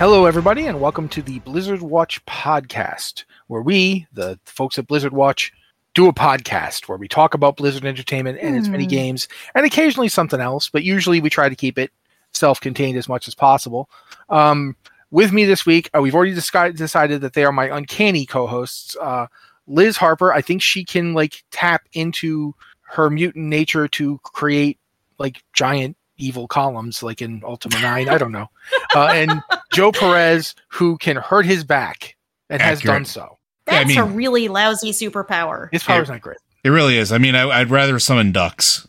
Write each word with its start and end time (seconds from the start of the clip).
Hello, 0.00 0.24
everybody, 0.24 0.66
and 0.66 0.80
welcome 0.80 1.10
to 1.10 1.20
the 1.20 1.40
Blizzard 1.40 1.82
Watch 1.82 2.24
podcast, 2.24 3.24
where 3.48 3.60
we, 3.60 4.06
the 4.14 4.40
folks 4.46 4.78
at 4.78 4.86
Blizzard 4.86 5.12
Watch, 5.12 5.52
do 5.92 6.08
a 6.08 6.12
podcast 6.14 6.88
where 6.88 6.96
we 6.96 7.06
talk 7.06 7.34
about 7.34 7.58
Blizzard 7.58 7.84
Entertainment 7.84 8.38
and 8.40 8.56
its 8.56 8.68
many 8.68 8.86
games, 8.86 9.28
and 9.54 9.66
occasionally 9.66 10.08
something 10.08 10.40
else, 10.40 10.70
but 10.70 10.84
usually 10.84 11.20
we 11.20 11.28
try 11.28 11.50
to 11.50 11.54
keep 11.54 11.78
it 11.78 11.92
self-contained 12.32 12.96
as 12.96 13.10
much 13.10 13.28
as 13.28 13.34
possible. 13.34 13.90
Um, 14.30 14.74
with 15.10 15.32
me 15.32 15.44
this 15.44 15.66
week, 15.66 15.90
uh, 15.94 16.00
we've 16.00 16.14
already 16.14 16.32
decided 16.32 17.20
that 17.20 17.34
they 17.34 17.44
are 17.44 17.52
my 17.52 17.66
uncanny 17.66 18.24
co-hosts. 18.24 18.96
Uh, 18.98 19.26
Liz 19.66 19.98
Harper, 19.98 20.32
I 20.32 20.40
think 20.40 20.62
she 20.62 20.82
can 20.82 21.12
like 21.12 21.44
tap 21.50 21.82
into 21.92 22.54
her 22.84 23.10
mutant 23.10 23.48
nature 23.48 23.86
to 23.88 24.18
create 24.22 24.78
like 25.18 25.42
giant 25.52 25.98
evil 26.20 26.46
columns, 26.46 27.02
like 27.02 27.20
in 27.22 27.42
Ultima 27.44 27.80
Nine. 27.80 28.08
I 28.08 28.18
don't 28.18 28.32
know. 28.32 28.48
Uh, 28.94 29.06
and 29.06 29.42
Joe 29.72 29.92
Perez, 29.92 30.54
who 30.68 30.96
can 30.98 31.16
hurt 31.16 31.46
his 31.46 31.64
back 31.64 32.16
and 32.48 32.60
has 32.62 32.80
done 32.80 33.04
so. 33.04 33.38
Yeah, 33.66 33.80
I 33.80 33.84
That's 33.84 33.96
a 33.96 34.04
really 34.04 34.48
lousy 34.48 34.90
superpower. 34.90 35.68
His 35.72 35.82
power's 35.84 36.08
not 36.08 36.20
great. 36.20 36.38
It 36.64 36.70
really 36.70 36.96
is. 36.98 37.12
I 37.12 37.18
mean, 37.18 37.34
I, 37.34 37.48
I'd 37.48 37.70
rather 37.70 37.98
summon 37.98 38.32
ducks. 38.32 38.86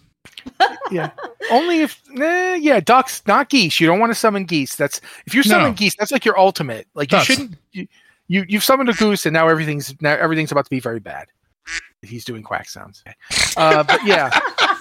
Yeah, 0.91 1.11
only 1.49 1.79
if 1.83 2.01
eh, 2.19 2.55
yeah, 2.55 2.81
ducks, 2.81 3.23
not 3.25 3.47
geese. 3.49 3.79
You 3.79 3.87
don't 3.87 3.99
want 4.01 4.09
to 4.11 4.15
summon 4.15 4.43
geese. 4.43 4.75
That's 4.75 4.99
if 5.25 5.33
you 5.33 5.41
summon 5.41 5.67
No. 5.67 5.73
geese, 5.73 5.95
that's 5.95 6.11
like 6.11 6.25
your 6.25 6.37
ultimate. 6.37 6.85
Like 6.95 7.13
you 7.13 7.21
shouldn't. 7.21 7.55
You, 7.71 7.87
you 8.27 8.43
you've 8.49 8.63
summoned 8.63 8.89
a 8.89 8.93
goose, 8.93 9.25
and 9.25 9.33
now 9.33 9.47
everything's 9.47 9.95
now 10.01 10.15
everything's 10.17 10.51
about 10.51 10.65
to 10.65 10.69
be 10.69 10.81
very 10.81 10.99
bad. 10.99 11.29
He's 12.01 12.25
doing 12.25 12.43
quack 12.43 12.67
sounds. 12.67 13.05
Uh, 13.55 13.83
but 13.83 14.03
yeah, 14.05 14.37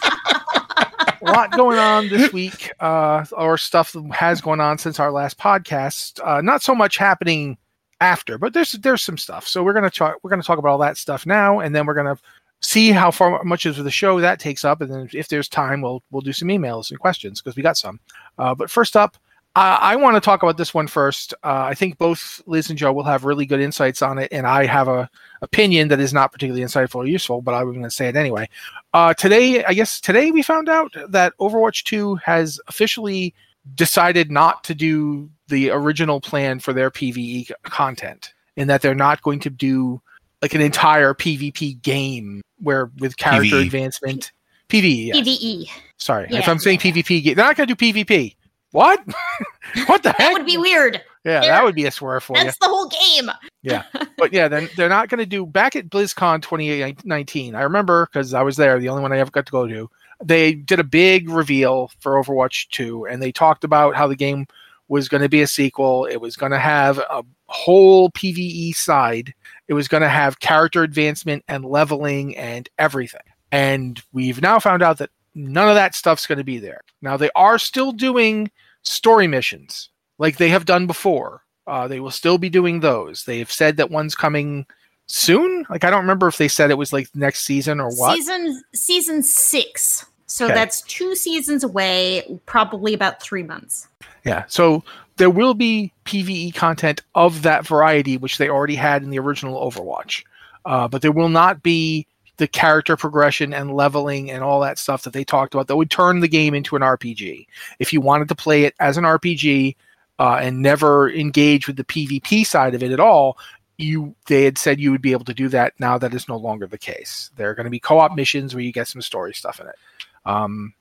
a 0.81 1.17
lot 1.23 1.53
going 1.53 1.79
on 1.79 2.09
this 2.09 2.33
week, 2.33 2.73
uh, 2.81 3.25
or 3.33 3.59
stuff 3.59 3.93
that 3.93 4.05
has 4.13 4.41
gone 4.41 4.61
on 4.61 4.79
since 4.79 4.99
our 5.01 5.11
last 5.11 5.39
podcast. 5.39 6.21
Uh, 6.27 6.41
not 6.41 6.63
so 6.63 6.75
much 6.75 6.97
happening 6.97 7.57
after, 8.01 8.39
but 8.39 8.53
there's 8.53 8.73
there's 8.73 9.03
some 9.03 9.19
stuff. 9.19 9.47
So 9.47 9.63
we're 9.63 9.73
gonna 9.73 9.91
talk 9.91 10.17
we're 10.23 10.31
gonna 10.31 10.43
talk 10.43 10.59
about 10.59 10.71
all 10.71 10.79
that 10.79 10.97
stuff 10.97 11.27
now, 11.27 11.61
and 11.61 11.75
then 11.75 11.87
we're 11.87 11.95
gonna 11.95 12.19
see 12.63 12.91
how 12.91 13.11
far 13.11 13.43
much 13.45 13.67
of 13.67 13.77
the 13.77 13.91
show 13.91 14.21
that 14.21 14.39
takes 14.39 14.65
up, 14.65 14.81
and 14.81 14.93
then 14.93 15.09
if 15.13 15.29
there's 15.29 15.49
time, 15.49 15.83
we'll 15.83 16.03
we'll 16.11 16.23
do 16.23 16.33
some 16.33 16.49
emails 16.49 16.91
and 16.91 16.99
questions 16.99 17.41
because 17.41 17.57
we 17.57 17.63
got 17.63 17.77
some. 17.77 18.01
Uh, 18.39 18.55
but 18.55 18.71
first 18.71 18.97
up, 18.97 19.17
uh, 19.57 19.79
I 19.81 19.97
want 19.97 20.15
to 20.15 20.21
talk 20.21 20.45
about 20.45 20.57
this 20.57 20.73
one 20.73 20.87
first. 20.87 21.35
Uh, 21.43 21.67
I 21.69 21.75
think 21.75 21.99
both 21.99 22.41
Liz 22.47 22.71
and 22.71 22.79
Joe 22.79 22.93
will 22.93 23.03
have 23.03 23.25
really 23.25 23.47
good 23.47 23.61
insights 23.61 24.01
on 24.01 24.19
it, 24.19 24.29
and 24.33 24.47
I 24.47 24.65
have 24.67 24.87
a 24.87 25.11
opinion 25.43 25.89
that 25.89 25.99
is 25.99 26.13
not 26.13 26.31
particularly 26.31 26.65
insightful 26.65 26.97
or 26.97 27.07
useful, 27.07 27.43
but 27.43 27.55
I'm 27.55 27.65
going 27.65 27.83
to 27.83 27.91
say 27.91 28.09
it 28.09 28.15
anyway. 28.15 28.49
Uh, 28.95 29.13
today, 29.15 29.65
I 29.65 29.75
guess 29.75 30.01
today 30.01 30.31
we 30.31 30.43
found 30.43 30.69
out 30.69 30.95
that 31.09 31.37
Overwatch 31.39 31.83
2 31.83 32.17
has 32.17 32.61
officially 32.69 33.35
decided 33.75 34.31
not 34.31 34.63
to 34.65 34.75
do 34.75 35.29
the 35.49 35.71
original 35.71 36.21
plan 36.21 36.61
for 36.61 36.73
their 36.73 36.91
PVE 36.91 37.51
content, 37.65 38.33
and 38.57 38.71
that 38.71 38.83
they're 38.83 38.95
not 38.95 39.21
going 39.23 39.41
to 39.41 39.51
do 39.51 40.01
like 40.43 40.55
an 40.55 40.61
entire 40.61 41.13
PvP 41.13 41.83
game 41.83 42.41
where 42.61 42.91
with 42.99 43.17
character 43.17 43.57
PvE. 43.57 43.67
advancement. 43.67 44.33
PvE, 44.69 45.07
yes. 45.07 45.17
PVE. 45.17 45.71
Sorry, 45.97 46.29
if 46.31 46.49
I'm 46.49 46.61
saying 46.61 46.79
PvP, 46.79 47.35
they're 47.35 47.45
not 47.45 47.57
going 47.57 47.69
to 47.69 47.75
do 47.75 47.93
PvP. 47.93 48.37
What? 48.73 49.01
what 49.87 50.03
the 50.03 50.11
That 50.11 50.17
heck? 50.17 50.19
That 50.19 50.33
would 50.35 50.47
be 50.47 50.57
weird. 50.57 51.03
yeah, 51.25 51.41
that 51.41 51.65
would 51.65 51.75
be 51.75 51.87
a 51.87 51.91
swerve 51.91 52.23
for 52.23 52.37
you. 52.37 52.45
That's 52.45 52.59
the 52.59 52.67
whole 52.69 52.89
game. 52.89 53.31
Yeah, 53.63 53.85
but 54.19 54.33
yeah, 54.33 54.49
then 54.49 54.69
they're 54.77 54.89
not 54.89 55.09
going 55.09 55.19
to 55.19 55.27
do 55.27 55.45
back 55.47 55.77
at 55.77 55.91
BlizzCon 55.91 56.43
2019. 56.43 57.55
I 57.55 57.63
remember 57.63 58.07
because 58.07 58.35
I 58.35 58.43
was 58.43 58.57
there, 58.57 58.79
the 58.79 58.89
only 58.89 59.03
one 59.03 59.13
I 59.13 59.19
ever 59.19 59.31
got 59.31 59.47
to 59.47 59.53
go 59.53 59.67
to. 59.67 59.91
They 60.23 60.55
did 60.55 60.79
a 60.79 60.85
big 60.85 61.31
reveal 61.31 61.91
for 62.01 62.23
Overwatch 62.23 62.69
2, 62.71 63.07
and 63.07 63.23
they 63.23 63.33
talked 63.33 63.65
about 63.65 63.97
how 63.97 64.07
the 64.07 64.17
game 64.17 64.47
was 64.89 65.09
going 65.09 65.23
to 65.23 65.29
be 65.29 65.41
a 65.41 65.47
sequel. 65.47 66.05
It 66.05 66.21
was 66.21 66.37
going 66.37 66.53
to 66.53 66.59
have 66.59 66.99
a 66.99 67.23
whole 67.47 68.11
PVE 68.11 68.75
side. 68.75 69.33
It 69.69 69.75
was 69.75 69.89
going 69.89 70.03
to 70.03 70.09
have 70.09 70.41
character 70.41 70.83
advancement 70.83 71.45
and 71.49 71.65
leveling 71.65 72.37
and 72.37 72.69
everything. 72.79 73.23
And 73.53 74.01
we've 74.13 74.43
now 74.43 74.59
found 74.59 74.83
out 74.83 74.99
that 74.99 75.11
none 75.35 75.69
of 75.69 75.75
that 75.75 75.95
stuff's 75.95 76.27
going 76.27 76.39
to 76.39 76.45
be 76.45 76.59
there. 76.59 76.81
Now 77.03 77.17
they 77.17 77.31
are 77.35 77.59
still 77.59 77.93
doing 77.93 78.51
story 78.83 79.27
missions 79.27 79.91
like 80.19 80.37
they 80.37 80.49
have 80.49 80.65
done 80.65 80.87
before. 80.87 81.43
Uh, 81.67 81.87
they 81.87 82.01
will 82.01 82.11
still 82.11 82.39
be 82.39 82.49
doing 82.51 82.81
those. 82.81 83.25
They 83.25 83.39
have 83.39 83.53
said 83.53 83.77
that 83.77 83.91
one's 83.91 84.15
coming 84.15 84.67
soon. 85.07 85.67
Like 85.71 85.85
I 85.85 85.91
don't 85.91 86.01
remember 86.03 86.29
if 86.29 86.39
they 86.39 86.49
said 86.49 86.71
it 86.71 86.79
was 86.79 86.93
like 86.93 87.09
next 87.15 87.41
season 87.41 87.81
or 87.81 87.91
what. 87.91 88.17
Season 88.17 88.63
season 88.75 89.23
six. 89.23 90.07
So 90.27 90.45
Okay. 90.47 90.55
that's 90.55 90.83
two 90.83 91.17
seasons 91.17 91.65
away, 91.65 92.39
probably 92.47 92.95
about 92.95 93.21
three 93.21 93.43
months. 93.43 93.89
Yeah. 94.25 94.45
So 94.47 94.85
there 95.17 95.31
will 95.31 95.55
be 95.55 95.93
PVE 96.05 96.55
content 96.55 97.03
of 97.15 97.43
that 97.43 97.67
variety, 97.67 98.17
which 98.17 98.39
they 98.39 98.49
already 98.49 98.77
had 98.77 99.03
in 99.03 99.11
the 99.11 99.19
original 99.19 99.61
Overwatch. 99.69 100.23
Uh, 100.65 100.87
but 100.89 101.03
there 101.03 101.13
will 101.13 101.29
not 101.29 101.63
be 101.63 102.07
the 102.41 102.49
character 102.49 102.97
progression 102.97 103.53
and 103.53 103.77
leveling 103.77 104.31
and 104.31 104.43
all 104.43 104.61
that 104.61 104.79
stuff 104.79 105.03
that 105.03 105.13
they 105.13 105.25
talked 105.25 105.55
about 105.55 105.69
that 105.69 105.77
would 105.77 105.91
turn 105.91 106.21
the 106.21 106.29
game 106.29 106.55
into 106.55 106.75
an 106.75 106.81
RPG. 106.81 107.47
If 107.79 107.93
you 107.93 108.01
wanted 108.01 108.29
to 108.29 108.35
play 108.35 108.65
it 108.65 108.75
as 108.81 108.97
an 108.97 109.05
RPG 109.05 109.77
uh, 110.19 110.39
and 110.41 110.63
never 110.63 111.11
engage 111.11 111.67
with 111.67 111.77
the 111.77 111.85
PvP 111.85 112.47
side 112.47 112.75
of 112.75 112.83
it 112.83 112.93
at 112.93 112.99
all, 112.99 113.37
you 113.77 114.15
they 114.27 114.45
had 114.45 114.57
said 114.57 114.81
you 114.81 114.91
would 114.91 115.03
be 115.03 115.13
able 115.13 115.27
to 115.27 115.35
do 115.35 115.49
that. 115.51 115.75
Now 115.79 115.99
that 115.99 116.15
is 116.15 116.29
no 116.29 116.37
longer 116.39 116.67
the 116.67 116.79
case. 116.79 117.31
There 117.37 117.51
are 117.51 117.55
going 117.55 117.65
to 117.65 117.71
be 117.71 117.79
co-op 117.79 118.17
missions 118.17 118.55
where 118.55 118.65
you 118.65 118.73
get 118.73 118.89
some 118.89 119.03
story 119.03 119.35
stuff 119.35 119.61
in 119.61 119.67
it. 119.67 119.77
Um, 120.25 120.73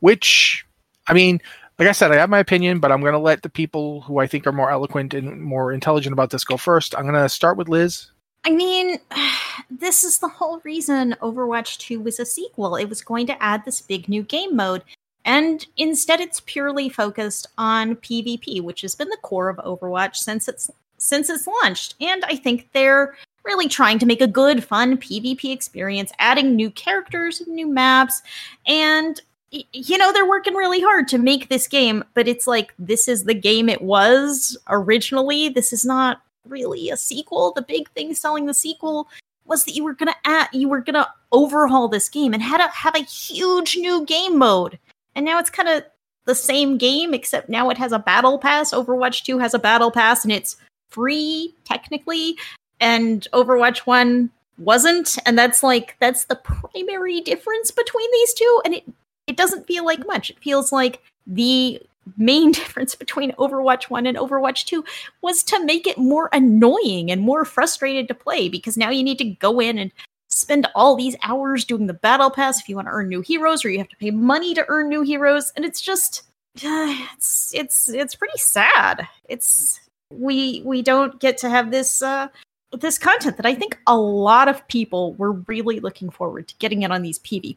which, 0.00 0.66
I 1.06 1.14
mean, 1.14 1.40
like 1.78 1.88
I 1.88 1.92
said, 1.92 2.12
I 2.12 2.16
have 2.16 2.28
my 2.28 2.40
opinion, 2.40 2.78
but 2.78 2.92
I'm 2.92 3.00
going 3.00 3.14
to 3.14 3.18
let 3.18 3.42
the 3.42 3.48
people 3.48 4.02
who 4.02 4.18
I 4.18 4.26
think 4.26 4.46
are 4.46 4.52
more 4.52 4.70
eloquent 4.70 5.14
and 5.14 5.40
more 5.40 5.72
intelligent 5.72 6.12
about 6.12 6.28
this 6.28 6.44
go 6.44 6.58
first. 6.58 6.94
I'm 6.94 7.04
going 7.04 7.14
to 7.14 7.28
start 7.30 7.56
with 7.56 7.70
Liz. 7.70 8.10
I 8.44 8.50
mean, 8.50 8.98
this 9.70 10.04
is 10.04 10.18
the 10.18 10.28
whole 10.28 10.60
reason 10.64 11.16
Overwatch 11.20 11.78
2 11.78 12.00
was 12.00 12.20
a 12.20 12.26
sequel. 12.26 12.76
It 12.76 12.88
was 12.88 13.02
going 13.02 13.26
to 13.26 13.42
add 13.42 13.64
this 13.64 13.80
big 13.80 14.08
new 14.08 14.22
game 14.22 14.56
mode. 14.56 14.82
And 15.24 15.66
instead 15.76 16.20
it's 16.20 16.40
purely 16.46 16.88
focused 16.88 17.48
on 17.58 17.96
PvP, 17.96 18.62
which 18.62 18.82
has 18.82 18.94
been 18.94 19.08
the 19.08 19.18
core 19.22 19.48
of 19.48 19.56
Overwatch 19.56 20.16
since 20.16 20.46
it's 20.48 20.70
since 20.98 21.28
it's 21.28 21.46
launched. 21.46 21.94
And 22.00 22.24
I 22.24 22.36
think 22.36 22.68
they're 22.72 23.16
really 23.44 23.68
trying 23.68 23.98
to 23.98 24.06
make 24.06 24.20
a 24.20 24.26
good, 24.26 24.64
fun 24.64 24.96
PvP 24.96 25.52
experience, 25.52 26.12
adding 26.18 26.56
new 26.56 26.70
characters, 26.70 27.42
new 27.46 27.66
maps, 27.66 28.22
and 28.66 29.20
you 29.50 29.96
know, 29.96 30.12
they're 30.12 30.28
working 30.28 30.54
really 30.54 30.80
hard 30.80 31.08
to 31.08 31.18
make 31.18 31.48
this 31.48 31.68
game, 31.68 32.04
but 32.14 32.26
it's 32.28 32.46
like 32.46 32.74
this 32.78 33.08
is 33.08 33.24
the 33.24 33.34
game 33.34 33.68
it 33.68 33.80
was 33.80 34.56
originally. 34.68 35.48
This 35.48 35.72
is 35.72 35.84
not 35.84 36.20
really 36.48 36.90
a 36.90 36.96
sequel. 36.96 37.52
The 37.52 37.62
big 37.62 37.88
thing 37.90 38.14
selling 38.14 38.46
the 38.46 38.54
sequel 38.54 39.08
was 39.44 39.64
that 39.64 39.74
you 39.74 39.84
were 39.84 39.94
gonna 39.94 40.16
add, 40.24 40.48
you 40.52 40.68
were 40.68 40.80
gonna 40.80 41.08
overhaul 41.32 41.88
this 41.88 42.08
game 42.08 42.34
and 42.34 42.42
had 42.42 42.58
to 42.58 42.68
have 42.68 42.94
a 42.94 43.04
huge 43.04 43.76
new 43.76 44.04
game 44.04 44.36
mode. 44.38 44.78
And 45.14 45.24
now 45.24 45.38
it's 45.38 45.50
kind 45.50 45.68
of 45.68 45.84
the 46.26 46.34
same 46.34 46.76
game, 46.76 47.14
except 47.14 47.48
now 47.48 47.70
it 47.70 47.78
has 47.78 47.92
a 47.92 47.98
battle 47.98 48.38
pass. 48.38 48.72
Overwatch 48.72 49.22
2 49.24 49.38
has 49.38 49.54
a 49.54 49.58
battle 49.58 49.90
pass, 49.90 50.24
and 50.24 50.32
it's 50.32 50.56
free 50.90 51.54
technically, 51.64 52.36
and 52.80 53.26
Overwatch 53.32 53.78
1 53.78 54.30
wasn't. 54.58 55.16
And 55.24 55.38
that's 55.38 55.62
like, 55.62 55.96
that's 56.00 56.24
the 56.24 56.36
primary 56.36 57.20
difference 57.20 57.70
between 57.70 58.10
these 58.12 58.34
two. 58.34 58.62
And 58.64 58.74
it, 58.74 58.84
it 59.26 59.36
doesn't 59.36 59.66
feel 59.66 59.84
like 59.84 60.06
much. 60.06 60.30
It 60.30 60.38
feels 60.40 60.72
like 60.72 61.02
the 61.26 61.80
main 62.16 62.52
difference 62.52 62.94
between 62.94 63.32
Overwatch 63.32 63.84
1 63.84 64.06
and 64.06 64.16
Overwatch 64.16 64.64
2 64.64 64.84
was 65.22 65.42
to 65.44 65.64
make 65.64 65.86
it 65.86 65.98
more 65.98 66.28
annoying 66.32 67.10
and 67.10 67.20
more 67.20 67.44
frustrated 67.44 68.08
to 68.08 68.14
play 68.14 68.48
because 68.48 68.76
now 68.76 68.90
you 68.90 69.02
need 69.02 69.18
to 69.18 69.24
go 69.24 69.60
in 69.60 69.78
and 69.78 69.92
spend 70.28 70.66
all 70.74 70.96
these 70.96 71.16
hours 71.22 71.64
doing 71.64 71.86
the 71.86 71.94
battle 71.94 72.30
pass 72.30 72.60
if 72.60 72.68
you 72.68 72.76
want 72.76 72.86
to 72.86 72.92
earn 72.92 73.08
new 73.08 73.20
heroes 73.20 73.64
or 73.64 73.70
you 73.70 73.78
have 73.78 73.88
to 73.88 73.96
pay 73.96 74.10
money 74.10 74.54
to 74.54 74.64
earn 74.68 74.88
new 74.88 75.02
heroes 75.02 75.52
and 75.56 75.64
it's 75.64 75.80
just 75.80 76.22
it's 76.62 77.52
it's 77.54 77.88
it's 77.88 78.14
pretty 78.14 78.38
sad. 78.38 79.06
It's 79.28 79.80
we 80.12 80.62
we 80.64 80.82
don't 80.82 81.18
get 81.20 81.38
to 81.38 81.50
have 81.50 81.70
this 81.70 82.02
uh 82.02 82.28
this 82.72 82.98
content 82.98 83.36
that 83.36 83.46
I 83.46 83.54
think 83.54 83.78
a 83.86 83.96
lot 83.96 84.48
of 84.48 84.66
people 84.68 85.14
were 85.14 85.32
really 85.32 85.80
looking 85.80 86.10
forward 86.10 86.48
to 86.48 86.54
getting 86.58 86.82
it 86.82 86.90
on 86.90 87.02
these 87.02 87.18
PvE 87.18 87.56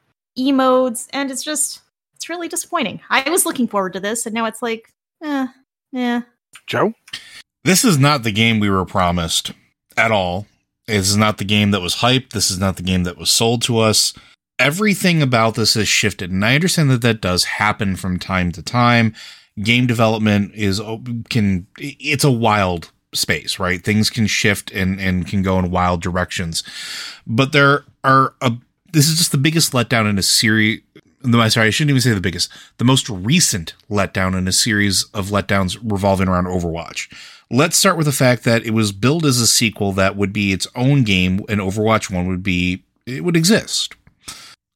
modes 0.54 1.08
and 1.14 1.32
it's 1.32 1.44
just 1.44 1.82
it's 2.20 2.28
really 2.28 2.50
disappointing. 2.50 3.00
I 3.10 3.30
was 3.30 3.46
looking 3.46 3.70
forward 3.70 3.94
to 3.94 4.02
this, 4.02 4.26
and 4.26 4.36
now 4.36 4.44
it's 4.44 4.62
like, 4.62 4.92
eh, 5.24 5.48
yeah. 5.94 6.24
Joe, 6.68 6.94
This 7.64 7.86
is 7.86 7.98
not 7.98 8.24
the 8.24 8.32
game 8.34 8.60
we 8.60 8.70
were 8.70 8.84
promised 8.84 9.54
at 9.96 10.12
all. 10.12 10.46
This 10.86 11.10
is 11.10 11.16
not 11.16 11.38
the 11.38 11.46
game 11.46 11.72
that 11.72 11.80
was 11.80 11.98
hyped. 11.98 12.32
This 12.32 12.52
is 12.52 12.60
not 12.60 12.76
the 12.76 12.84
game 12.84 13.04
that 13.04 13.18
was 13.18 13.32
sold 13.32 13.62
to 13.64 13.80
us. 13.80 14.14
Everything 14.58 15.22
about 15.22 15.56
this 15.56 15.76
has 15.76 15.88
shifted, 15.88 16.30
and 16.30 16.44
I 16.44 16.56
understand 16.56 16.90
that 16.90 17.02
that 17.04 17.22
does 17.22 17.46
happen 17.46 17.96
from 17.96 18.20
time 18.20 18.52
to 18.52 18.62
time. 18.62 19.16
Game 19.62 19.88
development 19.88 20.52
is 20.54 20.82
can 21.30 21.68
it's 21.78 22.26
a 22.26 22.32
wild 22.32 22.92
space, 23.14 23.60
right? 23.60 23.82
Things 23.82 24.10
can 24.10 24.28
shift 24.28 24.72
and 24.72 25.00
and 25.00 25.26
can 25.26 25.42
go 25.42 25.58
in 25.58 25.72
wild 25.72 26.02
directions. 26.02 26.64
But 27.26 27.54
there 27.54 27.86
are 28.04 28.34
a 28.42 28.58
this 28.92 29.08
is 29.08 29.18
just 29.18 29.32
the 29.32 29.38
biggest 29.38 29.74
letdown 29.74 30.10
in 30.10 30.18
a 30.18 30.24
series 30.24 30.82
no, 31.24 31.48
sorry, 31.50 31.68
I 31.68 31.70
shouldn't 31.70 31.92
even 31.92 32.02
say 32.02 32.14
the 32.14 32.22
biggest, 32.22 32.50
the 32.78 32.86
most 32.86 33.10
recent 33.10 33.74
letdown 33.90 34.38
in 34.38 34.48
a 34.48 34.52
series 34.52 35.06
of 35.14 35.28
letdowns 35.28 35.78
revolving 35.84 36.28
around 36.28 36.46
Overwatch. 36.46 37.12
Let's 37.52 37.78
start 37.78 37.98
with 37.98 38.06
the 38.06 38.12
fact 38.12 38.44
that 38.44 38.64
it 38.64 38.72
was 38.72 38.92
billed 38.92 39.26
as 39.26 39.40
a 39.40 39.48
sequel 39.48 39.92
that 39.94 40.16
would 40.16 40.32
be 40.32 40.54
its 40.54 40.68
own 40.76 41.04
game, 41.04 41.42
and 41.50 41.60
Overwatch 41.60 42.14
1 42.14 42.28
would 42.28 42.44
be, 42.44 42.84
it 43.06 43.24
would 43.24 43.36
exist. 43.36 43.96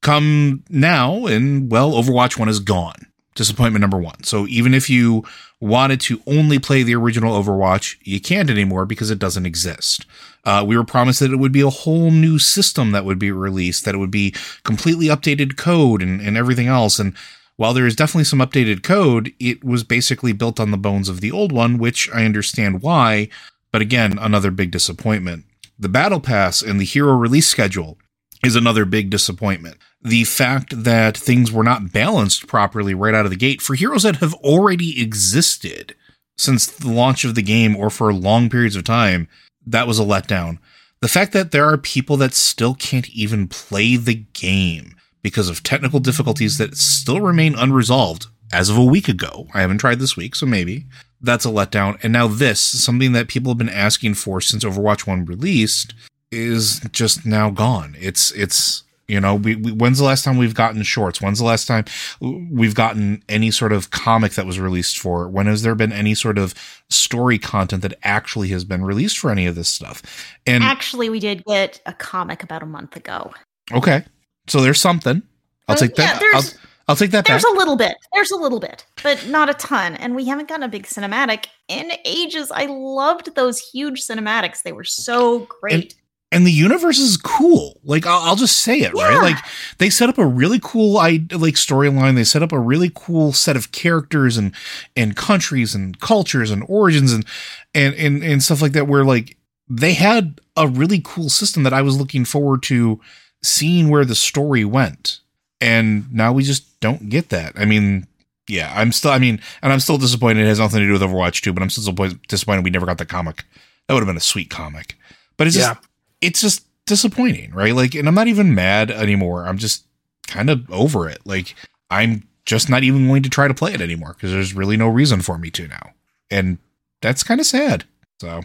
Come 0.02 0.64
now, 0.70 1.26
and 1.28 1.72
well, 1.72 1.94
Overwatch 1.94 2.38
1 2.38 2.50
is 2.50 2.60
gone. 2.60 3.08
Disappointment 3.36 3.82
number 3.82 3.98
one. 3.98 4.24
So 4.24 4.48
even 4.48 4.74
if 4.74 4.90
you 4.90 5.24
wanted 5.60 6.00
to 6.02 6.22
only 6.28 6.60
play 6.60 6.84
the 6.84 6.96
original 6.96 7.42
Overwatch, 7.42 7.98
you 8.04 8.20
can't 8.20 8.50
anymore 8.50 8.86
because 8.86 9.10
it 9.10 9.20
doesn't 9.20 9.46
exist. 9.46 10.06
Uh, 10.46 10.64
we 10.68 10.76
were 10.76 10.84
promised 10.84 11.22
that 11.22 11.32
it 11.32 11.38
would 11.38 11.52
be 11.52 11.62
a 11.62 11.70
whole 11.70 12.12
new 12.12 12.38
system 12.38 12.92
that 12.92 13.06
would 13.06 13.18
be 13.18 13.32
released, 13.32 13.86
that 13.86 13.96
it 13.96 14.00
would 14.00 14.12
be 14.12 14.36
completely 14.64 15.08
updated 15.08 15.58
code 15.58 16.02
and, 16.02 16.20
and 16.22 16.38
everything 16.38 16.68
else. 16.68 17.00
And 17.00 17.16
while 17.56 17.74
there 17.74 17.88
is 17.88 17.96
definitely 17.96 18.26
some 18.26 18.40
updated 18.40 18.84
code, 18.84 19.34
it 19.40 19.64
was 19.64 19.84
basically 19.84 20.34
built 20.34 20.60
on 20.60 20.72
the 20.72 20.78
bones 20.78 21.08
of 21.08 21.22
the 21.22 21.32
old 21.32 21.52
one, 21.52 21.78
which 21.78 22.10
I 22.14 22.26
understand 22.26 22.82
why. 22.82 23.30
But 23.72 23.82
again, 23.82 24.18
another 24.20 24.52
big 24.52 24.72
disappointment. 24.72 25.46
The 25.80 25.90
Battle 25.90 26.20
Pass 26.20 26.62
and 26.62 26.80
the 26.80 26.86
hero 26.86 27.14
release 27.14 27.48
schedule 27.48 27.98
is 28.44 28.56
another 28.56 28.86
big 28.86 29.10
disappointment. 29.10 29.78
The 30.04 30.26
fact 30.26 30.84
that 30.84 31.18
things 31.18 31.52
were 31.52 31.64
not 31.64 31.94
balanced 31.94 32.48
properly 32.48 32.94
right 32.94 33.14
out 33.14 33.26
of 33.26 33.32
the 33.32 33.38
gate 33.38 33.62
for 33.62 33.74
heroes 33.74 34.04
that 34.04 34.18
have 34.18 34.34
already 34.36 35.02
existed 35.02 35.96
since 36.38 36.66
the 36.66 36.92
launch 36.92 37.24
of 37.24 37.36
the 37.36 37.42
game 37.42 37.76
or 37.76 37.90
for 37.90 38.14
long 38.14 38.50
periods 38.50 38.76
of 38.76 38.84
time, 38.84 39.28
that 39.66 39.88
was 39.88 40.00
a 40.00 40.04
letdown. 40.04 40.58
The 41.02 41.08
fact 41.08 41.32
that 41.34 41.52
there 41.52 41.70
are 41.70 41.78
people 41.78 42.18
that 42.18 42.34
still 42.34 42.76
can't 42.76 43.10
even 43.10 43.48
play 43.48 43.96
the 43.96 44.26
game 44.34 44.96
because 45.22 45.50
of 45.50 45.64
technical 45.64 46.00
difficulties 46.00 46.58
that 46.58 46.78
still 46.78 47.22
remain 47.22 47.56
unresolved 47.56 48.28
as 48.52 48.70
of 48.70 48.78
a 48.78 48.84
week 48.84 49.08
ago. 49.08 49.48
I 49.54 49.62
haven't 49.62 49.80
tried 49.80 50.00
this 50.00 50.18
week, 50.18 50.36
so 50.36 50.46
maybe 50.46 50.86
that's 51.22 51.46
a 51.46 51.50
letdown. 51.50 51.98
And 52.04 52.14
now 52.14 52.28
this, 52.28 52.60
something 52.60 53.14
that 53.14 53.28
people 53.28 53.52
have 53.52 53.58
been 53.58 53.70
asking 53.70 54.16
for 54.16 54.42
since 54.42 54.64
Overwatch 54.64 55.08
1 55.08 55.26
released, 55.26 55.94
is 56.32 56.80
just 56.92 57.26
now 57.26 57.50
gone. 57.50 57.96
It's 58.00 58.32
it's 58.32 58.84
you 59.08 59.20
know, 59.20 59.36
we, 59.36 59.56
we, 59.56 59.72
when's 59.72 59.98
the 59.98 60.06
last 60.06 60.24
time 60.24 60.38
we've 60.38 60.56
gotten 60.56 60.82
shorts? 60.84 61.22
When's 61.22 61.40
the 61.40 61.46
last 61.46 61.68
time 61.68 61.86
we've 62.22 62.76
gotten 62.76 63.22
any 63.28 63.52
sort 63.52 63.74
of 63.74 63.92
comic 63.92 64.34
that 64.34 64.46
was 64.46 64.60
released 64.60 64.98
for? 64.98 65.28
When 65.28 65.46
has 65.48 65.62
there 65.62 65.76
been 65.76 65.92
any 65.92 66.16
sort 66.16 66.38
of 66.38 66.54
story 66.90 67.38
content 67.38 67.82
that 67.82 67.96
actually 68.04 68.50
has 68.50 68.64
been 68.64 68.84
released 68.84 69.20
for 69.20 69.30
any 69.30 69.46
of 69.46 69.56
this 69.56 69.68
stuff? 69.68 70.02
And 70.48 70.64
actually, 70.64 71.10
we 71.10 71.20
did 71.20 71.44
get 71.46 71.82
a 71.86 71.94
comic 71.94 72.44
about 72.44 72.64
a 72.64 72.66
month 72.66 72.96
ago. 72.96 73.34
Okay, 73.74 74.06
so 74.48 74.62
there's 74.62 74.80
something. 74.80 75.22
I'll 75.68 75.76
uh, 75.76 75.80
take 75.80 75.98
yeah, 75.98 76.18
that. 76.18 76.32
I'll, 76.34 76.44
I'll, 76.90 76.96
take 76.96 77.12
that. 77.12 77.26
There's 77.26 77.44
back. 77.44 77.54
a 77.54 77.58
little 77.58 77.76
bit. 77.76 77.98
There's 78.14 78.32
a 78.32 78.38
little 78.38 78.60
bit, 78.60 78.86
but 79.02 79.28
not 79.28 79.50
a 79.50 79.54
ton. 79.54 79.96
And 79.96 80.16
we 80.16 80.26
haven't 80.26 80.48
gotten 80.48 80.64
a 80.64 80.70
big 80.70 80.86
cinematic 80.86 81.48
in 81.68 81.92
ages. 82.06 82.52
I 82.52 82.66
loved 82.66 83.36
those 83.36 83.60
huge 83.60 84.02
cinematics. 84.02 84.64
They 84.64 84.74
were 84.74 84.84
so 84.86 85.40
great. 85.62 85.74
And- 85.74 85.96
and 86.34 86.48
the 86.48 86.52
universe 86.52 86.98
is 86.98 87.16
cool. 87.16 87.80
Like 87.84 88.06
I'll, 88.08 88.22
I'll 88.22 88.36
just 88.36 88.58
say 88.58 88.80
it, 88.80 88.92
yeah. 88.96 89.08
right? 89.08 89.22
Like 89.22 89.38
they 89.78 89.90
set 89.90 90.10
up 90.10 90.18
a 90.18 90.26
really 90.26 90.60
cool 90.62 90.98
I 90.98 91.26
like 91.32 91.56
storyline. 91.56 92.16
They 92.16 92.24
set 92.24 92.44
up 92.44 92.52
a 92.52 92.60
really 92.60 92.92
cool 92.94 93.34
set 93.34 93.56
of 93.56 93.72
characters 93.72 94.36
and 94.36 94.54
and 94.96 95.16
countries 95.16 95.76
and 95.76 96.00
cultures 96.00 96.50
and 96.50 96.66
origins 96.68 97.14
and 97.14 97.26
and 97.74 97.94
and, 97.96 98.24
and 98.24 98.44
stuff 98.44 98.62
like 98.62 98.72
that. 98.74 98.88
Where 98.88 99.06
like 99.06 99.38
they 99.70 99.94
had 99.94 100.42
a 100.58 100.68
really 100.68 101.02
cool 101.04 101.30
system 101.30 101.64
that 101.64 101.74
I 101.74 101.82
was 101.82 101.98
looking 101.98 102.26
forward 102.26 102.64
to 102.64 103.00
seeing 103.44 103.90
where 103.90 104.06
the 104.06 104.16
story 104.16 104.66
went. 104.66 105.20
And 105.62 106.12
now 106.12 106.34
we 106.34 106.44
just 106.44 106.80
don't 106.82 107.10
get 107.10 107.30
that. 107.30 107.54
I 107.56 107.64
mean, 107.64 108.08
yeah, 108.50 108.74
I'm 108.76 108.92
still. 108.92 109.12
I 109.12 109.20
mean, 109.20 109.40
and 109.62 109.72
I'm 109.72 109.80
still 109.80 109.98
disappointed. 109.98 110.44
It 110.44 110.48
has 110.48 110.60
nothing 110.60 110.80
to 110.80 110.88
do 110.88 110.94
with 110.94 111.02
Overwatch 111.02 111.42
2, 111.42 111.54
but 111.54 111.64
I'm 111.64 111.70
still 111.70 111.94
disappointed 112.28 112.66
we 112.66 112.70
never 112.70 112.86
got 112.86 112.98
the 112.98 113.06
comic. 113.06 113.46
That 113.88 113.94
would 113.94 114.02
have 114.02 114.08
been 114.08 114.18
a 114.18 114.22
sweet 114.22 114.50
comic. 114.50 114.98
But 115.38 115.48
it's 115.48 115.56
just. 115.56 115.78
It's 116.24 116.42
just 116.42 116.66
disappointing, 116.86 117.52
right? 117.52 117.76
Like, 117.76 117.96
and 117.96 118.08
I'm 118.08 118.16
not 118.16 118.28
even 118.28 118.56
mad 118.56 118.90
anymore. 118.90 119.46
I'm 119.46 119.58
just 119.58 119.86
kind 120.28 120.50
of 120.50 120.70
over 120.72 121.10
it. 121.10 121.20
Like, 121.26 121.56
I'm 121.92 122.28
just 122.46 122.70
not 122.70 122.84
even 122.84 123.08
going 123.08 123.24
to 123.24 123.30
try 123.30 123.48
to 123.48 123.54
play 123.54 123.74
it 123.74 123.82
anymore 123.82 124.14
because 124.14 124.32
there's 124.32 124.54
really 124.54 124.78
no 124.78 124.88
reason 124.88 125.22
for 125.22 125.38
me 125.38 125.50
to 125.52 125.68
now. 125.68 125.92
And 126.32 126.58
that's 127.02 127.24
kind 127.24 127.40
of 127.40 127.46
sad. 127.46 127.86
So 128.20 128.42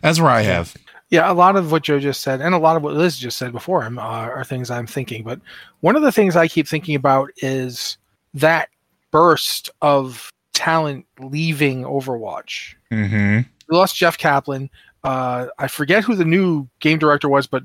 that's 0.00 0.20
where 0.20 0.30
I 0.30 0.42
have. 0.42 0.76
Yeah, 1.10 1.30
a 1.30 1.34
lot 1.34 1.56
of 1.56 1.70
what 1.70 1.82
Joe 1.82 2.00
just 2.00 2.22
said, 2.22 2.40
and 2.40 2.54
a 2.54 2.58
lot 2.58 2.76
of 2.76 2.82
what 2.82 2.94
Liz 2.94 3.18
just 3.18 3.36
said 3.36 3.52
before 3.52 3.82
him, 3.82 3.98
uh, 3.98 4.02
are 4.02 4.44
things 4.44 4.70
I'm 4.70 4.86
thinking. 4.86 5.22
But 5.22 5.40
one 5.80 5.94
of 5.94 6.02
the 6.02 6.12
things 6.12 6.36
I 6.36 6.48
keep 6.48 6.66
thinking 6.66 6.94
about 6.94 7.30
is 7.38 7.98
that 8.32 8.70
burst 9.10 9.68
of 9.82 10.32
talent 10.54 11.06
leaving 11.20 11.84
Overwatch. 11.84 12.74
Mm-hmm. 12.90 13.40
We 13.68 13.76
lost 13.76 13.96
Jeff 13.96 14.16
Kaplan 14.16 14.70
uh, 15.04 15.46
I 15.58 15.68
forget 15.68 16.04
who 16.04 16.14
the 16.14 16.24
new 16.24 16.68
game 16.80 16.98
director 16.98 17.28
was, 17.28 17.46
but 17.46 17.62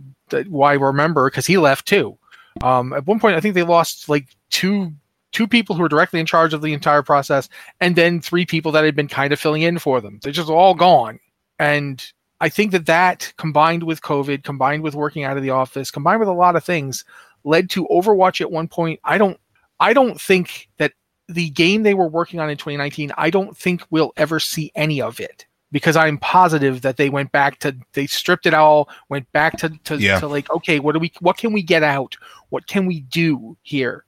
why 0.48 0.72
I 0.72 0.75
remember 0.75 1.29
because 1.29 1.46
he 1.46 1.58
left 1.58 1.88
too. 1.88 2.17
Um, 2.63 2.94
at 2.94 3.06
one 3.06 3.20
point, 3.20 3.36
I 3.36 3.41
think 3.41 3.53
they 3.56 3.63
lost 3.63 4.10
like 4.10 4.27
two 4.50 4.94
two 5.32 5.48
people 5.48 5.75
who 5.75 5.82
were 5.82 5.89
directly 5.89 6.20
in 6.20 6.25
charge 6.25 6.53
of 6.53 6.62
the 6.62 6.74
entire 6.74 7.03
process, 7.03 7.50
and 7.79 7.96
then 7.96 8.22
three 8.22 8.46
people 8.46 8.72
that 8.72 8.84
had 8.84 8.96
been 8.96 9.08
kind 9.08 9.34
of 9.34 9.39
filling 9.39 9.62
in 9.62 9.77
for 9.79 10.01
them. 10.01 10.20
They're 10.22 10.32
just 10.32 10.50
all 10.50 10.74
gone. 10.74 11.20
And 11.60 12.03
I 12.39 12.50
think 12.50 12.72
that 12.72 12.86
that 12.86 13.34
combined 13.38 13.84
with 13.84 14.01
COVID, 14.01 14.44
combined 14.44 14.84
with 14.84 14.96
working 14.96 15.24
out 15.24 15.38
of 15.38 15.44
the 15.44 15.50
office, 15.50 15.91
combined 15.91 16.20
with 16.20 16.29
a 16.29 16.34
lot 16.34 16.56
of 16.56 16.63
things, 16.63 17.03
led 17.44 17.70
to 17.72 17.88
Overwatch 17.88 18.41
at 18.41 18.51
one 18.51 18.67
point. 18.67 19.00
I 19.03 19.17
don't, 19.17 19.39
I 19.79 19.94
don't 19.94 20.20
think 20.20 20.70
that 20.77 20.94
the 21.27 21.50
game 21.50 21.84
they 21.84 21.94
were 21.94 22.08
working 22.08 22.39
on 22.39 22.50
in 22.50 22.58
2019. 22.58 23.12
I 23.17 23.29
don't 23.29 23.58
think 23.58 23.84
we'll 23.89 24.13
ever 24.17 24.39
see 24.39 24.72
any 24.75 25.01
of 25.01 25.20
it 25.20 25.47
because 25.72 25.96
I'm 25.96 26.18
positive 26.18 26.82
that 26.82 26.98
they 26.98 27.10
went 27.10 27.32
back 27.32 27.60
to 27.60 27.76
they 27.94 28.08
stripped 28.08 28.46
it 28.46 28.54
all, 28.54 28.90
went 29.10 29.32
back 29.32 29.58
to 29.58 29.70
to, 29.86 29.98
yeah. 29.98 30.20
to 30.20 30.28
like 30.28 30.50
okay, 30.50 30.80
what 30.80 30.94
do 30.94 31.00
we 31.00 31.12
what 31.20 31.38
can 31.38 31.54
we 31.54 31.62
get 31.62 31.84
out? 31.84 32.16
What 32.50 32.68
can 32.68 32.86
we 32.86 33.02
do 33.02 33.58
here? 33.64 34.06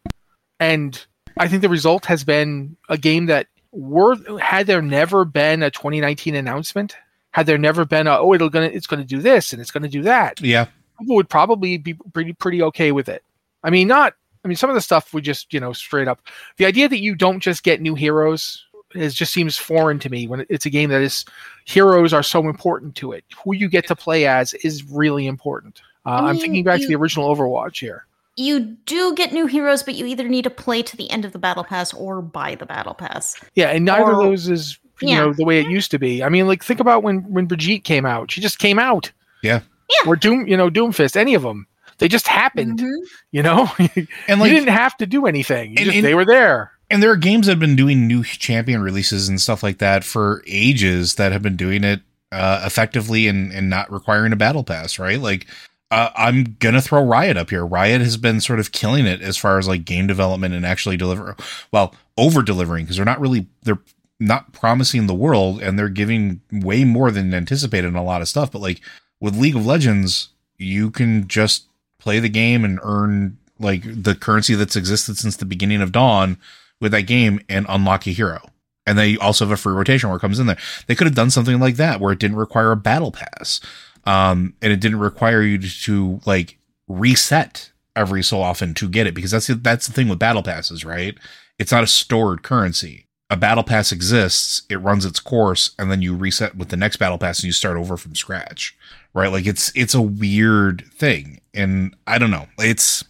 And 0.60 1.06
I 1.38 1.48
think 1.48 1.62
the 1.62 1.70
result 1.70 2.06
has 2.06 2.24
been 2.24 2.78
a 2.90 2.98
game 2.98 3.28
that 3.28 3.48
were 3.72 4.16
had 4.40 4.68
there 4.68 4.82
never 4.82 5.26
been 5.26 5.64
a 5.64 5.72
2019 5.72 6.36
announcement, 6.36 6.96
had 7.32 7.46
there 7.46 7.58
never 7.58 7.86
been 7.86 8.08
a 8.08 8.18
oh 8.18 8.34
it'll 8.34 8.50
gonna 8.50 8.68
it's 8.68 8.88
gonna 8.88 9.04
do 9.04 9.22
this 9.22 9.54
and 9.54 9.62
it's 9.62 9.72
gonna 9.72 9.90
do 9.90 10.04
that. 10.04 10.40
Yeah. 10.42 10.68
People 11.00 11.16
would 11.16 11.30
probably 11.30 11.78
be 11.78 11.96
pretty 12.14 12.34
pretty 12.34 12.62
okay 12.64 12.92
with 12.92 13.10
it. 13.10 13.24
I 13.64 13.70
mean 13.70 13.88
not 13.88 14.14
I 14.44 14.48
mean 14.48 14.58
some 14.58 14.70
of 14.70 14.74
the 14.74 14.82
stuff 14.82 15.14
would 15.14 15.26
just, 15.26 15.54
you 15.54 15.60
know, 15.60 15.74
straight 15.74 16.08
up 16.08 16.22
the 16.58 16.66
idea 16.66 16.88
that 16.88 17.02
you 17.02 17.16
don't 17.16 17.42
just 17.42 17.64
get 17.64 17.82
new 17.82 17.96
heroes 17.96 18.66
it 18.96 19.10
just 19.10 19.34
seems 19.34 19.58
foreign 19.58 20.00
to 20.00 20.10
me 20.10 20.28
when 20.28 20.46
it's 20.50 20.66
a 20.66 20.70
game 20.70 20.90
that 20.90 21.02
is 21.02 21.26
heroes 21.66 22.14
are 22.14 22.24
so 22.24 22.48
important 22.50 22.96
to 22.96 23.12
it. 23.12 23.24
Who 23.44 23.54
you 23.54 23.70
get 23.70 23.88
to 23.88 23.96
play 23.96 24.26
as 24.26 24.54
is 24.56 24.84
really 24.86 25.28
important. 25.28 25.82
Uh, 26.06 26.10
I 26.10 26.30
am 26.32 26.38
thinking 26.38 26.64
back 26.64 26.80
you, 26.80 26.86
to 26.86 26.90
the 26.90 26.96
original 26.96 27.34
Overwatch 27.36 27.80
here. 27.80 28.06
You 28.36 28.62
do 28.62 29.14
get 29.16 29.34
new 29.34 29.46
heroes, 29.48 29.84
but 29.84 29.96
you 29.96 30.06
either 30.06 30.28
need 30.28 30.44
to 30.44 30.50
play 30.50 30.82
to 30.82 30.96
the 30.98 31.10
end 31.12 31.26
of 31.26 31.34
the 31.34 31.40
battle 31.40 31.64
pass 31.64 31.94
or 31.94 32.22
buy 32.22 32.56
the 32.56 32.66
battle 32.66 32.94
pass. 32.94 33.36
Yeah, 33.56 33.68
and 33.70 33.84
neither 33.86 34.12
or, 34.12 34.14
of 34.14 34.18
those 34.20 34.48
is 34.50 34.80
you 35.02 35.10
Yeah. 35.10 35.20
know 35.26 35.34
the 35.34 35.46
way 35.46 35.60
it 35.60 35.68
used 35.70 35.92
to 35.92 36.00
be. 36.00 36.24
I 36.24 36.30
mean, 36.30 36.48
like 36.48 36.64
think 36.64 36.80
about 36.80 37.04
when 37.04 37.20
when 37.32 37.46
Brigitte 37.46 37.84
came 37.84 38.06
out. 38.06 38.32
She 38.32 38.42
just 38.42 38.58
came 38.60 38.80
out. 38.80 39.12
Yeah. 39.44 39.60
Yeah. 39.90 40.10
Or 40.10 40.16
Doom, 40.16 40.48
you 40.48 40.56
know, 40.58 40.70
Doomfist, 40.70 41.16
any 41.16 41.34
of 41.36 41.42
them. 41.42 41.68
They 41.98 42.08
just 42.08 42.28
happened. 42.28 42.80
Mhm. 42.80 42.98
You 43.32 43.44
know, 43.44 43.70
And 44.28 44.40
like 44.40 44.52
you 44.52 44.58
didn't 44.58 44.70
have 44.70 44.96
to 44.98 45.06
do 45.06 45.26
anything. 45.26 45.72
You 45.72 45.78
And- 45.80 45.86
just, 45.86 45.96
and- 45.98 46.06
they 46.06 46.16
were 46.16 46.26
there. 46.26 46.72
And 46.90 47.04
there 47.04 47.12
are 47.12 47.18
games 47.18 47.46
that 47.46 47.54
have 47.54 47.60
been 47.60 47.76
doing 47.76 48.08
new 48.08 48.24
champion 48.24 48.82
releases 48.82 49.30
and 49.30 49.40
stuff 49.40 49.62
like 49.62 49.78
that 49.78 50.04
for 50.04 50.44
ages 50.48 51.16
that 51.16 51.32
have 51.32 51.42
been 51.42 51.56
doing 51.56 51.84
it 51.84 52.02
uh, 52.32 52.64
effectively 52.66 53.28
and, 53.28 53.52
and 53.52 53.70
not 53.70 53.92
requiring 53.92 54.34
a 54.34 54.36
battle 54.36 54.64
pass, 54.64 55.00
right? 55.00 55.20
Like, 55.20 55.48
uh, 55.92 56.10
I'm 56.16 56.56
gonna 56.60 56.82
throw 56.82 57.04
Riot 57.04 57.38
up 57.38 57.50
here. 57.50 57.66
Riot 57.66 58.02
has 58.02 58.18
been 58.18 58.42
sort 58.42 58.60
of 58.60 58.72
killing 58.72 59.08
it 59.08 59.22
as 59.22 59.38
far 59.38 59.58
as 59.58 59.68
like 59.68 59.86
game 59.86 60.06
development 60.06 60.54
and 60.54 60.66
actually 60.66 60.98
deliver, 60.98 61.36
well, 61.72 61.96
over 62.18 62.44
delivering 62.44 62.86
because 62.86 62.98
they're 62.98 63.06
not 63.06 63.20
really 63.20 63.48
they're 63.64 63.82
not 64.20 64.52
promising 64.52 65.08
the 65.08 65.16
world 65.16 65.62
and 65.62 65.80
they're 65.80 65.90
giving 65.90 66.42
way 66.52 66.84
more 66.84 67.10
than 67.10 67.34
anticipated 67.34 67.88
in 67.88 67.96
a 67.96 68.04
lot 68.04 68.22
of 68.22 68.28
stuff. 68.28 68.52
But 68.52 68.62
like 68.62 68.82
with 69.20 69.40
League 69.40 69.56
of 69.56 69.66
Legends, 69.66 70.30
you 70.58 70.92
can 70.92 71.28
just 71.28 71.66
play 71.98 72.20
the 72.20 72.30
game 72.30 72.64
and 72.64 72.80
earn 72.84 73.38
like 73.60 73.82
the 73.86 74.16
currency 74.16 74.54
that's 74.56 74.76
existed 74.76 75.18
since 75.18 75.38
the 75.38 75.46
beginning 75.46 75.82
of 75.82 75.92
Dawn 75.92 76.38
with 76.82 76.92
that 76.92 77.04
game 77.04 77.40
and 77.50 77.66
unlock 77.70 78.08
a 78.08 78.12
hero. 78.12 78.42
And 78.86 78.98
they 78.98 79.18
also 79.18 79.46
have 79.46 79.52
a 79.52 79.58
free 79.58 79.74
rotation 79.74 80.10
where 80.10 80.18
it 80.18 80.22
comes 80.22 80.40
in 80.40 80.48
there. 80.48 80.58
They 80.88 80.96
could 80.96 81.06
have 81.06 81.16
done 81.16 81.30
something 81.30 81.60
like 81.60 81.76
that 81.76 82.00
where 82.00 82.12
it 82.12 82.20
didn't 82.20 82.38
require 82.38 82.72
a 82.72 82.78
battle 82.78 83.12
pass. 83.12 83.62
Um, 84.06 84.56
and 84.62 84.74
it 84.74 84.80
didn't 84.80 85.00
require 85.00 85.42
you 85.42 85.60
to, 85.60 85.82
to 85.84 86.22
like 86.26 86.58
reset 86.88 87.72
every 87.96 88.24
so 88.24 88.42
often 88.42 88.74
to 88.74 88.90
get 88.90 89.06
it 89.06 89.14
because 89.14 89.32
that's 89.32 89.48
that's 89.48 89.88
the 89.88 89.94
thing 89.94 90.08
with 90.08 90.20
battle 90.20 90.42
passes, 90.42 90.84
right? 90.84 91.16
It's 91.60 91.72
not 91.72 91.84
a 91.84 91.88
stored 91.88 92.42
currency. 92.42 93.06
A 93.30 93.38
battle 93.38 93.64
pass 93.64 93.92
exists, 93.92 94.64
it 94.72 94.78
runs 94.78 95.06
its 95.06 95.20
course, 95.20 95.76
and 95.78 95.92
then 95.92 96.02
you 96.02 96.16
reset 96.16 96.56
with 96.56 96.70
the 96.70 96.78
next 96.78 96.98
battle 96.98 97.20
pass 97.20 97.40
and 97.40 97.46
you 97.46 97.52
start 97.52 97.78
over 97.78 97.96
from 97.96 98.16
scratch. 98.16 98.76
Right? 99.14 99.32
Like 99.32 99.46
it's 99.46 99.72
it's 99.76 99.94
a 99.94 100.02
weird 100.02 100.86
thing. 100.96 101.42
And 101.54 101.96
I 102.08 102.18
don't 102.18 102.32
know. 102.32 102.48
It's 102.58 103.04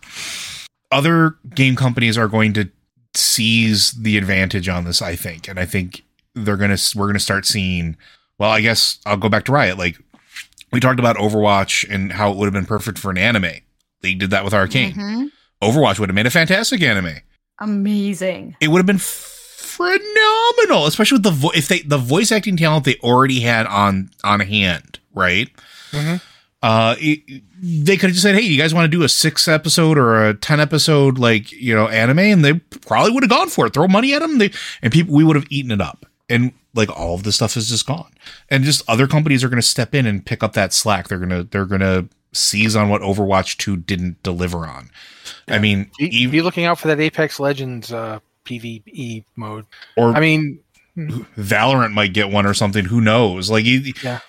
other 0.91 1.37
game 1.55 1.75
companies 1.75 2.17
are 2.17 2.27
going 2.27 2.51
to 2.53 2.69
seize 3.13 3.91
the 3.91 4.17
advantage 4.17 4.67
on 4.69 4.85
this, 4.85 5.01
I 5.01 5.15
think. 5.15 5.47
And 5.47 5.59
I 5.59 5.65
think 5.65 6.03
they're 6.35 6.57
gonna 6.57 6.77
we're 6.95 7.07
gonna 7.07 7.19
start 7.19 7.45
seeing 7.45 7.97
well, 8.37 8.51
I 8.51 8.61
guess 8.61 8.99
I'll 9.05 9.17
go 9.17 9.29
back 9.29 9.45
to 9.45 9.51
Riot. 9.51 9.77
Like 9.77 9.97
we 10.71 10.79
talked 10.79 10.99
about 10.99 11.17
Overwatch 11.17 11.89
and 11.93 12.11
how 12.11 12.31
it 12.31 12.37
would 12.37 12.45
have 12.45 12.53
been 12.53 12.65
perfect 12.65 12.97
for 12.99 13.09
an 13.11 13.17
anime. 13.17 13.51
They 14.01 14.13
did 14.13 14.29
that 14.31 14.43
with 14.45 14.53
Arcane. 14.53 14.93
Mhm. 14.93 15.31
Overwatch 15.61 15.99
would 15.99 16.09
have 16.09 16.15
made 16.15 16.27
a 16.27 16.31
fantastic 16.31 16.81
anime. 16.81 17.15
Amazing. 17.59 18.55
It 18.61 18.69
would 18.69 18.77
have 18.79 18.85
been 18.85 18.97
phenomenal, 18.99 20.85
especially 20.87 21.15
with 21.17 21.23
the 21.23 21.31
vo- 21.31 21.51
if 21.51 21.67
they 21.67 21.79
the 21.81 21.97
voice 21.97 22.31
acting 22.31 22.55
talent 22.57 22.85
they 22.85 22.95
already 23.03 23.41
had 23.41 23.65
on 23.67 24.09
on 24.23 24.39
hand, 24.41 24.99
right? 25.13 25.49
Mhm. 25.91 26.21
Uh, 26.61 26.95
it- 26.99 27.43
they 27.61 27.95
could 27.97 28.09
have 28.09 28.13
just 28.13 28.23
said, 28.23 28.35
"Hey, 28.35 28.41
you 28.41 28.57
guys 28.57 28.73
want 28.73 28.85
to 28.89 28.97
do 28.97 29.03
a 29.03 29.09
six 29.09 29.47
episode 29.47 29.97
or 29.97 30.25
a 30.27 30.33
ten 30.33 30.59
episode 30.59 31.17
like 31.19 31.51
you 31.51 31.75
know 31.75 31.87
anime?" 31.89 32.19
And 32.19 32.43
they 32.45 32.53
probably 32.53 33.11
would 33.11 33.23
have 33.23 33.29
gone 33.29 33.49
for 33.49 33.65
it. 33.67 33.73
Throw 33.73 33.87
money 33.87 34.13
at 34.13 34.21
them, 34.21 34.37
they 34.37 34.51
and 34.81 34.91
people 34.93 35.13
we 35.15 35.23
would 35.23 35.35
have 35.35 35.47
eaten 35.49 35.71
it 35.71 35.81
up. 35.81 36.05
And 36.29 36.53
like 36.75 36.89
all 36.97 37.15
of 37.15 37.23
this 37.23 37.35
stuff 37.35 37.57
is 37.57 37.67
just 37.69 37.85
gone, 37.85 38.11
and 38.49 38.63
just 38.63 38.87
other 38.89 39.07
companies 39.07 39.43
are 39.43 39.49
going 39.49 39.61
to 39.61 39.67
step 39.67 39.93
in 39.95 40.05
and 40.05 40.25
pick 40.25 40.41
up 40.43 40.53
that 40.53 40.71
slack. 40.73 41.07
They're 41.09 41.17
gonna 41.19 41.43
they're 41.43 41.65
gonna 41.65 42.07
seize 42.31 42.75
on 42.75 42.87
what 42.89 43.01
Overwatch 43.01 43.57
two 43.57 43.75
didn't 43.75 44.21
deliver 44.23 44.59
on. 44.67 44.89
I 45.47 45.59
mean, 45.59 45.89
Be, 45.97 46.05
even, 46.15 46.31
be 46.31 46.41
looking 46.41 46.65
out 46.65 46.77
for 46.79 46.87
that 46.89 46.99
Apex 46.99 47.39
Legends 47.39 47.91
uh, 47.91 48.19
PVE 48.45 49.23
mode. 49.35 49.65
or 49.97 50.15
I 50.15 50.19
mean, 50.19 50.59
Valorant 50.97 51.91
might 51.93 52.13
get 52.13 52.29
one 52.29 52.45
or 52.45 52.53
something. 52.53 52.85
Who 52.85 53.01
knows? 53.01 53.49
Like, 53.49 53.65
you, 53.65 53.93
Yeah. 54.03 54.19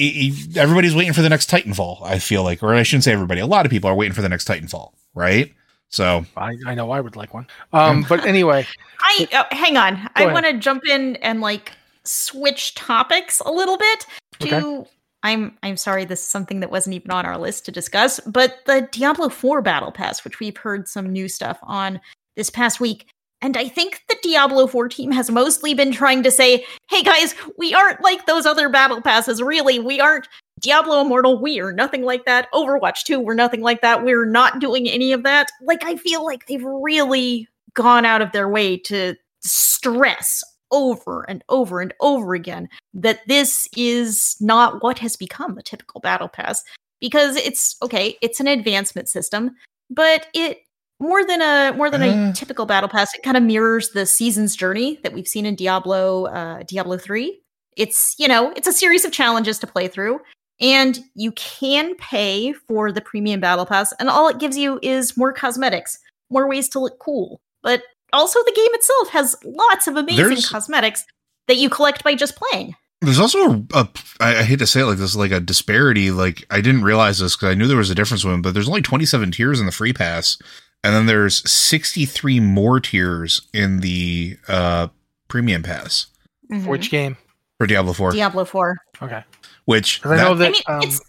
You- 0.00 0.32
you- 0.32 0.60
everybody's 0.60 0.94
waiting 0.94 1.12
for 1.12 1.22
the 1.22 1.28
next 1.28 1.50
Titanfall. 1.50 2.02
I 2.04 2.18
feel 2.18 2.42
like, 2.42 2.62
or 2.62 2.74
I 2.74 2.82
shouldn't 2.82 3.04
say 3.04 3.12
everybody. 3.12 3.40
A 3.40 3.46
lot 3.46 3.66
of 3.66 3.70
people 3.70 3.88
are 3.90 3.94
waiting 3.94 4.14
for 4.14 4.22
the 4.22 4.28
next 4.28 4.46
Titanfall, 4.48 4.92
right? 5.14 5.52
So, 5.88 6.24
I, 6.36 6.54
I 6.66 6.74
know 6.74 6.90
I 6.92 7.00
would 7.00 7.16
like 7.16 7.34
one. 7.34 7.46
Um, 7.72 8.06
but 8.08 8.24
anyway, 8.24 8.66
I 9.00 9.28
uh, 9.32 9.44
hang 9.50 9.76
on. 9.76 10.08
I 10.14 10.26
want 10.32 10.46
to 10.46 10.54
jump 10.54 10.82
in 10.88 11.16
and 11.16 11.40
like 11.40 11.72
switch 12.04 12.74
topics 12.76 13.40
a 13.40 13.50
little 13.50 13.76
bit 13.76 14.06
to 14.40 14.56
Okay. 14.56 14.90
I'm 15.22 15.58
I'm 15.62 15.76
sorry 15.76 16.04
this 16.06 16.20
is 16.20 16.26
something 16.26 16.60
that 16.60 16.70
wasn't 16.70 16.94
even 16.94 17.10
on 17.10 17.26
our 17.26 17.36
list 17.36 17.66
to 17.66 17.72
discuss, 17.72 18.20
but 18.20 18.58
the 18.66 18.88
Diablo 18.92 19.28
4 19.28 19.60
battle 19.62 19.92
pass 19.92 20.24
which 20.24 20.40
we've 20.40 20.56
heard 20.56 20.88
some 20.88 21.10
new 21.12 21.28
stuff 21.28 21.58
on 21.62 22.00
this 22.36 22.48
past 22.50 22.80
week. 22.80 23.06
And 23.42 23.56
I 23.56 23.68
think 23.68 24.02
the 24.08 24.16
Diablo 24.22 24.66
4 24.66 24.88
team 24.88 25.10
has 25.12 25.30
mostly 25.30 25.74
been 25.74 25.92
trying 25.92 26.22
to 26.22 26.30
say, 26.30 26.66
"Hey 26.88 27.02
guys, 27.02 27.34
we 27.56 27.72
aren't 27.74 28.02
like 28.02 28.26
those 28.26 28.46
other 28.46 28.68
battle 28.68 29.00
passes 29.00 29.42
really. 29.42 29.78
We 29.78 30.00
aren't 30.00 30.28
Diablo 30.60 31.00
Immortal, 31.00 31.40
we 31.40 31.58
are 31.60 31.72
nothing 31.72 32.02
like 32.02 32.26
that. 32.26 32.52
Overwatch 32.52 33.04
2, 33.04 33.18
we're 33.18 33.32
nothing 33.34 33.62
like 33.62 33.80
that. 33.80 34.04
We're 34.04 34.26
not 34.26 34.58
doing 34.58 34.88
any 34.88 35.12
of 35.12 35.22
that." 35.22 35.50
Like 35.62 35.84
I 35.84 35.96
feel 35.96 36.24
like 36.24 36.46
they've 36.46 36.64
really 36.64 37.48
gone 37.74 38.04
out 38.04 38.22
of 38.22 38.32
their 38.32 38.48
way 38.48 38.76
to 38.76 39.14
stress 39.40 40.42
over 40.70 41.28
and 41.28 41.42
over 41.48 41.80
and 41.80 41.92
over 42.00 42.34
again 42.34 42.68
that 42.94 43.20
this 43.26 43.68
is 43.76 44.36
not 44.40 44.82
what 44.82 44.98
has 44.98 45.16
become 45.16 45.58
a 45.58 45.62
typical 45.62 46.00
battle 46.00 46.28
pass 46.28 46.62
because 47.00 47.36
it's 47.36 47.76
okay 47.82 48.16
it's 48.22 48.40
an 48.40 48.46
advancement 48.46 49.08
system 49.08 49.50
but 49.88 50.28
it 50.32 50.58
more 51.00 51.24
than 51.24 51.40
a 51.42 51.72
more 51.76 51.90
than 51.90 52.02
Uh. 52.02 52.30
a 52.30 52.32
typical 52.32 52.66
battle 52.66 52.88
pass 52.88 53.14
it 53.14 53.22
kind 53.22 53.36
of 53.36 53.42
mirrors 53.42 53.90
the 53.90 54.06
season's 54.06 54.54
journey 54.54 54.98
that 55.02 55.12
we've 55.12 55.26
seen 55.28 55.46
in 55.46 55.54
diablo 55.56 56.26
uh 56.26 56.62
diablo 56.68 56.96
3 56.98 57.40
it's 57.76 58.14
you 58.18 58.28
know 58.28 58.52
it's 58.56 58.68
a 58.68 58.72
series 58.72 59.04
of 59.04 59.10
challenges 59.12 59.58
to 59.58 59.66
play 59.66 59.88
through 59.88 60.20
and 60.60 61.00
you 61.14 61.32
can 61.32 61.94
pay 61.96 62.52
for 62.52 62.92
the 62.92 63.00
premium 63.00 63.40
battle 63.40 63.64
pass 63.66 63.92
and 63.98 64.08
all 64.10 64.28
it 64.28 64.38
gives 64.38 64.56
you 64.58 64.78
is 64.82 65.16
more 65.16 65.32
cosmetics 65.32 65.98
more 66.30 66.48
ways 66.48 66.68
to 66.68 66.78
look 66.78 66.98
cool 66.98 67.40
but 67.62 67.82
also 68.12 68.38
the 68.44 68.52
game 68.54 68.74
itself 68.74 69.08
has 69.08 69.36
lots 69.44 69.86
of 69.86 69.96
amazing 69.96 70.24
There's- 70.24 70.48
cosmetics 70.48 71.04
that 71.48 71.56
you 71.56 71.70
collect 71.70 72.04
by 72.04 72.14
just 72.14 72.36
playing 72.36 72.74
there's 73.02 73.18
also 73.18 73.64
a, 73.72 73.88
I 74.20 74.42
hate 74.42 74.58
to 74.58 74.66
say 74.66 74.82
it 74.82 74.84
like 74.84 74.98
this, 74.98 75.16
like 75.16 75.30
a 75.30 75.40
disparity. 75.40 76.10
Like, 76.10 76.44
I 76.50 76.60
didn't 76.60 76.82
realize 76.82 77.18
this 77.18 77.34
because 77.34 77.48
I 77.48 77.54
knew 77.54 77.66
there 77.66 77.78
was 77.78 77.88
a 77.88 77.94
difference 77.94 78.24
with 78.24 78.34
them, 78.34 78.42
but 78.42 78.52
there's 78.52 78.68
only 78.68 78.82
27 78.82 79.30
tiers 79.30 79.58
in 79.58 79.64
the 79.64 79.72
free 79.72 79.94
pass, 79.94 80.36
and 80.84 80.94
then 80.94 81.06
there's 81.06 81.48
63 81.50 82.40
more 82.40 82.80
tiers 82.80 83.42
in 83.52 83.80
the 83.80 84.36
uh 84.48 84.88
premium 85.28 85.62
pass 85.62 86.06
Mhm. 86.50 86.66
which 86.66 86.90
game? 86.90 87.16
for 87.58 87.66
Diablo 87.66 87.92
4. 87.92 88.12
diablo 88.12 88.44
4 88.44 88.76
Okay, 89.02 89.22
Which 89.66 90.00
'Cause 90.02 90.12
I 90.12 90.16
that- 90.16 90.24
know 90.24 90.30
I 90.32 90.34
that. 90.34 90.52
mean, 90.52 90.62
um, 90.66 90.80
it's 90.82 91.00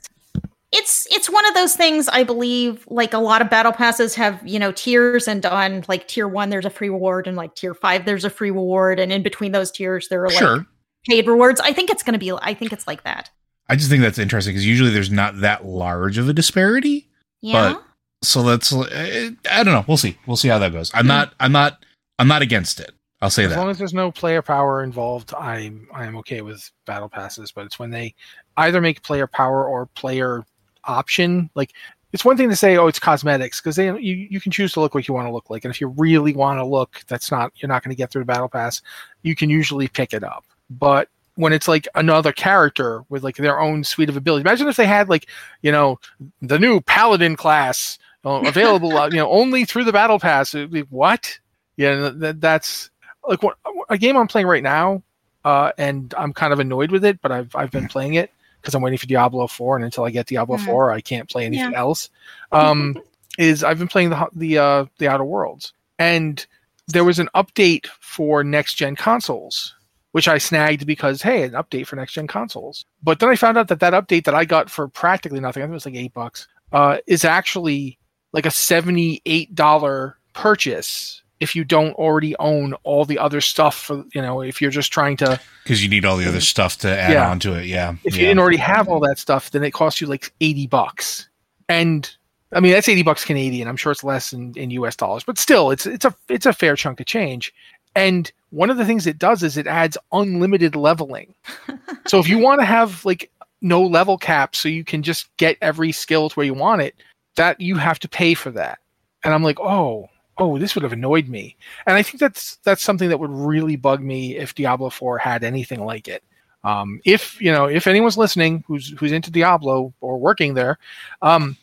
it's 0.74 1.08
it's 1.12 1.30
one 1.30 1.46
of 1.48 1.54
those 1.54 1.76
things. 1.76 2.08
I 2.08 2.24
believe, 2.24 2.86
like 2.90 3.14
a 3.14 3.18
lot 3.18 3.42
of 3.42 3.50
battle 3.50 3.74
passes 3.74 4.16
have 4.16 4.40
you 4.48 4.58
know 4.60 4.72
tiers, 4.72 5.28
and 5.28 5.46
on 5.46 5.84
like 5.90 6.08
tier 6.08 6.28
one 6.30 6.50
there's 6.50 6.66
a 6.66 6.70
free 6.70 6.88
reward, 6.90 7.28
and 7.28 7.36
like 7.36 7.56
tier 7.56 7.74
five 7.74 8.06
there's 8.06 8.24
a 8.24 8.30
free 8.30 8.52
reward, 8.52 8.98
and 9.00 9.12
in 9.12 9.22
between 9.24 9.52
those 9.52 9.70
tiers 9.72 10.08
there 10.08 10.24
are 10.24 10.30
like 10.30 10.38
sure. 10.38 10.66
paid 11.10 11.28
rewards. 11.28 11.60
I 11.60 11.74
think 11.74 11.90
it's 11.90 12.04
going 12.04 12.14
to 12.14 12.20
be. 12.20 12.32
I 12.32 12.54
think 12.54 12.72
it's 12.72 12.88
like 12.88 13.04
that. 13.04 13.30
I 13.68 13.76
just 13.76 13.90
think 13.90 14.02
that's 14.02 14.18
interesting 14.18 14.54
because 14.54 14.66
usually 14.66 14.92
there's 14.92 15.12
not 15.12 15.42
that 15.42 15.66
large 15.66 16.18
of 16.18 16.30
a 16.30 16.34
disparity. 16.34 17.10
Yeah. 17.42 17.74
But 17.74 17.84
so 18.22 18.44
that's 18.44 18.72
uh, 18.74 19.32
I 19.50 19.64
don't 19.64 19.74
know. 19.74 19.86
We'll 19.88 19.98
see. 19.98 20.18
We'll 20.26 20.38
see 20.38 20.48
how 20.48 20.60
that 20.60 20.72
goes. 20.72 20.92
I'm 20.94 21.08
not. 21.08 21.34
I'm 21.40 21.52
not. 21.52 21.84
I'm 22.20 22.28
not 22.28 22.42
against 22.42 22.80
it. 22.80 22.92
I'll 23.22 23.30
say 23.30 23.46
as 23.46 23.50
that. 23.50 23.56
As 23.56 23.62
long 23.62 23.70
as 23.70 23.78
there's 23.78 23.94
no 23.94 24.12
player 24.12 24.42
power 24.42 24.84
involved, 24.84 25.34
I'm 25.34 25.88
I 25.94 26.06
am 26.06 26.16
okay 26.18 26.42
with 26.42 26.70
battle 26.86 27.10
passes. 27.10 27.52
But 27.52 27.66
it's 27.66 27.80
when 27.80 27.90
they 27.90 28.14
either 28.58 28.82
make 28.82 29.04
player 29.04 29.28
power 29.28 29.66
or 29.66 29.88
player 29.88 30.46
option. 30.84 31.50
Like 31.56 31.74
it's 32.14 32.26
one 32.26 32.38
thing 32.38 32.50
to 32.50 32.56
say, 32.56 32.78
oh, 32.78 32.88
it's 32.88 33.00
cosmetics 33.00 33.60
because 33.60 33.76
they 33.76 33.88
you, 33.88 34.28
you 34.30 34.42
can 34.42 34.52
choose 34.52 34.74
to 34.74 34.82
look 34.82 34.96
like 34.96 35.08
you 35.08 35.14
want 35.14 35.28
to 35.28 35.32
look 35.32 35.50
like, 35.50 35.66
and 35.66 35.74
if 35.74 35.80
you 35.80 35.88
really 35.88 36.34
want 36.34 36.60
to 36.60 36.66
look, 36.66 37.02
that's 37.08 37.32
not 37.32 37.52
you're 37.56 37.70
not 37.70 37.84
going 37.84 37.96
to 37.96 37.98
get 37.98 38.12
through 38.12 38.22
the 38.22 38.26
battle 38.26 38.50
pass. 38.50 38.82
You 39.24 39.36
can 39.36 39.50
usually 39.50 39.88
pick 39.88 40.14
it 40.14 40.24
up, 40.24 40.46
but 40.70 41.10
when 41.36 41.54
it's 41.54 41.68
like 41.68 41.88
another 41.96 42.34
character 42.34 43.04
with 43.10 43.24
like 43.24 43.38
their 43.38 43.60
own 43.60 43.84
suite 43.84 44.10
of 44.10 44.18
abilities, 44.18 44.46
imagine 44.46 44.68
if 44.68 44.76
they 44.76 44.86
had 44.86 45.10
like 45.10 45.28
you 45.62 45.72
know 45.72 46.00
the 46.42 46.60
new 46.60 46.82
paladin 46.82 47.36
class 47.36 47.98
uh, 48.26 48.42
available, 48.46 48.98
uh, 48.98 49.08
you 49.10 49.18
know, 49.18 49.30
only 49.30 49.66
through 49.66 49.84
the 49.86 49.92
battle 49.94 50.20
pass. 50.20 50.54
Be, 50.54 50.82
what? 50.90 51.40
Yeah, 51.78 52.10
that, 52.16 52.42
that's 52.42 52.90
like 53.28 53.42
what 53.44 53.58
a 53.90 53.98
game 53.98 54.18
I'm 54.18 54.28
playing 54.28 54.48
right 54.48 54.64
now, 54.64 55.04
uh, 55.46 55.72
and 55.78 56.14
I'm 56.18 56.34
kind 56.34 56.54
of 56.54 56.60
annoyed 56.60 56.92
with 56.92 57.04
it, 57.06 57.22
but 57.22 57.32
I've 57.32 57.56
I've 57.56 57.72
been 57.72 57.88
playing 57.88 58.16
it 58.16 58.32
because 58.62 58.76
I'm 58.76 58.82
waiting 58.82 59.00
for 59.00 59.08
Diablo 59.08 59.48
4, 59.48 59.78
and 59.78 59.86
until 59.86 60.04
I 60.04 60.12
get 60.12 60.28
Diablo 60.28 60.58
Mhm. 60.58 60.66
4, 60.66 60.92
I 60.92 61.02
can't 61.02 61.28
play 61.30 61.46
anything 61.46 61.72
Yeah. 61.72 61.80
else. 61.80 62.10
Um, 62.52 62.96
is 63.38 63.64
I've 63.64 63.80
been 63.80 63.88
playing 63.88 64.10
the 64.10 64.28
the 64.36 64.58
uh, 64.58 64.86
the 65.00 65.08
Outer 65.08 65.24
Worlds, 65.24 65.74
and 65.98 66.46
there 66.88 67.04
was 67.06 67.18
an 67.20 67.30
update 67.34 67.88
for 68.02 68.44
next 68.44 68.74
gen 68.76 68.96
consoles, 68.96 69.74
which 70.12 70.28
I 70.28 70.38
snagged 70.38 70.86
because 70.86 71.22
hey, 71.22 71.44
an 71.44 71.52
update 71.52 71.88
for 71.88 71.96
next 71.96 72.14
gen 72.14 72.28
consoles. 72.28 72.86
But 73.02 73.20
then 73.20 73.30
I 73.30 73.36
found 73.36 73.58
out 73.58 73.70
that 73.70 73.80
that 73.80 73.94
update 73.94 74.26
that 74.26 74.36
I 74.36 74.46
got 74.46 74.70
for 74.70 74.88
practically 74.90 75.40
nothing, 75.40 75.64
I 75.64 75.66
think 75.66 75.72
it 75.72 75.76
was 75.76 75.86
like 75.86 75.96
eight 75.96 76.14
bucks, 76.14 76.48
uh, 76.74 76.98
is 77.08 77.24
actually 77.24 77.98
like 78.34 78.46
a 78.46 78.52
seventy 78.52 79.22
eight 79.26 79.54
dollar 79.56 80.18
purchase 80.34 81.22
if 81.42 81.56
you 81.56 81.64
don't 81.66 81.94
already 81.94 82.36
own 82.38 82.74
all 82.84 83.04
the 83.04 83.18
other 83.18 83.42
stuff 83.42 83.76
for 83.76 84.06
you 84.14 84.22
know 84.22 84.42
if 84.42 84.62
you're 84.62 84.72
just 84.72 84.94
trying 84.94 85.18
to 85.18 85.40
because 85.64 85.84
you 85.84 85.90
need 85.90 86.06
all 86.06 86.16
the 86.16 86.28
other 86.28 86.40
stuff 86.40 86.78
to 86.78 86.88
add 86.88 87.12
Yeah. 87.12 87.30
on 87.30 87.40
to 87.40 87.54
it. 87.56 87.66
Yeah. 87.66 87.96
if 88.06 88.16
yeah. 88.16 88.22
you 88.22 88.28
didn't 88.28 88.40
already 88.40 88.58
have 88.58 88.88
all 88.88 89.00
that 89.02 89.20
stuff 89.20 89.52
then 89.52 89.64
it 89.64 89.72
costs 89.72 90.00
you 90.00 90.08
like 90.08 90.32
80 90.40 90.68
bucks 90.68 91.28
and 91.68 92.10
i 92.54 92.60
mean 92.60 92.72
that's 92.72 92.88
80 92.88 93.04
bucks 93.04 93.26
canadian 93.26 93.68
i'm 93.68 93.76
sure 93.76 93.92
it's 93.92 94.04
less 94.04 94.32
in, 94.32 94.54
in 94.56 94.70
us 94.72 94.96
dollars 94.96 95.24
but 95.24 95.38
still 95.38 95.72
it's 95.72 95.86
it's 95.86 96.06
a 96.06 96.16
it's 96.30 96.46
a 96.46 96.54
fair 96.54 96.76
chunk 96.76 97.00
of 97.00 97.08
change 97.08 97.54
and 97.96 98.32
one 98.52 98.70
of 98.70 98.78
the 98.78 98.86
things 98.86 99.08
it 99.08 99.18
does 99.18 99.44
is 99.44 99.58
it 99.58 99.68
adds 99.68 99.98
unlimited 100.14 100.76
leveling 100.76 101.34
so 102.08 102.20
if 102.20 102.30
you 102.30 102.38
want 102.38 102.62
to 102.62 102.66
have 102.66 103.04
like 103.04 103.30
no 103.62 103.82
level 103.82 104.18
cap 104.18 104.56
so 104.56 104.70
you 104.70 104.84
can 104.84 105.02
just 105.04 105.36
get 105.38 105.58
every 105.62 105.92
skill 105.92 106.30
to 106.30 106.36
where 106.36 106.46
you 106.46 106.54
want 106.54 106.82
it 106.82 106.96
that 107.36 107.60
you 107.60 107.76
have 107.76 108.00
to 108.00 108.10
pay 108.10 108.34
for 108.34 108.52
that. 108.52 108.80
And 109.24 109.34
i'm 109.34 109.44
like 109.44 109.60
oh 109.60 110.10
oh 110.38 110.58
this 110.58 110.76
would 110.76 110.84
have 110.84 110.94
annoyed 110.94 111.28
me. 111.28 111.56
And 111.86 111.96
i 111.96 112.04
think 112.04 112.20
that's 112.20 112.58
that's 112.58 112.84
something 112.84 113.10
that 113.10 113.20
would 113.20 113.32
really 113.32 113.76
bug 113.76 114.02
me 114.02 114.38
if 114.38 114.56
diablo 114.56 114.90
4 114.90 115.18
had 115.18 115.44
anything 115.44 115.84
like 115.86 116.08
it. 116.08 116.24
Um, 116.64 117.02
if 117.06 117.42
you 117.42 117.52
know 117.52 117.66
if 117.66 117.88
anyone's 117.88 118.18
listening 118.18 118.64
who's 118.68 118.90
who's 119.00 119.12
into 119.12 119.32
diablo 119.32 119.94
or 120.00 120.20
working 120.20 120.54
there 120.54 120.78
um, 121.24 121.58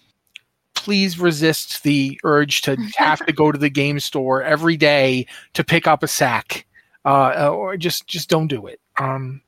please 0.74 1.20
resist 1.20 1.84
the 1.84 2.20
urge 2.24 2.62
to 2.62 2.76
have 2.96 3.24
to 3.26 3.32
go 3.32 3.52
to 3.52 3.58
the 3.58 3.70
game 3.70 4.00
store 4.00 4.42
every 4.42 4.76
day 4.76 5.26
to 5.54 5.62
pick 5.62 5.86
up 5.86 6.02
a 6.02 6.08
sack 6.08 6.66
uh, 7.04 7.48
or 7.48 7.76
just 7.76 8.08
just 8.08 8.28
don't 8.28 8.48
do 8.48 8.66
it. 8.66 8.80
Um, 8.98 9.40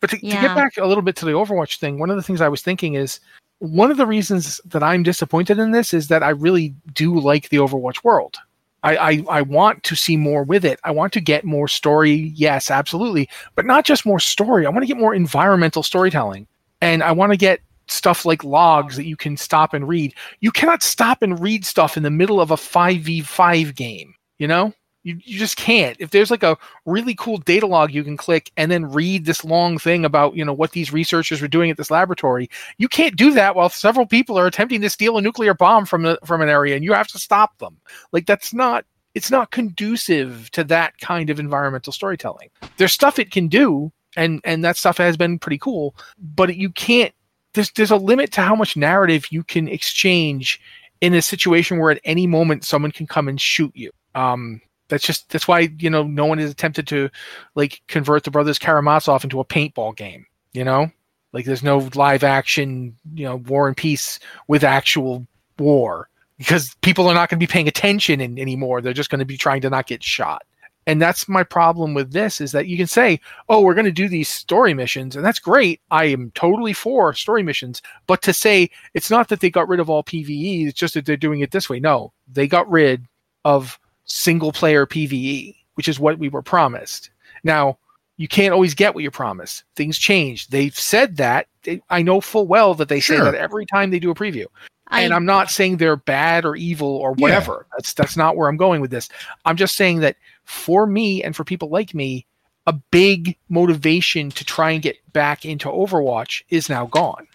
but 0.00 0.10
to, 0.10 0.16
to 0.18 0.26
get 0.26 0.54
back 0.54 0.76
a 0.76 0.86
little 0.86 1.02
bit 1.02 1.16
to 1.16 1.24
the 1.24 1.32
overwatch 1.32 1.78
thing 1.78 1.98
one 1.98 2.10
of 2.10 2.16
the 2.16 2.22
things 2.22 2.40
i 2.40 2.48
was 2.48 2.62
thinking 2.62 2.94
is 2.94 3.20
one 3.64 3.90
of 3.90 3.96
the 3.96 4.06
reasons 4.06 4.60
that 4.64 4.82
i'm 4.82 5.02
disappointed 5.02 5.58
in 5.58 5.70
this 5.70 5.94
is 5.94 6.08
that 6.08 6.22
i 6.22 6.28
really 6.28 6.74
do 6.92 7.18
like 7.18 7.48
the 7.48 7.56
overwatch 7.56 8.04
world 8.04 8.36
I, 8.84 8.96
I, 8.96 9.24
I 9.30 9.42
want 9.42 9.82
to 9.84 9.96
see 9.96 10.18
more 10.18 10.44
with 10.44 10.62
it. 10.62 10.78
I 10.84 10.90
want 10.90 11.14
to 11.14 11.20
get 11.20 11.42
more 11.42 11.68
story, 11.68 12.32
yes, 12.34 12.70
absolutely, 12.70 13.30
but 13.54 13.64
not 13.64 13.86
just 13.86 14.04
more 14.04 14.20
story. 14.20 14.66
I 14.66 14.68
want 14.68 14.82
to 14.82 14.86
get 14.86 14.98
more 14.98 15.14
environmental 15.14 15.82
storytelling, 15.82 16.46
and 16.82 17.02
I 17.02 17.12
want 17.12 17.32
to 17.32 17.38
get 17.38 17.60
stuff 17.86 18.26
like 18.26 18.44
logs 18.44 18.96
that 18.96 19.06
you 19.06 19.16
can 19.16 19.38
stop 19.38 19.72
and 19.72 19.88
read. 19.88 20.14
You 20.40 20.52
cannot 20.52 20.82
stop 20.82 21.22
and 21.22 21.40
read 21.40 21.64
stuff 21.64 21.96
in 21.96 22.02
the 22.02 22.10
middle 22.10 22.42
of 22.42 22.50
a 22.50 22.58
five 22.58 23.00
v 23.00 23.22
five 23.22 23.74
game. 23.74 24.14
You 24.36 24.48
know, 24.48 24.74
you 25.04 25.18
you 25.22 25.38
just 25.38 25.56
can't. 25.56 25.96
If 26.00 26.10
there's 26.10 26.30
like 26.30 26.42
a 26.42 26.58
really 26.84 27.14
cool 27.14 27.36
data 27.36 27.66
log 27.66 27.92
you 27.92 28.02
can 28.02 28.16
click 28.16 28.50
and 28.56 28.70
then 28.70 28.90
read 28.90 29.26
this 29.26 29.44
long 29.44 29.78
thing 29.78 30.04
about 30.04 30.34
you 30.34 30.44
know 30.44 30.52
what 30.52 30.72
these 30.72 30.92
researchers 30.92 31.40
were 31.40 31.48
doing 31.48 31.70
at 31.70 31.76
this 31.76 31.90
laboratory, 31.90 32.50
you 32.78 32.88
can't 32.88 33.14
do 33.14 33.32
that 33.34 33.54
while 33.54 33.68
several 33.68 34.06
people 34.06 34.38
are 34.38 34.46
attempting 34.46 34.80
to 34.80 34.90
steal 34.90 35.16
a 35.16 35.22
nuclear 35.22 35.54
bomb 35.54 35.86
from 35.86 36.04
a, 36.06 36.18
from 36.24 36.40
an 36.42 36.48
area, 36.48 36.74
and 36.74 36.84
you 36.84 36.92
have 36.92 37.08
to 37.08 37.18
stop 37.18 37.56
them. 37.58 37.76
Like 38.12 38.26
that's 38.26 38.52
not 38.52 38.84
it's 39.14 39.30
not 39.30 39.52
conducive 39.52 40.50
to 40.52 40.64
that 40.64 40.98
kind 40.98 41.30
of 41.30 41.38
environmental 41.38 41.92
storytelling. 41.92 42.48
There's 42.78 42.92
stuff 42.92 43.18
it 43.18 43.30
can 43.30 43.48
do, 43.48 43.92
and 44.16 44.40
and 44.44 44.64
that 44.64 44.76
stuff 44.76 44.98
has 44.98 45.16
been 45.16 45.38
pretty 45.38 45.58
cool, 45.58 45.94
but 46.18 46.56
you 46.56 46.70
can't. 46.70 47.12
There's 47.52 47.70
there's 47.72 47.92
a 47.92 47.96
limit 47.96 48.32
to 48.32 48.40
how 48.40 48.56
much 48.56 48.76
narrative 48.76 49.26
you 49.30 49.44
can 49.44 49.68
exchange 49.68 50.60
in 51.00 51.14
a 51.14 51.22
situation 51.22 51.78
where 51.78 51.90
at 51.90 52.00
any 52.04 52.26
moment 52.26 52.64
someone 52.64 52.90
can 52.90 53.06
come 53.06 53.28
and 53.28 53.40
shoot 53.40 53.72
you. 53.74 53.90
Um, 54.14 54.60
that's 54.94 55.04
just 55.04 55.28
that's 55.30 55.48
why 55.48 55.68
you 55.78 55.90
know 55.90 56.04
no 56.04 56.24
one 56.24 56.38
has 56.38 56.52
attempted 56.52 56.86
to 56.86 57.10
like 57.56 57.82
convert 57.88 58.22
the 58.22 58.30
brothers 58.30 58.60
Karamazov 58.60 59.24
into 59.24 59.40
a 59.40 59.44
paintball 59.44 59.96
game. 59.96 60.24
You 60.52 60.62
know, 60.62 60.88
like 61.32 61.46
there's 61.46 61.64
no 61.64 61.90
live 61.96 62.22
action 62.22 62.96
you 63.12 63.24
know 63.24 63.36
war 63.36 63.66
and 63.66 63.76
peace 63.76 64.20
with 64.46 64.62
actual 64.62 65.26
war 65.58 66.08
because 66.38 66.76
people 66.80 67.08
are 67.08 67.14
not 67.14 67.28
going 67.28 67.40
to 67.40 67.44
be 67.46 67.50
paying 67.50 67.66
attention 67.66 68.20
in, 68.20 68.38
anymore. 68.38 68.80
They're 68.80 68.92
just 68.92 69.10
going 69.10 69.18
to 69.18 69.24
be 69.24 69.36
trying 69.36 69.62
to 69.62 69.70
not 69.70 69.88
get 69.88 70.02
shot. 70.02 70.44
And 70.86 71.02
that's 71.02 71.28
my 71.28 71.42
problem 71.42 71.94
with 71.94 72.12
this 72.12 72.40
is 72.40 72.52
that 72.52 72.68
you 72.68 72.76
can 72.76 72.86
say, 72.86 73.18
"Oh, 73.48 73.62
we're 73.62 73.74
going 73.74 73.84
to 73.86 73.90
do 73.90 74.08
these 74.08 74.28
story 74.28 74.74
missions," 74.74 75.16
and 75.16 75.24
that's 75.24 75.40
great. 75.40 75.80
I 75.90 76.04
am 76.04 76.30
totally 76.36 76.72
for 76.72 77.14
story 77.14 77.42
missions, 77.42 77.82
but 78.06 78.22
to 78.22 78.32
say 78.32 78.70
it's 78.92 79.10
not 79.10 79.28
that 79.28 79.40
they 79.40 79.50
got 79.50 79.68
rid 79.68 79.80
of 79.80 79.90
all 79.90 80.04
PVE, 80.04 80.68
it's 80.68 80.78
just 80.78 80.94
that 80.94 81.04
they're 81.04 81.16
doing 81.16 81.40
it 81.40 81.50
this 81.50 81.68
way. 81.68 81.80
No, 81.80 82.12
they 82.30 82.46
got 82.46 82.70
rid 82.70 83.06
of 83.44 83.80
single 84.04 84.52
player 84.52 84.86
PVE, 84.86 85.56
which 85.74 85.88
is 85.88 85.98
what 86.00 86.18
we 86.18 86.28
were 86.28 86.42
promised. 86.42 87.10
Now, 87.42 87.78
you 88.16 88.28
can't 88.28 88.52
always 88.54 88.74
get 88.74 88.94
what 88.94 89.02
you're 89.02 89.10
promised. 89.10 89.64
Things 89.74 89.98
change. 89.98 90.48
They've 90.48 90.76
said 90.78 91.16
that. 91.16 91.48
They, 91.64 91.80
I 91.90 92.02
know 92.02 92.20
full 92.20 92.46
well 92.46 92.74
that 92.74 92.88
they 92.88 93.00
say 93.00 93.18
that 93.18 93.34
every 93.34 93.66
time 93.66 93.90
they 93.90 93.98
do 93.98 94.10
a 94.10 94.14
preview 94.14 94.46
I, 94.88 95.00
and 95.00 95.12
I'm 95.14 95.24
not 95.24 95.50
saying 95.50 95.78
they're 95.78 95.96
bad 95.96 96.44
or 96.44 96.54
evil 96.56 96.88
or 96.88 97.14
Yeah. 97.16 97.22
whatever. 97.22 97.66
That's 97.72 97.92
that's 97.94 98.16
not 98.16 98.36
where 98.36 98.48
I'm 98.48 98.56
going 98.56 98.80
with 98.80 98.90
this. 98.90 99.08
I'm 99.44 99.56
just 99.56 99.76
saying 99.76 100.00
that 100.00 100.16
for 100.44 100.86
me 100.86 101.22
and 101.24 101.34
for 101.34 101.42
people 101.42 101.70
like 101.70 101.94
me, 101.94 102.26
a 102.66 102.72
big 102.72 103.36
motivation 103.48 104.30
to 104.30 104.44
try 104.44 104.70
and 104.70 104.82
get 104.82 104.96
back 105.12 105.44
into 105.44 105.68
Overwatch 105.68 106.42
is 106.50 106.68
now 106.68 106.86
gone. 106.86 107.26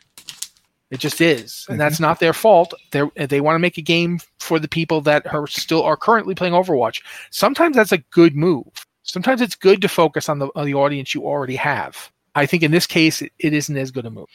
It 0.91 0.99
just 0.99 1.21
is, 1.21 1.67
and 1.69 1.79
that's 1.79 1.99
not 1.99 2.19
their 2.19 2.33
fault. 2.33 2.73
They 2.91 3.03
they 3.27 3.41
want 3.41 3.55
to 3.55 3.59
make 3.59 3.77
a 3.77 3.81
game 3.81 4.19
for 4.39 4.57
the 4.57 4.67
people 4.67 5.01
that 5.01 5.31
are 5.31 5.45
still 5.45 5.83
are 5.83 5.95
currently 5.95 6.33
playing 6.33 6.53
Overwatch. 6.53 7.01
Sometimes 7.29 7.75
that's 7.75 7.91
a 7.91 7.99
good 8.09 8.35
move. 8.35 8.65
Sometimes 9.03 9.39
it's 9.39 9.55
good 9.55 9.81
to 9.81 9.87
focus 9.87 10.29
on 10.29 10.39
the 10.39 10.49
on 10.55 10.65
the 10.65 10.73
audience 10.73 11.13
you 11.13 11.25
already 11.25 11.55
have. 11.57 12.11
I 12.33 12.47
think 12.47 12.63
in 12.63 12.71
this 12.71 12.87
case, 12.87 13.21
it, 13.21 13.31
it 13.37 13.53
isn't 13.53 13.77
as 13.77 13.91
good 13.91 14.07
a 14.07 14.09
move. 14.09 14.29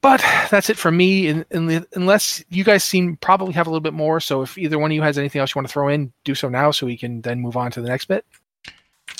But 0.00 0.20
that's 0.50 0.68
it 0.68 0.76
for 0.76 0.90
me. 0.90 1.28
In, 1.28 1.44
in, 1.50 1.86
unless 1.94 2.44
you 2.48 2.64
guys 2.64 2.82
seem 2.82 3.16
probably 3.18 3.52
have 3.52 3.66
a 3.66 3.70
little 3.70 3.80
bit 3.80 3.94
more. 3.94 4.18
So 4.18 4.42
if 4.42 4.58
either 4.58 4.78
one 4.78 4.90
of 4.90 4.94
you 4.94 5.02
has 5.02 5.16
anything 5.16 5.40
else 5.40 5.54
you 5.54 5.58
want 5.58 5.68
to 5.68 5.72
throw 5.72 5.88
in, 5.88 6.12
do 6.24 6.34
so 6.34 6.48
now, 6.48 6.72
so 6.72 6.86
we 6.86 6.96
can 6.96 7.20
then 7.20 7.40
move 7.40 7.56
on 7.56 7.70
to 7.70 7.80
the 7.80 7.88
next 7.88 8.06
bit. 8.06 8.24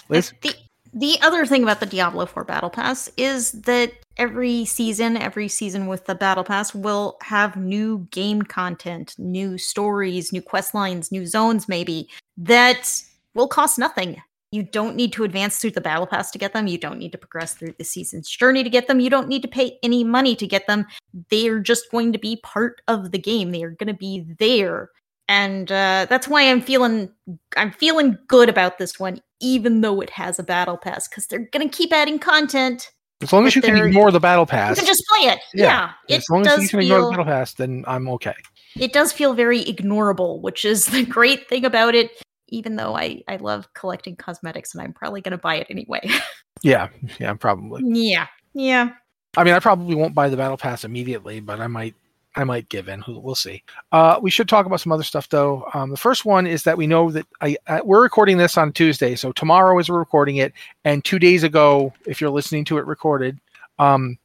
Liz, 0.09 0.33
The 0.43 0.55
the 0.93 1.19
other 1.23 1.47
thing 1.47 1.63
about 1.63 1.81
the 1.81 1.87
Diablo 1.87 2.27
4 2.27 2.45
Battle 2.45 2.71
Pass 2.71 3.11
is 3.17 3.53
that 3.53 3.93
every 4.19 4.65
season, 4.67 5.17
every 5.17 5.49
season 5.49 5.87
with 5.87 6.05
the 6.05 6.15
Battle 6.15 6.45
Pass 6.45 6.75
will 6.75 7.17
have 7.23 7.57
new 7.57 8.07
game 8.11 8.43
content, 8.43 9.15
new 9.19 9.57
stories, 9.57 10.33
new 10.33 10.43
quest 10.43 10.75
lines, 10.75 11.11
new 11.11 11.27
zones 11.27 11.69
maybe 11.69 12.09
that 12.37 13.03
will 13.35 13.49
cost 13.49 13.79
nothing. 13.79 14.21
You 14.51 14.63
don't 14.63 14.97
need 14.97 15.15
to 15.15 15.25
advance 15.25 15.59
through 15.59 15.71
the 15.71 15.81
Battle 15.81 16.07
Pass 16.07 16.31
to 16.33 16.39
get 16.39 16.53
them. 16.53 16.67
You 16.67 16.77
don't 16.77 16.99
need 16.99 17.13
to 17.13 17.19
progress 17.19 17.55
through 17.55 17.75
the 17.79 17.85
season's 17.85 18.29
journey 18.29 18.63
to 18.63 18.69
get 18.69 18.87
them. 18.87 19.01
You 19.01 19.09
don't 19.09 19.29
need 19.29 19.41
to 19.43 19.49
pay 19.49 19.79
any 19.83 20.05
money 20.05 20.37
to 20.37 20.47
get 20.47 20.67
them. 20.67 20.85
They're 21.31 21.59
just 21.59 21.91
going 21.91 22.13
to 22.13 22.19
be 22.19 22.37
part 22.43 22.83
of 22.87 23.13
the 23.13 23.19
game. 23.19 23.51
They 23.51 23.63
are 23.63 23.71
going 23.71 23.87
to 23.87 23.95
be 23.95 24.27
there. 24.39 24.91
And 25.29 25.71
uh, 25.71 26.07
that's 26.11 26.29
why 26.29 26.43
I'm 26.51 26.61
feeling 26.61 27.11
I'm 27.57 27.73
feeling 27.73 28.19
good 28.29 28.49
about 28.49 28.79
this 28.79 28.99
one, 28.99 29.21
even 29.41 29.81
though 29.81 30.01
it 30.01 30.11
has 30.11 30.39
a 30.39 30.43
battle 30.43 30.77
pass, 30.77 31.09
because 31.09 31.27
they're 31.27 31.49
gonna 31.53 31.69
keep 31.69 31.93
adding 31.93 32.19
content. 32.19 32.91
as 33.23 33.33
long 33.33 33.47
as 33.47 33.55
you 33.57 33.63
can 33.63 33.77
ignore 33.77 34.11
the 34.11 34.21
battle 34.21 34.47
pass, 34.47 34.77
You 34.77 34.83
can 34.83 34.87
just 34.87 35.05
play 35.09 35.29
it. 35.31 35.39
Yeah, 35.55 35.93
it 36.09 36.17
as 36.17 36.27
long 36.31 36.47
as 36.47 36.63
you 36.63 36.69
can 36.69 36.81
ignore 36.81 37.03
the 37.03 37.11
battle 37.11 37.25
pass, 37.25 37.55
then 37.55 37.85
I'm 37.87 38.09
okay. 38.11 38.35
it 38.77 38.93
does 38.93 39.13
feel 39.13 39.33
very 39.33 39.65
ignorable, 39.65 40.41
which 40.43 40.65
is 40.65 40.87
the 40.95 41.05
great 41.05 41.49
thing 41.49 41.65
about 41.65 41.95
it. 41.95 42.11
Even 42.49 42.77
though 42.77 42.95
I 42.97 43.23
I 43.29 43.37
love 43.37 43.73
collecting 43.75 44.17
cosmetics, 44.17 44.75
and 44.75 44.83
I'm 44.83 44.93
probably 44.93 45.21
gonna 45.23 45.39
buy 45.39 45.57
it 45.57 45.67
anyway. 45.71 46.01
Yeah, 46.65 46.91
yeah, 47.19 47.35
probably. 47.35 47.83
yeah, 47.85 48.27
yeah. 48.55 48.91
I 49.37 49.43
mean, 49.43 49.55
I 49.55 49.59
probably 49.59 49.97
won't 49.97 50.15
buy 50.15 50.29
the 50.29 50.37
battle 50.37 50.57
pass 50.57 50.85
immediately, 50.85 51.41
but 51.41 51.59
I 51.61 51.67
might. 51.67 51.95
I 52.35 52.45
might 52.45 52.69
give 52.69 52.89
in. 52.89 53.03
We'll 53.07 53.35
see. 53.35 53.63
Uh, 53.91 54.19
we 54.23 54.31
should 54.31 54.49
talk 54.49 54.65
about 54.67 54.81
some 54.81 54.93
other 54.93 55.03
stuff, 55.03 55.29
though. 55.29 55.69
Um, 55.75 55.91
the 55.91 55.97
first 55.97 56.25
one 56.25 56.47
is 56.47 56.63
that 56.63 56.79
we 56.79 56.87
know 56.87 57.11
that 57.11 57.27
I, 57.41 57.57
uh, 57.67 57.81
we're 57.85 58.03
recording 58.03 58.39
this 58.39 58.57
on 58.57 58.73
Tuesday, 58.73 59.17
so 59.17 59.33
tomorrow 59.33 59.79
is 59.79 59.91
we're 59.91 59.99
recording 59.99 60.37
it, 60.37 60.53
and 60.85 61.05
two 61.05 61.19
days 61.19 61.43
ago, 61.43 61.93
if 62.07 62.21
you're 62.21 62.31
listening 62.31 62.65
to 62.67 62.79
it 62.79 62.87
recorded, 62.87 63.39
um, 63.79 64.19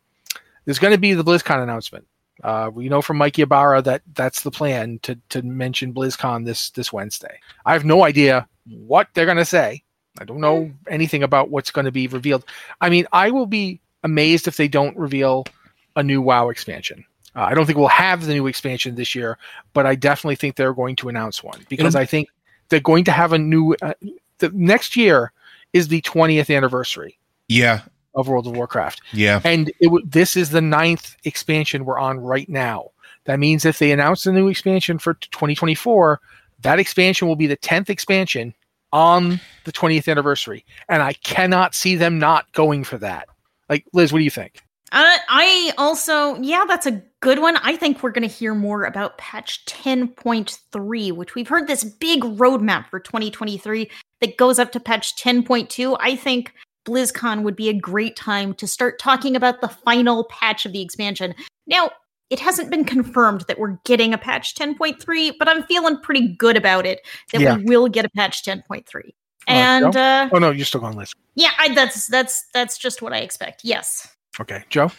there's 0.66 0.80
going 0.80 0.94
to 0.94 1.00
be 1.00 1.14
the 1.14 1.24
BlizzCon 1.24 1.62
announcement. 1.62 2.08
Uh, 2.44 2.70
we 2.74 2.88
know 2.88 3.02
from 3.02 3.18
Mikey 3.18 3.42
Ybarra 3.42 3.82
that 3.82 4.04
that's 4.14 4.44
the 4.44 4.52
plan 4.52 5.00
to 5.02 5.18
to 5.30 5.42
mention 5.42 5.94
BlizzCon 5.94 6.46
this 6.46 6.70
this 6.72 6.94
Wednesday. 6.94 7.40
I 7.66 7.74
have 7.74 7.84
no 7.84 8.04
idea 8.04 8.48
what 8.66 9.08
they're 9.14 9.26
going 9.26 9.38
to 9.38 9.46
say. 9.46 9.84
I 10.20 10.26
don't 10.26 10.40
know 10.40 10.72
anything 10.88 11.24
about 11.24 11.50
what's 11.50 11.72
going 11.72 11.86
to 11.86 11.92
be 11.92 12.08
revealed. 12.08 12.46
I 12.82 12.90
mean, 12.90 13.08
I 13.12 13.32
will 13.32 13.48
be 13.48 13.82
amazed 14.04 14.48
if 14.48 14.58
they 14.58 14.68
don't 14.68 14.98
reveal 14.98 15.46
a 15.96 16.04
new 16.04 16.22
WoW 16.22 16.50
expansion. 16.50 17.04
Uh, 17.38 17.42
I 17.42 17.54
don't 17.54 17.66
think 17.68 17.78
we'll 17.78 17.88
have 17.88 18.26
the 18.26 18.34
new 18.34 18.48
expansion 18.48 18.96
this 18.96 19.14
year, 19.16 19.38
but 19.74 19.86
I 19.86 19.96
definitely 19.96 20.36
think 20.36 20.56
they're 20.56 20.74
going 20.74 20.96
to 20.98 21.10
announce 21.10 21.44
one 21.44 21.64
because 21.70 21.94
It'll- 21.96 22.02
I 22.02 22.06
think 22.06 22.30
they're 22.70 22.80
going 22.80 23.04
to 23.06 23.12
have 23.12 23.32
a 23.32 23.38
new. 23.38 23.76
Uh, 23.82 23.94
the 24.40 24.50
next 24.54 24.96
year 24.96 25.32
is 25.74 25.88
the 25.88 26.02
20th 26.02 26.54
anniversary 26.56 27.18
Yeah. 27.48 27.82
of 28.16 28.28
World 28.28 28.48
of 28.48 28.56
Warcraft, 28.58 29.02
Yeah. 29.14 29.40
and 29.44 29.70
it 29.80 29.84
w- 29.86 30.06
this 30.08 30.36
is 30.36 30.50
the 30.50 30.62
ninth 30.62 31.16
expansion 31.24 31.86
we're 31.86 32.00
on 32.00 32.20
right 32.20 32.50
now. 32.50 32.90
That 33.26 33.40
means 33.40 33.66
if 33.66 33.78
they 33.80 33.92
announce 33.92 34.26
a 34.26 34.32
new 34.32 34.48
expansion 34.48 34.98
for 34.98 35.14
2024, 35.16 36.20
that 36.62 36.80
expansion 36.80 37.28
will 37.28 37.36
be 37.36 37.46
the 37.48 37.58
10th 37.58 37.90
expansion 37.90 38.54
on 38.94 39.40
the 39.66 39.72
20th 39.72 40.08
anniversary, 40.08 40.66
and 40.90 41.04
I 41.04 41.14
cannot 41.14 41.76
see 41.76 41.96
them 41.96 42.18
not 42.20 42.52
going 42.54 42.84
for 42.84 42.98
that. 43.00 43.28
Like 43.70 43.86
Liz, 43.94 44.12
what 44.14 44.20
do 44.20 44.24
you 44.24 44.32
think? 44.32 44.62
Uh, 44.92 45.18
I 45.30 45.74
also, 45.78 46.36
yeah, 46.42 46.64
that's 46.68 46.88
a 46.88 47.02
good 47.22 47.40
one. 47.40 47.58
I 47.58 47.76
think 47.76 48.02
we're 48.04 48.12
going 48.12 48.28
to 48.28 48.34
hear 48.34 48.54
more 48.54 48.84
about 48.84 49.18
patch 49.18 49.66
10.3, 49.66 51.12
which 51.14 51.36
we've 51.36 51.48
heard 51.48 51.68
this 51.68 51.84
big 51.84 52.22
roadmap 52.24 52.90
for 52.90 53.00
2023 53.00 53.90
that 54.22 54.38
goes 54.38 54.60
up 54.60 54.72
to 54.74 54.80
patch 54.80 55.16
10.2. 55.16 55.98
I 56.00 56.16
think 56.16 56.54
BlizzCon 56.86 57.44
would 57.44 57.56
be 57.56 57.70
a 57.70 57.74
great 57.74 58.16
time 58.16 58.54
to 58.56 58.68
start 58.68 59.00
talking 59.00 59.36
about 59.36 59.62
the 59.62 59.68
final 59.68 60.26
patch 60.26 60.66
of 60.66 60.72
the 60.74 60.82
expansion. 60.82 61.36
Now, 61.66 61.92
it 62.30 62.40
hasn't 62.40 62.70
been 62.70 62.84
confirmed 62.84 63.42
that 63.48 63.58
we're 63.60 63.78
getting 63.86 64.14
a 64.14 64.18
patch 64.18 64.56
10.3, 64.56 65.34
but 65.40 65.48
I'm 65.48 65.64
feeling 65.64 65.98
pretty 66.02 66.28
good 66.36 66.58
about 66.58 66.86
it 66.86 67.02
that 67.32 67.42
Yeah. 67.42 67.58
we 67.58 67.64
will 67.64 67.88
get 67.88 68.06
a 68.06 68.10
patch 68.10 68.44
10.3. 68.44 68.84
And 69.48 69.94
Joe? 69.94 70.00
uh, 70.00 70.30
Oh 70.34 70.40
no, 70.40 70.52
you're 70.52 70.66
still 70.66 70.82
going 70.82 70.98
Liz. 70.98 71.14
yeah, 71.36 71.52
I, 71.58 71.74
that's 71.74 72.08
that's 72.08 72.46
that's 72.54 72.78
just 72.78 73.02
what 73.02 73.14
I 73.14 73.20
expect. 73.20 73.62
Yes. 73.64 74.14
Okay, 74.42 74.66
Joe. 74.70 74.92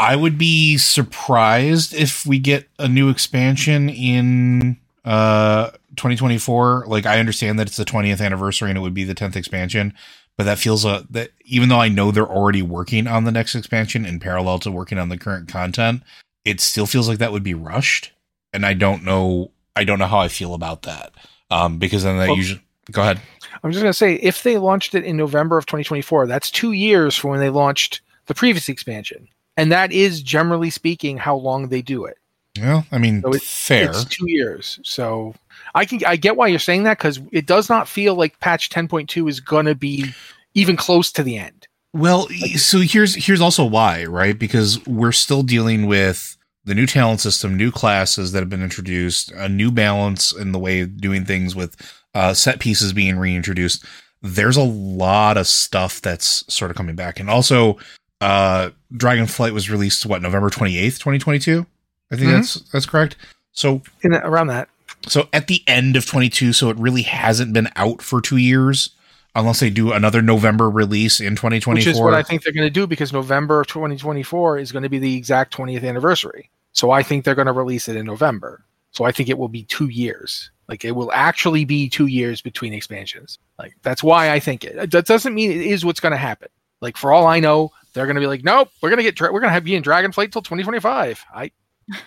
I 0.00 0.16
would 0.16 0.38
be 0.38 0.78
surprised 0.78 1.94
if 1.94 2.24
we 2.24 2.38
get 2.38 2.66
a 2.78 2.88
new 2.88 3.10
expansion 3.10 3.90
in 3.90 4.78
uh 5.04 5.70
2024. 5.96 6.84
Like 6.86 7.04
I 7.04 7.18
understand 7.18 7.58
that 7.58 7.66
it's 7.66 7.76
the 7.76 7.84
20th 7.84 8.24
anniversary 8.24 8.70
and 8.70 8.78
it 8.78 8.80
would 8.80 8.94
be 8.94 9.04
the 9.04 9.14
10th 9.14 9.36
expansion, 9.36 9.92
but 10.38 10.44
that 10.44 10.58
feels 10.58 10.86
a 10.86 11.06
that 11.10 11.30
even 11.44 11.68
though 11.68 11.80
I 11.80 11.88
know 11.88 12.10
they're 12.10 12.26
already 12.26 12.62
working 12.62 13.06
on 13.06 13.24
the 13.24 13.32
next 13.32 13.54
expansion 13.54 14.06
in 14.06 14.20
parallel 14.20 14.58
to 14.60 14.70
working 14.70 14.98
on 14.98 15.10
the 15.10 15.18
current 15.18 15.48
content, 15.48 16.02
it 16.46 16.60
still 16.60 16.86
feels 16.86 17.06
like 17.06 17.18
that 17.18 17.32
would 17.32 17.42
be 17.42 17.54
rushed. 17.54 18.12
And 18.54 18.64
I 18.64 18.72
don't 18.72 19.04
know 19.04 19.50
I 19.76 19.84
don't 19.84 19.98
know 19.98 20.06
how 20.06 20.20
I 20.20 20.28
feel 20.28 20.54
about 20.54 20.82
that. 20.82 21.12
Um 21.50 21.78
because 21.78 22.04
then 22.04 22.16
that 22.16 22.28
Well- 22.28 22.36
usually 22.38 22.62
go 22.90 23.02
ahead. 23.02 23.20
I'm 23.62 23.70
just 23.70 23.82
gonna 23.82 23.92
say 23.92 24.14
if 24.14 24.42
they 24.44 24.56
launched 24.56 24.94
it 24.94 25.04
in 25.04 25.18
November 25.18 25.58
of 25.58 25.66
2024, 25.66 26.26
that's 26.26 26.50
two 26.50 26.72
years 26.72 27.16
from 27.16 27.32
when 27.32 27.40
they 27.40 27.50
launched 27.50 28.00
the 28.26 28.34
previous 28.34 28.70
expansion, 28.70 29.28
and 29.60 29.70
that 29.72 29.92
is 29.92 30.22
generally 30.22 30.70
speaking 30.70 31.18
how 31.18 31.36
long 31.36 31.68
they 31.68 31.82
do 31.82 32.04
it. 32.06 32.16
Well, 32.60 32.86
I 32.90 32.98
mean, 32.98 33.20
So 33.22 33.32
it- 33.34 33.42
fair. 33.42 33.90
It's 33.90 34.04
two 34.04 34.28
years, 34.28 34.80
so 34.82 35.34
I 35.74 35.84
can 35.84 36.00
I 36.06 36.16
get 36.16 36.36
why 36.36 36.48
you're 36.48 36.58
saying 36.58 36.84
that 36.84 36.98
because 36.98 37.20
it 37.30 37.46
does 37.46 37.68
not 37.68 37.88
feel 37.88 38.14
like 38.14 38.40
patch 38.40 38.70
10.2 38.70 39.28
is 39.28 39.38
gonna 39.38 39.74
be 39.74 40.12
even 40.54 40.76
close 40.76 41.12
to 41.12 41.22
the 41.22 41.36
end. 41.38 41.68
Well, 41.92 42.28
so 42.56 42.80
here's 42.80 43.14
here's 43.14 43.40
also 43.40 43.64
why, 43.64 44.04
right? 44.04 44.38
Because 44.38 44.84
we're 44.86 45.12
still 45.12 45.42
dealing 45.42 45.86
with 45.86 46.36
the 46.64 46.74
new 46.74 46.86
talent 46.86 47.20
system, 47.20 47.56
new 47.56 47.70
classes 47.70 48.32
that 48.32 48.40
have 48.40 48.50
been 48.50 48.62
introduced, 48.62 49.30
a 49.32 49.48
new 49.48 49.70
balance 49.70 50.32
in 50.32 50.52
the 50.52 50.58
way 50.58 50.80
of 50.80 51.00
doing 51.00 51.24
things 51.24 51.54
with 51.54 51.76
uh, 52.14 52.34
set 52.34 52.60
pieces 52.60 52.92
being 52.92 53.16
reintroduced. 53.18 53.84
There's 54.22 54.56
a 54.56 54.62
lot 54.62 55.36
of 55.36 55.46
stuff 55.46 56.00
that's 56.02 56.44
sort 56.52 56.70
of 56.70 56.76
coming 56.76 56.96
back, 56.96 57.18
and 57.20 57.30
also, 57.30 57.78
uh, 58.20 58.70
Dragonflight 58.92 59.52
was 59.52 59.70
released 59.70 60.04
what 60.06 60.22
November 60.22 60.50
twenty 60.50 60.78
eighth, 60.78 60.98
twenty 60.98 61.18
twenty 61.18 61.38
two. 61.38 61.66
I 62.10 62.16
think 62.16 62.28
Mhm. 62.28 62.34
that's 62.34 62.54
that's 62.72 62.86
correct. 62.86 63.16
So 63.52 63.82
In 64.02 64.14
around 64.14 64.48
that, 64.48 64.68
so 65.06 65.28
at 65.32 65.46
the 65.46 65.62
end 65.66 65.96
of 65.96 66.06
22, 66.06 66.52
so 66.52 66.70
it 66.70 66.76
really 66.78 67.02
hasn't 67.02 67.52
been 67.52 67.68
out 67.76 68.00
for 68.02 68.20
two 68.20 68.36
years, 68.36 68.90
unless 69.34 69.60
they 69.60 69.70
do 69.70 69.92
another 69.92 70.22
November 70.22 70.68
release 70.70 71.20
in 71.20 71.34
2024. 71.36 71.74
which 71.74 71.86
is 71.86 72.00
what 72.00 72.14
I 72.14 72.22
think 72.22 72.42
they're 72.42 72.52
going 72.52 72.66
to 72.66 72.70
do 72.70 72.86
because 72.86 73.12
November 73.12 73.60
of 73.60 73.66
2024 73.66 74.58
is 74.58 74.72
going 74.72 74.82
to 74.82 74.88
be 74.88 74.98
the 74.98 75.16
exact 75.16 75.54
20th 75.56 75.84
anniversary. 75.88 76.50
So 76.72 76.90
I 76.90 77.02
think 77.02 77.24
they're 77.24 77.34
going 77.34 77.46
to 77.46 77.52
release 77.52 77.88
it 77.88 77.96
in 77.96 78.06
November. 78.06 78.64
So 78.92 79.04
I 79.04 79.12
think 79.12 79.28
it 79.28 79.38
will 79.38 79.48
be 79.48 79.64
two 79.64 79.88
years. 79.88 80.50
Like 80.68 80.84
it 80.84 80.92
will 80.92 81.10
actually 81.12 81.64
be 81.64 81.88
two 81.88 82.06
years 82.06 82.40
between 82.40 82.72
expansions. 82.72 83.38
Like 83.58 83.74
that's 83.82 84.02
why 84.02 84.30
I 84.30 84.38
think 84.38 84.64
it. 84.64 84.90
That 84.90 85.06
doesn't 85.06 85.34
mean 85.34 85.50
it 85.50 85.62
is 85.62 85.84
what's 85.84 86.00
going 86.00 86.12
to 86.12 86.16
happen. 86.18 86.48
Like 86.80 86.96
for 86.96 87.12
all 87.12 87.26
I 87.26 87.40
know, 87.40 87.72
they're 87.92 88.06
going 88.06 88.16
to 88.16 88.20
be 88.20 88.26
like, 88.26 88.44
nope, 88.44 88.70
we're 88.82 88.90
going 88.90 88.98
to 88.98 89.02
get, 89.02 89.16
dra- 89.16 89.32
we're 89.32 89.40
going 89.40 89.50
to 89.50 89.54
have 89.54 89.66
you 89.66 89.76
in 89.76 89.82
Dragonflight 89.82 90.32
till 90.32 90.42
2025. 90.42 91.24
I 91.34 91.50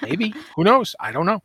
maybe 0.01 0.33
who 0.55 0.63
knows? 0.63 0.95
I 0.99 1.11
don't 1.11 1.25
know. 1.25 1.41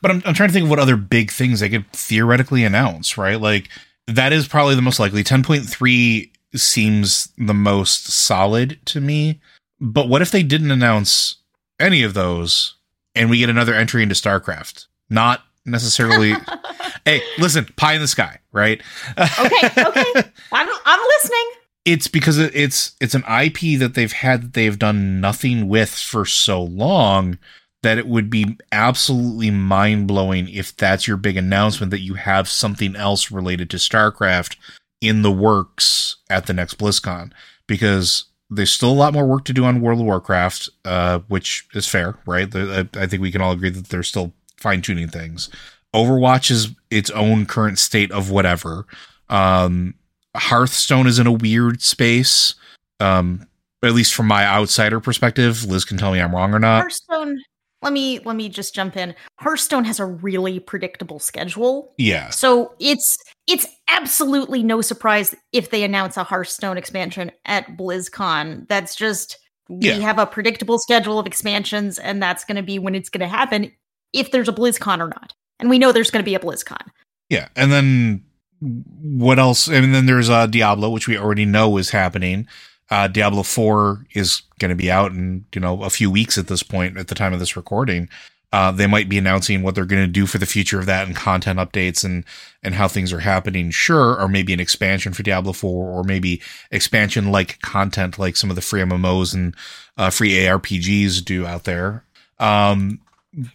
But 0.00 0.10
I'm, 0.10 0.22
I'm 0.24 0.34
trying 0.34 0.48
to 0.48 0.52
think 0.52 0.64
of 0.64 0.70
what 0.70 0.78
other 0.78 0.96
big 0.96 1.30
things 1.30 1.60
they 1.60 1.68
could 1.68 1.90
theoretically 1.92 2.64
announce, 2.64 3.18
right? 3.18 3.40
Like 3.40 3.68
that 4.06 4.32
is 4.32 4.48
probably 4.48 4.74
the 4.74 4.82
most 4.82 4.98
likely. 4.98 5.22
10.3 5.22 6.30
seems 6.54 7.32
the 7.36 7.54
most 7.54 8.08
solid 8.08 8.78
to 8.86 9.00
me. 9.00 9.40
But 9.80 10.08
what 10.08 10.22
if 10.22 10.30
they 10.30 10.42
didn't 10.42 10.70
announce 10.70 11.36
any 11.78 12.02
of 12.02 12.14
those 12.14 12.76
and 13.14 13.28
we 13.28 13.38
get 13.38 13.50
another 13.50 13.74
entry 13.74 14.02
into 14.02 14.14
StarCraft? 14.14 14.86
Not 15.10 15.42
necessarily. 15.66 16.34
hey, 17.04 17.22
listen, 17.38 17.66
pie 17.76 17.94
in 17.94 18.00
the 18.00 18.08
sky, 18.08 18.38
right? 18.52 18.80
Okay, 19.18 19.68
okay. 19.76 20.12
I'm 20.52 20.68
I'm 20.84 21.00
listening. 21.00 21.50
It's 21.86 22.08
because 22.08 22.36
it's 22.36 22.96
it's 23.00 23.14
an 23.14 23.22
IP 23.22 23.78
that 23.78 23.94
they've 23.94 24.12
had 24.12 24.42
that 24.42 24.52
they've 24.52 24.78
done 24.78 25.20
nothing 25.20 25.68
with 25.68 25.94
for 25.94 26.26
so 26.26 26.62
long 26.62 27.38
that 27.82 27.96
it 27.96 28.08
would 28.08 28.28
be 28.28 28.58
absolutely 28.72 29.50
mind 29.50 30.08
blowing 30.08 30.48
if 30.48 30.76
that's 30.76 31.06
your 31.06 31.16
big 31.16 31.36
announcement 31.36 31.90
that 31.92 32.00
you 32.00 32.14
have 32.14 32.48
something 32.48 32.96
else 32.96 33.30
related 33.30 33.70
to 33.70 33.76
StarCraft 33.76 34.56
in 35.00 35.22
the 35.22 35.30
works 35.30 36.16
at 36.28 36.46
the 36.46 36.52
next 36.52 36.76
BlizzCon 36.78 37.30
because 37.68 38.24
there's 38.50 38.72
still 38.72 38.90
a 38.90 38.92
lot 38.92 39.12
more 39.12 39.26
work 39.26 39.44
to 39.44 39.52
do 39.52 39.64
on 39.64 39.80
World 39.80 40.00
of 40.00 40.06
Warcraft, 40.06 40.68
uh, 40.84 41.20
which 41.28 41.68
is 41.74 41.86
fair, 41.86 42.18
right? 42.26 42.52
I 42.54 43.06
think 43.06 43.22
we 43.22 43.30
can 43.30 43.40
all 43.40 43.52
agree 43.52 43.70
that 43.70 43.88
they're 43.88 44.02
still 44.02 44.32
fine 44.56 44.82
tuning 44.82 45.08
things. 45.08 45.48
Overwatch 45.94 46.50
is 46.50 46.74
its 46.90 47.10
own 47.10 47.46
current 47.46 47.78
state 47.78 48.10
of 48.10 48.30
whatever. 48.30 48.86
Um, 49.28 49.94
Hearthstone 50.36 51.06
is 51.06 51.18
in 51.18 51.26
a 51.26 51.32
weird 51.32 51.82
space. 51.82 52.54
Um, 53.00 53.46
at 53.82 53.92
least 53.92 54.14
from 54.14 54.26
my 54.26 54.44
outsider 54.44 55.00
perspective, 55.00 55.64
Liz 55.64 55.84
can 55.84 55.98
tell 55.98 56.12
me 56.12 56.20
I'm 56.20 56.34
wrong 56.34 56.54
or 56.54 56.58
not. 56.58 56.80
Hearthstone. 56.80 57.40
Let 57.82 57.92
me 57.92 58.18
let 58.20 58.36
me 58.36 58.48
just 58.48 58.74
jump 58.74 58.96
in. 58.96 59.14
Hearthstone 59.38 59.84
has 59.84 60.00
a 60.00 60.06
really 60.06 60.58
predictable 60.58 61.18
schedule. 61.18 61.92
Yeah, 61.98 62.30
So 62.30 62.74
it's 62.80 63.16
it's 63.46 63.66
absolutely 63.88 64.62
no 64.62 64.80
surprise 64.80 65.34
if 65.52 65.70
they 65.70 65.84
announce 65.84 66.16
a 66.16 66.24
Hearthstone 66.24 66.78
expansion 66.78 67.30
at 67.44 67.76
BlizzCon. 67.76 68.66
That's 68.68 68.96
just 68.96 69.38
we 69.68 69.88
Yeah. 69.88 69.98
have 69.98 70.18
a 70.18 70.26
predictable 70.26 70.78
schedule 70.78 71.18
of 71.18 71.26
expansions, 71.26 71.98
and 71.98 72.20
that's 72.22 72.44
going 72.44 72.56
to 72.56 72.62
be 72.62 72.78
when 72.78 72.94
it's 72.94 73.08
going 73.10 73.20
to 73.20 73.28
happen, 73.28 73.70
if 74.12 74.30
there's 74.30 74.48
a 74.48 74.52
BlizzCon 74.52 74.98
or 75.00 75.08
not. 75.08 75.32
And 75.60 75.68
we 75.70 75.78
know 75.78 75.92
there's 75.92 76.10
going 76.10 76.24
to 76.24 76.28
be 76.28 76.34
a 76.34 76.40
BlizzCon. 76.40 76.86
yeah, 77.28 77.48
and 77.56 77.70
then 77.70 78.24
what 78.60 79.38
else? 79.38 79.68
And 79.68 79.94
then 79.94 80.06
there's 80.06 80.30
uh, 80.30 80.46
Diablo, 80.46 80.90
which 80.90 81.08
we 81.08 81.18
already 81.18 81.44
know 81.44 81.76
is 81.76 81.90
happening. 81.90 82.46
Uh, 82.90 83.08
Diablo 83.08 83.42
Four 83.42 84.06
is 84.14 84.42
going 84.58 84.68
to 84.70 84.76
be 84.76 84.90
out 84.90 85.12
in 85.12 85.44
you 85.54 85.60
know 85.60 85.82
a 85.82 85.90
few 85.90 86.10
weeks 86.10 86.38
at 86.38 86.46
this 86.46 86.62
point 86.62 86.96
at 86.96 87.08
the 87.08 87.14
time 87.14 87.32
of 87.32 87.40
this 87.40 87.56
recording. 87.56 88.08
Uh, 88.52 88.70
they 88.70 88.86
might 88.86 89.08
be 89.08 89.18
announcing 89.18 89.62
what 89.62 89.74
they're 89.74 89.84
going 89.84 90.02
to 90.02 90.10
do 90.10 90.24
for 90.24 90.38
the 90.38 90.46
future 90.46 90.78
of 90.78 90.86
that 90.86 91.06
and 91.06 91.16
content 91.16 91.58
updates 91.58 92.04
and 92.04 92.24
and 92.62 92.74
how 92.74 92.86
things 92.86 93.12
are 93.12 93.20
happening. 93.20 93.70
Sure, 93.70 94.18
or 94.18 94.28
maybe 94.28 94.52
an 94.52 94.60
expansion 94.60 95.12
for 95.12 95.22
Diablo 95.22 95.52
Four, 95.52 95.90
or 95.90 96.04
maybe 96.04 96.40
expansion 96.70 97.32
like 97.32 97.60
content 97.60 98.18
like 98.18 98.36
some 98.36 98.50
of 98.50 98.56
the 98.56 98.62
free 98.62 98.80
MMOs 98.80 99.34
and 99.34 99.54
uh, 99.96 100.10
free 100.10 100.32
ARPGs 100.34 101.24
do 101.24 101.44
out 101.44 101.64
there. 101.64 102.04
Um, 102.38 103.00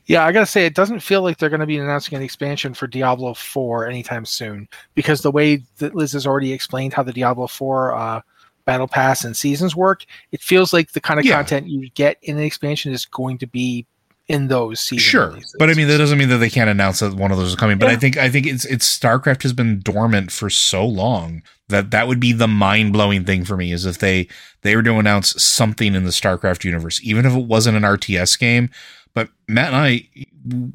Yeah, 0.06 0.26
I 0.26 0.32
gotta 0.32 0.46
say, 0.46 0.66
it 0.66 0.76
doesn't 0.76 1.00
feel 1.00 1.22
like 1.22 1.38
they're 1.38 1.50
going 1.50 1.60
to 1.62 1.66
be 1.66 1.78
announcing 1.78 2.16
an 2.16 2.24
expansion 2.24 2.74
for 2.74 2.88
Diablo 2.88 3.34
4 3.34 3.88
anytime 3.88 4.26
soon 4.26 4.68
because 4.96 5.22
the 5.22 5.32
way 5.32 5.64
that 5.78 5.96
Liz 5.96 6.12
has 6.14 6.28
already 6.28 6.54
explained 6.54 6.94
how 6.94 7.04
the 7.04 7.14
Diablo 7.14 7.48
4 7.48 7.96
uh, 7.96 8.22
battle 8.66 8.88
pass 8.88 9.24
and 9.24 9.36
seasons 9.36 9.76
work, 9.76 10.06
it 10.32 10.42
feels 10.42 10.72
like 10.72 10.92
the 10.92 11.02
kind 11.02 11.20
of 11.20 11.26
Yeah. 11.26 11.36
content 11.36 11.68
you 11.68 11.90
get 11.92 12.18
in 12.22 12.38
an 12.38 12.44
expansion 12.44 12.92
is 12.94 13.06
going 13.06 13.38
to 13.40 13.48
be 13.48 13.86
in 14.28 14.48
those 14.48 14.80
seasons. 14.80 15.02
Sure, 15.04 15.36
but 15.60 15.70
I 15.70 15.74
mean 15.74 15.88
that 15.90 15.98
doesn't 15.98 16.18
mean 16.18 16.30
that 16.30 16.38
they 16.38 16.50
can't 16.50 16.70
announce 16.70 17.00
that 17.00 17.16
one 17.16 17.32
of 17.32 17.38
those 17.38 17.50
is 17.50 17.56
coming. 17.56 17.78
But 17.78 17.90
I 17.90 17.98
think 17.98 18.18
I 18.18 18.30
think 18.30 18.46
it's 18.46 18.64
it's 18.66 18.98
StarCraft 18.98 19.44
has 19.44 19.52
been 19.52 19.80
dormant 19.82 20.32
for 20.32 20.50
so 20.50 20.86
long 20.86 21.42
that 21.68 21.92
that 21.92 22.08
would 22.08 22.20
be 22.20 22.32
the 22.32 22.48
mind 22.48 22.94
blowing 22.94 23.26
thing 23.26 23.44
for 23.44 23.58
me 23.58 23.74
is 23.74 23.86
if 23.86 23.98
they 23.98 24.28
they 24.62 24.76
were 24.76 24.84
to 24.84 24.94
announce 25.00 25.42
something 25.44 25.96
in 25.96 26.06
the 26.06 26.12
StarCraft 26.12 26.64
universe, 26.64 27.02
even 27.04 27.26
if 27.26 27.34
it 27.34 27.46
wasn't 27.46 27.76
an 27.76 27.84
RTS 27.84 28.40
game. 28.40 28.70
But 29.14 29.30
Matt 29.48 29.74
and 29.74 29.76
I 29.76 30.08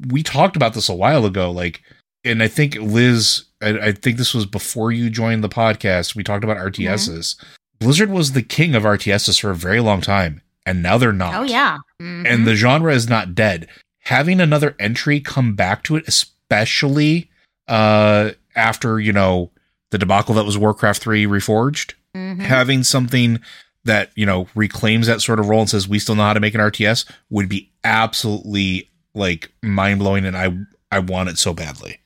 we 0.07 0.23
talked 0.23 0.55
about 0.55 0.73
this 0.73 0.89
a 0.89 0.95
while 0.95 1.25
ago, 1.25 1.51
like, 1.51 1.81
and 2.23 2.41
I 2.41 2.47
think 2.47 2.75
Liz, 2.75 3.45
I, 3.61 3.69
I 3.79 3.91
think 3.91 4.17
this 4.17 4.33
was 4.33 4.45
before 4.45 4.91
you 4.91 5.09
joined 5.09 5.43
the 5.43 5.49
podcast. 5.49 6.15
We 6.15 6.23
talked 6.23 6.43
about 6.43 6.57
RTSs. 6.57 7.35
Blizzard 7.79 8.09
was 8.09 8.31
the 8.31 8.41
king 8.41 8.75
of 8.75 8.83
RTSs 8.83 9.39
for 9.41 9.51
a 9.51 9.55
very 9.55 9.79
long 9.81 10.01
time, 10.01 10.41
and 10.65 10.81
now 10.81 10.97
they're 10.97 11.11
not 11.13 11.35
Oh 11.35 11.43
yeah. 11.43 11.79
Mhm. 12.01 12.25
and 12.27 12.47
the 12.47 12.55
genre 12.55 12.93
is 12.93 13.07
not 13.09 13.35
dead. 13.35 13.67
Having 14.01 14.39
another 14.41 14.75
entry 14.79 15.19
come 15.19 15.53
back 15.55 15.83
to 15.83 15.95
it, 15.95 16.07
especially 16.07 17.29
uh, 17.67 18.31
after 18.55 18.99
you 18.99 19.11
know 19.13 19.51
the 19.91 19.97
debacle 19.97 20.35
that 20.35 20.45
was 20.45 20.57
Warcraft 20.57 21.01
Three 21.01 21.25
Reforged, 21.25 21.93
Mhm. 22.15 22.39
having 22.41 22.83
something 22.83 23.39
that 23.87 24.11
you 24.15 24.25
know 24.25 24.47
reclaims 24.55 25.07
that 25.07 25.21
sort 25.21 25.39
of 25.39 25.49
role 25.49 25.61
and 25.61 25.69
says 25.69 25.87
we 25.87 25.99
still 25.99 26.15
know 26.15 26.23
how 26.23 26.33
to 26.33 26.39
make 26.39 26.53
an 26.53 26.61
RTS 26.61 27.09
would 27.29 27.49
be 27.49 27.69
absolutely 27.83 28.89
like 29.13 29.51
mind 29.61 29.99
blowing, 29.99 30.25
and 30.25 30.37
I 30.37 30.55
I 30.91 30.99
want 30.99 31.29
it 31.29 31.37
so 31.37 31.53
badly. 31.53 31.99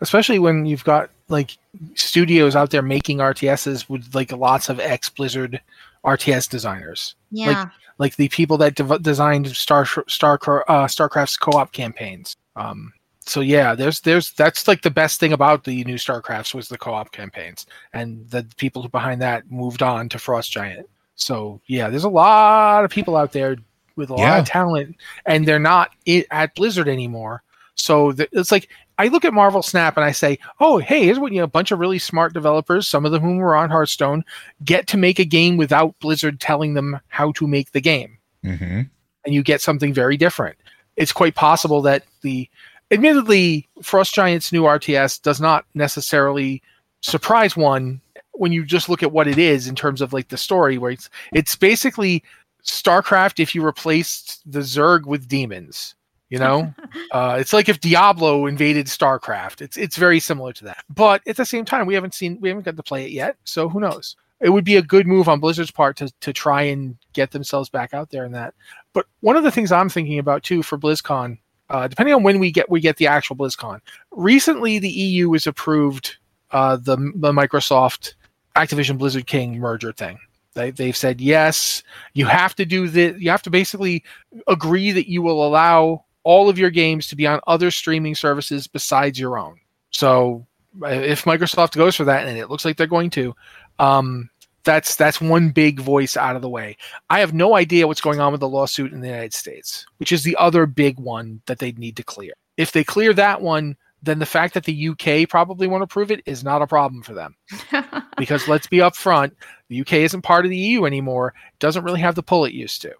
especially 0.00 0.38
when 0.38 0.64
you've 0.64 0.84
got 0.84 1.10
like 1.28 1.56
studios 1.94 2.54
out 2.54 2.70
there 2.70 2.82
making 2.82 3.18
RTSs 3.18 3.88
with 3.88 4.14
like 4.14 4.32
lots 4.32 4.68
of 4.68 4.78
ex 4.80 5.08
Blizzard 5.08 5.60
RTS 6.04 6.48
designers. 6.48 7.14
Yeah. 7.30 7.68
like 7.98 8.16
the 8.16 8.28
people 8.28 8.58
that 8.58 8.74
dev- 8.74 9.02
designed 9.02 9.48
Star 9.48 9.86
Star 9.86 10.34
uh, 10.68 10.86
StarCraft's 10.86 11.36
co-op 11.36 11.72
campaigns. 11.72 12.36
Um, 12.56 12.92
so 13.20 13.40
yeah, 13.40 13.74
there's 13.74 14.00
there's 14.00 14.32
that's 14.32 14.66
like 14.66 14.82
the 14.82 14.90
best 14.90 15.20
thing 15.20 15.32
about 15.32 15.64
the 15.64 15.84
new 15.84 15.94
StarCrafts 15.94 16.54
was 16.54 16.68
the 16.68 16.78
co-op 16.78 17.12
campaigns, 17.12 17.66
and 17.92 18.28
the 18.30 18.46
people 18.56 18.86
behind 18.88 19.22
that 19.22 19.50
moved 19.50 19.82
on 19.82 20.08
to 20.08 20.18
Frost 20.18 20.50
Giant. 20.50 20.88
So 21.14 21.60
yeah, 21.66 21.88
there's 21.90 22.04
a 22.04 22.08
lot 22.08 22.84
of 22.84 22.90
people 22.90 23.16
out 23.16 23.32
there 23.32 23.56
with 23.96 24.10
a 24.10 24.14
lot 24.14 24.20
Yeah. 24.20 24.38
of 24.38 24.46
talent, 24.46 24.96
and 25.26 25.46
they're 25.46 25.58
not 25.58 25.90
at 26.30 26.54
Blizzard 26.54 26.88
anymore. 26.88 27.42
So 27.74 28.12
th- 28.12 28.28
it's 28.32 28.50
like 28.52 28.68
I 28.98 29.08
look 29.08 29.24
at 29.24 29.32
Marvel 29.34 29.62
Snap 29.62 29.96
and 29.96 30.04
I 30.04 30.12
say, 30.12 30.38
"Oh, 30.60 30.78
hey, 30.78 31.04
here's 31.04 31.18
what 31.18 31.32
you 31.32 31.38
know, 31.38 31.44
a 31.44 31.48
bunch 31.48 31.70
of 31.72 31.78
really 31.78 31.98
smart 31.98 32.32
developers, 32.34 32.86
some 32.86 33.04
of 33.06 33.12
them 33.12 33.22
whom 33.22 33.38
were 33.38 33.56
on 33.56 33.70
Hearthstone, 33.70 34.24
get 34.64 34.86
to 34.88 34.96
make 34.96 35.18
a 35.18 35.24
game 35.24 35.56
without 35.56 35.98
Blizzard 35.98 36.40
telling 36.40 36.74
them 36.74 37.00
how 37.08 37.32
to 37.32 37.46
make 37.46 37.72
the 37.72 37.80
game, 37.80 38.18
Mm-hmm. 38.44 38.82
and 39.24 39.34
you 39.34 39.42
get 39.42 39.60
something 39.60 39.92
very 39.94 40.16
different." 40.16 40.56
It's 40.96 41.12
quite 41.12 41.34
possible 41.34 41.80
that 41.82 42.04
the, 42.20 42.48
admittedly, 42.90 43.66
Frost 43.82 44.14
Giant's 44.14 44.52
new 44.52 44.62
RTS 44.64 45.20
does 45.22 45.40
not 45.40 45.64
necessarily 45.74 46.62
surprise 47.00 47.56
one 47.56 48.00
when 48.32 48.52
you 48.52 48.64
just 48.64 48.88
look 48.88 49.02
at 49.02 49.12
what 49.12 49.28
it 49.28 49.38
is 49.38 49.68
in 49.68 49.74
terms 49.74 50.00
of 50.00 50.12
like 50.12 50.28
the 50.28 50.36
story, 50.36 50.78
where 50.78 50.90
it's 50.90 51.08
it's 51.32 51.56
basically 51.56 52.22
StarCraft 52.64 53.40
if 53.40 53.54
you 53.54 53.62
replaced 53.62 54.40
the 54.50 54.60
Zerg 54.60 55.06
with 55.06 55.28
demons. 55.28 55.94
You 56.28 56.38
know, 56.38 56.72
uh, 57.12 57.36
it's 57.38 57.52
like 57.52 57.68
if 57.68 57.80
Diablo 57.80 58.46
invaded 58.46 58.86
StarCraft. 58.86 59.60
It's 59.60 59.76
it's 59.76 59.96
very 59.96 60.18
similar 60.18 60.52
to 60.54 60.64
that. 60.64 60.84
But 60.88 61.20
at 61.26 61.36
the 61.36 61.44
same 61.44 61.64
time, 61.64 61.86
we 61.86 61.94
haven't 61.94 62.14
seen 62.14 62.38
we 62.40 62.48
haven't 62.48 62.64
got 62.64 62.76
to 62.76 62.82
play 62.82 63.04
it 63.04 63.10
yet, 63.10 63.36
so 63.44 63.68
who 63.68 63.80
knows? 63.80 64.16
It 64.40 64.48
would 64.48 64.64
be 64.64 64.76
a 64.76 64.82
good 64.82 65.06
move 65.06 65.28
on 65.28 65.40
Blizzard's 65.40 65.70
part 65.70 65.96
to 65.98 66.10
to 66.20 66.32
try 66.32 66.62
and 66.62 66.96
get 67.12 67.32
themselves 67.32 67.68
back 67.68 67.92
out 67.92 68.10
there 68.10 68.24
in 68.24 68.32
that. 68.32 68.54
But 68.94 69.06
one 69.20 69.36
of 69.36 69.44
the 69.44 69.50
things 69.50 69.70
I'm 69.70 69.90
thinking 69.90 70.18
about 70.18 70.42
too 70.42 70.62
for 70.62 70.78
BlizzCon, 70.78 71.38
uh, 71.68 71.86
depending 71.86 72.14
on 72.14 72.22
when 72.22 72.38
we 72.38 72.50
get 72.50 72.70
we 72.70 72.80
get 72.80 72.96
the 72.96 73.08
actual 73.08 73.36
BlizzCon, 73.36 73.80
recently 74.10 74.78
the 74.78 74.88
EU 74.88 75.32
has 75.32 75.46
approved 75.46 76.16
uh, 76.50 76.76
the 76.76 76.96
the 77.14 77.32
Microsoft 77.32 78.14
Activision 78.56 78.98
Blizzard 78.98 79.26
King 79.26 79.58
merger 79.58 79.92
thing. 79.92 80.18
They, 80.54 80.70
they've 80.70 80.96
said 80.96 81.20
yes, 81.20 81.82
you 82.12 82.26
have 82.26 82.54
to 82.56 82.66
do 82.66 82.88
this. 82.88 83.18
You 83.18 83.30
have 83.30 83.42
to 83.42 83.50
basically 83.50 84.04
agree 84.46 84.92
that 84.92 85.08
you 85.08 85.22
will 85.22 85.46
allow 85.46 86.04
all 86.24 86.48
of 86.48 86.58
your 86.58 86.70
games 86.70 87.06
to 87.08 87.16
be 87.16 87.26
on 87.26 87.40
other 87.46 87.70
streaming 87.70 88.14
services 88.14 88.66
besides 88.66 89.18
your 89.18 89.38
own. 89.38 89.58
So 89.90 90.46
if 90.82 91.24
Microsoft 91.24 91.74
goes 91.74 91.96
for 91.96 92.04
that, 92.04 92.26
and 92.26 92.38
it 92.38 92.50
looks 92.50 92.64
like 92.64 92.76
they're 92.76 92.86
going 92.86 93.10
to, 93.10 93.34
um, 93.78 94.28
that's 94.64 94.94
that's 94.94 95.20
one 95.20 95.50
big 95.50 95.80
voice 95.80 96.16
out 96.16 96.36
of 96.36 96.42
the 96.42 96.48
way. 96.48 96.76
I 97.10 97.20
have 97.20 97.34
no 97.34 97.56
idea 97.56 97.86
what's 97.86 98.00
going 98.00 98.20
on 98.20 98.30
with 98.30 98.40
the 98.40 98.48
lawsuit 98.48 98.92
in 98.92 99.00
the 99.00 99.08
United 99.08 99.34
States, 99.34 99.86
which 99.96 100.12
is 100.12 100.22
the 100.22 100.36
other 100.36 100.66
big 100.66 100.98
one 100.98 101.42
that 101.46 101.58
they 101.58 101.72
need 101.72 101.96
to 101.96 102.04
clear. 102.04 102.34
If 102.56 102.72
they 102.72 102.84
clear 102.84 103.12
that 103.14 103.40
one, 103.40 103.76
then 104.02 104.18
the 104.18 104.26
fact 104.26 104.54
that 104.54 104.64
the 104.64 104.88
UK 104.88 105.28
probably 105.28 105.68
won't 105.68 105.82
approve 105.82 106.10
it 106.10 106.22
is 106.26 106.42
not 106.42 106.62
a 106.62 106.66
problem 106.66 107.02
for 107.02 107.14
them. 107.14 107.36
because 108.16 108.48
let's 108.48 108.66
be 108.66 108.78
upfront, 108.78 109.32
the 109.68 109.80
UK 109.80 109.94
isn't 109.94 110.22
part 110.22 110.44
of 110.44 110.50
the 110.50 110.56
EU 110.56 110.84
anymore. 110.84 111.34
Doesn't 111.60 111.84
really 111.84 112.00
have 112.00 112.16
the 112.16 112.22
pull 112.22 112.44
it 112.44 112.52
used 112.52 112.82
to. 112.82 112.94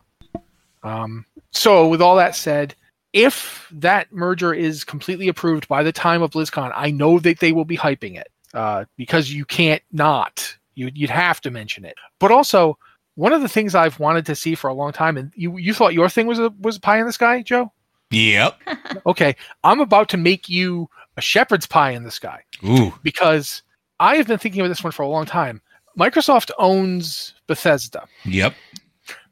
Um, 0.84 1.26
so, 1.50 1.88
with 1.88 2.00
all 2.00 2.16
that 2.16 2.34
said, 2.34 2.74
if 3.12 3.68
that 3.72 4.12
merger 4.12 4.54
is 4.54 4.84
completely 4.84 5.28
approved 5.28 5.68
by 5.68 5.82
the 5.82 5.92
time 5.92 6.22
of 6.22 6.30
BlizzCon, 6.30 6.72
I 6.74 6.90
know 6.90 7.18
that 7.18 7.40
they 7.40 7.52
will 7.52 7.64
be 7.64 7.76
hyping 7.76 8.16
it 8.16 8.28
uh, 8.54 8.84
because 8.96 9.32
you 9.32 9.44
can't 9.44 9.82
not. 9.92 10.56
You, 10.74 10.90
you'd 10.94 11.10
have 11.10 11.40
to 11.42 11.50
mention 11.50 11.84
it. 11.84 11.96
But 12.18 12.32
also, 12.32 12.78
one 13.16 13.32
of 13.32 13.42
the 13.42 13.48
things 13.48 13.74
I've 13.74 14.00
wanted 14.00 14.24
to 14.26 14.34
see 14.34 14.54
for 14.54 14.68
a 14.68 14.74
long 14.74 14.92
time, 14.92 15.18
and 15.18 15.32
you, 15.34 15.58
you 15.58 15.74
thought 15.74 15.94
your 15.94 16.08
thing 16.08 16.26
was 16.26 16.38
a 16.38 16.50
was 16.60 16.76
a 16.76 16.80
pie 16.80 16.98
in 16.98 17.06
the 17.06 17.12
sky, 17.12 17.42
Joe? 17.42 17.72
Yep. 18.12 18.60
Okay, 19.06 19.34
I'm 19.64 19.80
about 19.80 20.08
to 20.10 20.16
make 20.16 20.48
you 20.48 20.88
a 21.16 21.20
shepherd's 21.20 21.66
pie 21.66 21.90
in 21.90 22.04
the 22.04 22.10
sky 22.10 22.42
Ooh. 22.64 22.92
because 23.02 23.62
I 23.98 24.16
have 24.16 24.26
been 24.26 24.38
thinking 24.38 24.60
about 24.60 24.68
this 24.68 24.84
one 24.84 24.92
for 24.92 25.02
a 25.02 25.08
long 25.08 25.26
time. 25.26 25.60
Microsoft 25.98 26.50
owns 26.58 27.34
Bethesda. 27.46 28.06
Yep. 28.24 28.54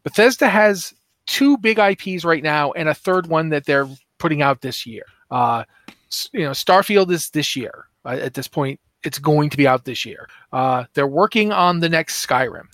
Bethesda 0.03 0.49
has 0.49 0.95
two 1.27 1.57
big 1.59 1.79
IPs 1.79 2.25
right 2.25 2.43
now, 2.43 2.73
and 2.73 2.89
a 2.89 2.95
third 2.95 3.29
one 3.29 3.51
that 3.51 3.67
they're 3.67 3.89
putting 4.19 4.43
out 4.43 4.61
this 4.61 4.87
year. 4.87 5.05
Uh, 5.31 5.65
you 6.33 6.41
know, 6.41 6.51
Starfield 6.51 7.11
is 7.11 7.31
this 7.31 7.55
year. 7.55 7.87
Uh, 8.05 8.19
at 8.21 8.35
this 8.35 8.49
point, 8.49 8.81
it's 9.05 9.19
going 9.19 9.51
to 9.51 9.57
be 9.57 9.67
out 9.67 9.85
this 9.85 10.05
year. 10.05 10.29
Uh, 10.53 10.85
they're 10.95 11.07
working 11.07 11.53
on 11.53 11.81
the 11.81 11.89
next 11.89 12.27
Skyrim. 12.27 12.67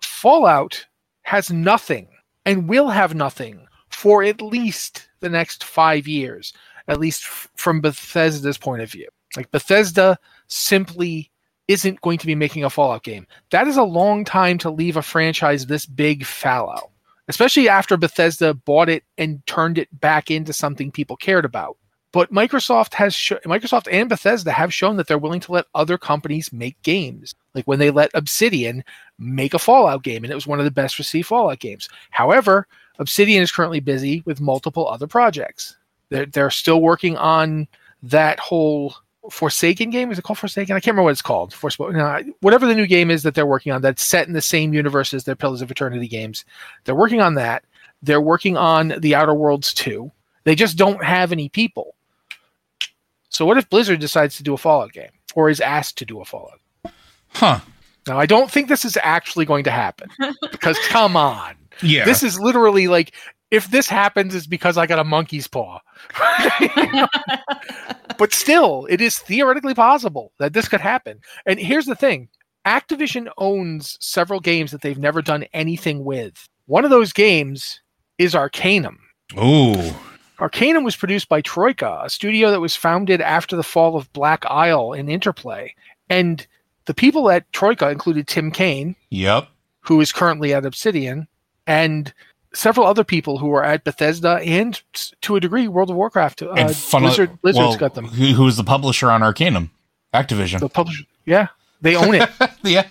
Fallout 0.00 0.86
has 1.22 1.50
nothing 1.50 2.08
and 2.46 2.68
will 2.68 2.88
have 2.88 3.14
nothing 3.14 3.66
for 4.04 4.22
at 4.22 4.42
least 4.42 5.08
the 5.20 5.30
next 5.30 5.64
five 5.64 6.06
years, 6.06 6.52
at 6.88 7.00
least 7.00 7.22
f- 7.22 7.48
from 7.56 7.80
Bethesda's 7.80 8.58
point 8.58 8.82
of 8.82 8.92
view. 8.92 9.08
Like 9.34 9.50
Bethesda 9.50 10.18
simply 10.46 11.30
isn't 11.68 12.02
going 12.02 12.18
to 12.18 12.26
be 12.26 12.34
making 12.34 12.64
a 12.64 12.68
Fallout 12.68 13.02
game. 13.02 13.26
That 13.50 13.66
is 13.66 13.78
a 13.78 13.82
long 13.82 14.22
time 14.26 14.58
to 14.58 14.68
leave 14.68 14.98
a 14.98 15.02
franchise 15.02 15.64
this 15.64 15.86
big 15.86 16.26
fallow, 16.26 16.90
especially 17.28 17.66
after 17.66 17.96
Bethesda 17.96 18.52
bought 18.52 18.90
it 18.90 19.04
and 19.16 19.40
turned 19.46 19.78
it 19.78 19.88
back 20.02 20.30
into 20.30 20.52
something 20.52 20.92
people 20.92 21.16
cared 21.16 21.46
about. 21.46 21.78
But 22.12 22.30
Microsoft 22.30 22.92
has 22.92 23.14
sh- 23.14 23.32
Microsoft 23.46 23.88
and 23.90 24.10
Bethesda 24.10 24.52
have 24.52 24.74
shown 24.74 24.98
that 24.98 25.06
they're 25.06 25.16
willing 25.16 25.40
to 25.40 25.52
let 25.52 25.64
other 25.74 25.96
companies 25.96 26.52
make 26.52 26.76
games. 26.82 27.34
Like 27.54 27.64
when 27.64 27.78
they 27.78 27.90
let 27.90 28.10
Obsidian 28.12 28.84
make 29.18 29.54
a 29.54 29.58
Fallout 29.58 30.02
game, 30.02 30.24
and 30.24 30.30
it 30.30 30.34
was 30.36 30.46
one 30.46 30.58
of 30.58 30.66
the 30.66 30.70
best 30.70 30.98
received 30.98 31.28
Fallout 31.28 31.60
games. 31.60 31.88
However, 32.10 32.68
Obsidian 32.98 33.42
is 33.42 33.52
currently 33.52 33.80
busy 33.80 34.22
with 34.24 34.40
multiple 34.40 34.88
other 34.88 35.06
projects. 35.06 35.76
They're, 36.10 36.26
they're 36.26 36.50
still 36.50 36.80
working 36.80 37.16
on 37.16 37.66
that 38.02 38.38
whole 38.38 38.94
Forsaken 39.30 39.90
game. 39.90 40.10
Is 40.10 40.18
it 40.18 40.22
called 40.22 40.38
Forsaken? 40.38 40.76
I 40.76 40.80
can't 40.80 40.92
remember 40.92 41.04
what 41.04 41.12
it's 41.12 41.22
called. 41.22 41.52
Forspoken. 41.52 41.94
No, 41.94 42.32
whatever 42.40 42.66
the 42.66 42.74
new 42.74 42.86
game 42.86 43.10
is 43.10 43.22
that 43.22 43.34
they're 43.34 43.46
working 43.46 43.72
on 43.72 43.82
that's 43.82 44.04
set 44.04 44.26
in 44.26 44.34
the 44.34 44.42
same 44.42 44.74
universe 44.74 45.14
as 45.14 45.24
their 45.24 45.36
Pillars 45.36 45.62
of 45.62 45.70
Eternity 45.70 46.08
games. 46.08 46.44
They're 46.84 46.94
working 46.94 47.20
on 47.20 47.34
that. 47.34 47.64
They're 48.02 48.20
working 48.20 48.56
on 48.56 48.94
the 48.98 49.14
Outer 49.14 49.34
Worlds 49.34 49.72
2. 49.74 50.10
They 50.44 50.54
just 50.54 50.76
don't 50.76 51.02
have 51.02 51.32
any 51.32 51.48
people. 51.48 51.94
So 53.30 53.46
what 53.46 53.56
if 53.56 53.68
Blizzard 53.70 53.98
decides 53.98 54.36
to 54.36 54.42
do 54.42 54.54
a 54.54 54.58
Fallout 54.58 54.92
game 54.92 55.10
or 55.34 55.48
is 55.48 55.60
asked 55.60 55.98
to 55.98 56.04
do 56.04 56.20
a 56.20 56.24
Fallout? 56.24 56.60
Huh. 57.28 57.60
Now 58.06 58.18
I 58.18 58.26
don't 58.26 58.50
think 58.50 58.68
this 58.68 58.84
is 58.84 58.98
actually 59.02 59.46
going 59.46 59.64
to 59.64 59.70
happen 59.70 60.10
because 60.52 60.78
come 60.88 61.16
on. 61.16 61.54
Yeah. 61.82 62.04
This 62.04 62.22
is 62.22 62.40
literally 62.40 62.88
like 62.88 63.14
if 63.50 63.70
this 63.70 63.88
happens, 63.88 64.34
it's 64.34 64.46
because 64.46 64.76
I 64.76 64.86
got 64.86 64.98
a 64.98 65.04
monkey's 65.04 65.46
paw. 65.46 65.78
but 68.18 68.32
still, 68.32 68.86
it 68.90 69.00
is 69.00 69.18
theoretically 69.18 69.74
possible 69.74 70.32
that 70.38 70.52
this 70.52 70.68
could 70.68 70.80
happen. 70.80 71.20
And 71.46 71.58
here's 71.60 71.86
the 71.86 71.94
thing 71.94 72.28
Activision 72.66 73.28
owns 73.38 73.96
several 74.00 74.40
games 74.40 74.70
that 74.72 74.82
they've 74.82 74.98
never 74.98 75.22
done 75.22 75.44
anything 75.52 76.04
with. 76.04 76.48
One 76.66 76.84
of 76.84 76.90
those 76.90 77.12
games 77.12 77.80
is 78.18 78.34
Arcanum. 78.34 78.98
Ooh. 79.38 79.92
Arcanum 80.40 80.82
was 80.82 80.96
produced 80.96 81.28
by 81.28 81.40
Troika, 81.40 82.00
a 82.04 82.10
studio 82.10 82.50
that 82.50 82.60
was 82.60 82.74
founded 82.74 83.20
after 83.20 83.54
the 83.54 83.62
fall 83.62 83.96
of 83.96 84.12
Black 84.12 84.44
Isle 84.46 84.92
in 84.94 85.08
Interplay. 85.08 85.74
And 86.10 86.44
the 86.86 86.94
people 86.94 87.30
at 87.30 87.50
Troika 87.52 87.90
included 87.90 88.26
Tim 88.26 88.50
Cain, 88.50 88.96
Yep. 89.10 89.46
who 89.80 90.00
is 90.00 90.10
currently 90.10 90.52
at 90.52 90.66
Obsidian, 90.66 91.28
and 91.66 92.12
several 92.54 92.86
other 92.86 93.04
people 93.04 93.38
who 93.38 93.52
are 93.52 93.64
at 93.64 93.84
Bethesda 93.84 94.40
and 94.44 94.80
to 95.22 95.36
a 95.36 95.40
degree 95.40 95.68
World 95.68 95.90
of 95.90 95.96
Warcraft. 95.96 96.42
Uh, 96.42 96.52
And 96.52 96.74
fun 96.74 97.02
Blizzard, 97.02 97.40
Blizzard's 97.42 97.68
well, 97.68 97.76
got 97.76 97.94
them. 97.94 98.06
Who, 98.06 98.26
who 98.26 98.46
is 98.46 98.56
the 98.56 98.64
publisher 98.64 99.10
on 99.10 99.22
Arcanum? 99.22 99.70
Activision. 100.12 100.60
The 100.60 100.68
publisher, 100.68 101.04
yeah, 101.26 101.48
they 101.80 101.96
own 101.96 102.14
it. 102.14 102.30
yeah. 102.62 102.88